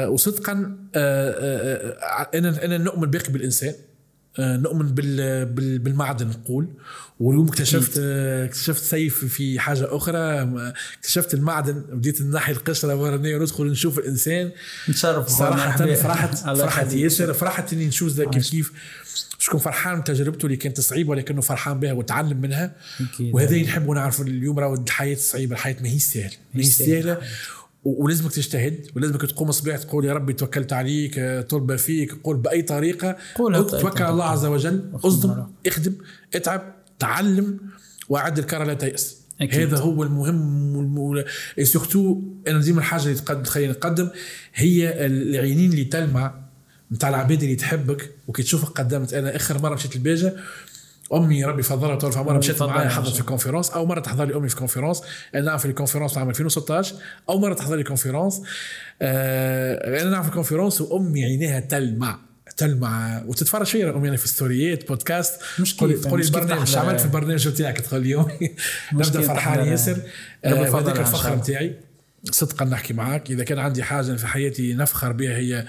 [0.08, 3.68] وصدقا آه، آه، آه، أنا أنا نؤمن باقي بالإنسان.
[3.68, 3.93] آه،
[4.38, 6.68] نؤمن بال بال- بالمعدن نقول.
[7.20, 10.18] واليوم اكتشفت آه، اكتشفت سيف في حاجة أخرى.
[10.18, 14.50] آه، اكتشفت المعدن بديت ناحي القشرة ورانيه وندخل نشوف الإنسان.
[14.88, 15.76] نتشرف صراحة.
[15.96, 16.92] فرحت فرحت.
[16.92, 17.32] ياسر.
[17.34, 18.72] فرحت إني نشوف ذا كيف كيف
[19.38, 22.72] شكون فرحان من تجربته اللي كانت صعيبة ولكنه فرحان بها وتعلم منها.
[23.20, 26.24] وهذا نحب نعرف اليوم راهو الحياة صعيبة الحياة ما هي سهلة.
[26.54, 27.00] ما هي مش سهلة.
[27.00, 27.18] سهلة.
[27.84, 32.62] ولازمك تجتهد ولازمك تقوم الصباح تقول يا ربي توكلت عليك آه، طلب فيك قول بأي
[32.62, 34.24] طريقة بأي توكل على الله.
[34.24, 35.94] عز وجل أصدم اخدم
[36.34, 37.58] اتعب تعلم
[38.08, 39.60] وأعد الكرة لا تيأس أكيد.
[39.60, 41.24] هذا هو المهم.
[41.62, 44.08] surtout أنا ديما الحاجة اللي تخليني نقدم
[44.54, 46.34] هي العينين اللي تلمع
[46.92, 50.36] نتاع العباد اللي تحبك وكي تشوفك قدمت أنا آخر مرة مشيت لباجة
[51.12, 52.38] أمي ربي فضلها طول عمرها.
[52.38, 55.02] مشيت معايا حضرت في conférence أول مرة تحضر لي أمي في conférence
[55.34, 56.94] أنا نعرف ال conférence عام 2016
[57.28, 58.42] أول مرة تحضر لي conférence
[59.02, 62.18] آه أنا نعرف ال conférence وأمي عينيها تلمع.
[62.56, 63.22] تلمع.
[63.26, 65.40] وتتفرج فيا أمي أنا في ستوريات بودكاست.
[65.60, 66.64] مش تقول لي كيف- تقول لي البرنامج.
[66.72, 68.50] تحضر- عملت في البرنامج بتاعك تقول لي يومي
[68.92, 69.98] نبدأ فرحان ياسر.
[70.44, 70.48] آه،
[70.94, 71.34] شاء الفخر.
[71.34, 71.76] بتاعي.
[72.30, 75.66] صدقا نحكي معك إذا كان عندي حاجة في حياتي نفخر بها هي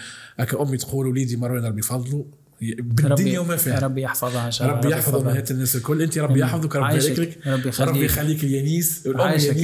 [0.61, 2.23] أمي تقول وليدي مروان ربي يفضلوا
[2.61, 3.79] بالدنيا وما فيها.
[3.79, 6.01] ربي يحفظها إن شاء الله ربي يحفظ امهات الناس الكل.
[6.01, 7.89] أنت ربي يحفظك ربي يبارك لك ربي يخليك.
[7.89, 9.55] ربي يخليك اليانيس عايشك.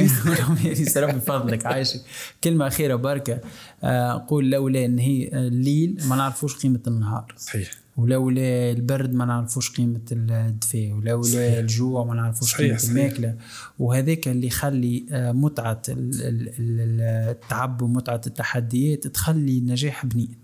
[0.63, 2.01] يانيس ربي يفضلك عايشك.
[2.43, 3.39] كلمة أخيرة بركه
[3.83, 7.33] آه، قول لولا إن هي الليل ما نعرفوش قيمة النهار.
[7.37, 7.71] صحيح.
[7.97, 10.91] ولولا البرد ما نعرفوش قيمة الدفاء.
[10.91, 11.59] ولولا.
[11.59, 12.89] الجوع ما نعرفوش قيمة صحيح.
[12.91, 13.35] الماكلة.
[13.79, 20.40] وهذاك اللي يخلي آه، متعة ال- ال- ال- التعب ومتعة التحديات تخلي النجاح بنين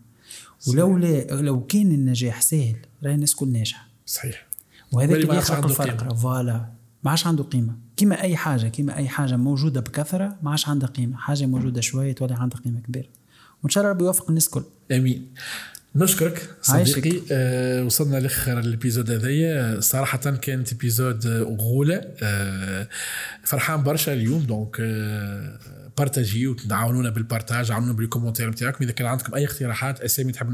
[0.67, 3.87] ولولا لو كان النجاح سهل راهي الناس كل ناجحة.
[4.05, 4.47] صحيح.
[4.91, 6.13] وهذاك اللي يخلق الفرق.
[6.13, 6.65] voilà.
[7.03, 7.75] ما عادش عنده قيمة.
[7.97, 11.17] كيما أي حاجة كيما أي حاجة موجودة بكثرة ما عادش عندها قيمة.
[11.17, 13.07] حاجة موجودة شوية تولي عندها قيمة كبيرة.
[13.63, 14.63] وإن شاء الله ربي يوفق الناس الكل.
[14.91, 15.27] آمين.
[15.95, 16.99] نشكرك عايشك.
[16.99, 17.21] صديقي.
[17.31, 19.79] آه وصلنا لآخر ال épisode هذايا.
[19.79, 21.27] صراحة كانت épisode
[21.59, 22.01] غولة.
[22.23, 22.87] آه
[23.43, 24.43] فرحان برشا اليوم.
[24.43, 25.59] donc آه
[25.97, 30.49] partagez تعاونونا بال partage عاونونا بال commentaire نتاعكم إذا كان عندكم أي اقتراحات أسامي تحب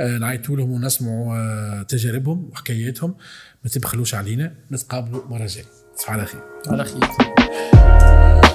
[0.00, 3.14] آه، نعيطوا لهم ونسمعوا آه تجاربهم وحكاياتهم
[3.64, 4.54] ما تبخلوش علينا.
[4.72, 5.64] نتقابلوا مرة جاية.
[6.08, 6.40] على خير.
[6.66, 8.45] على خير.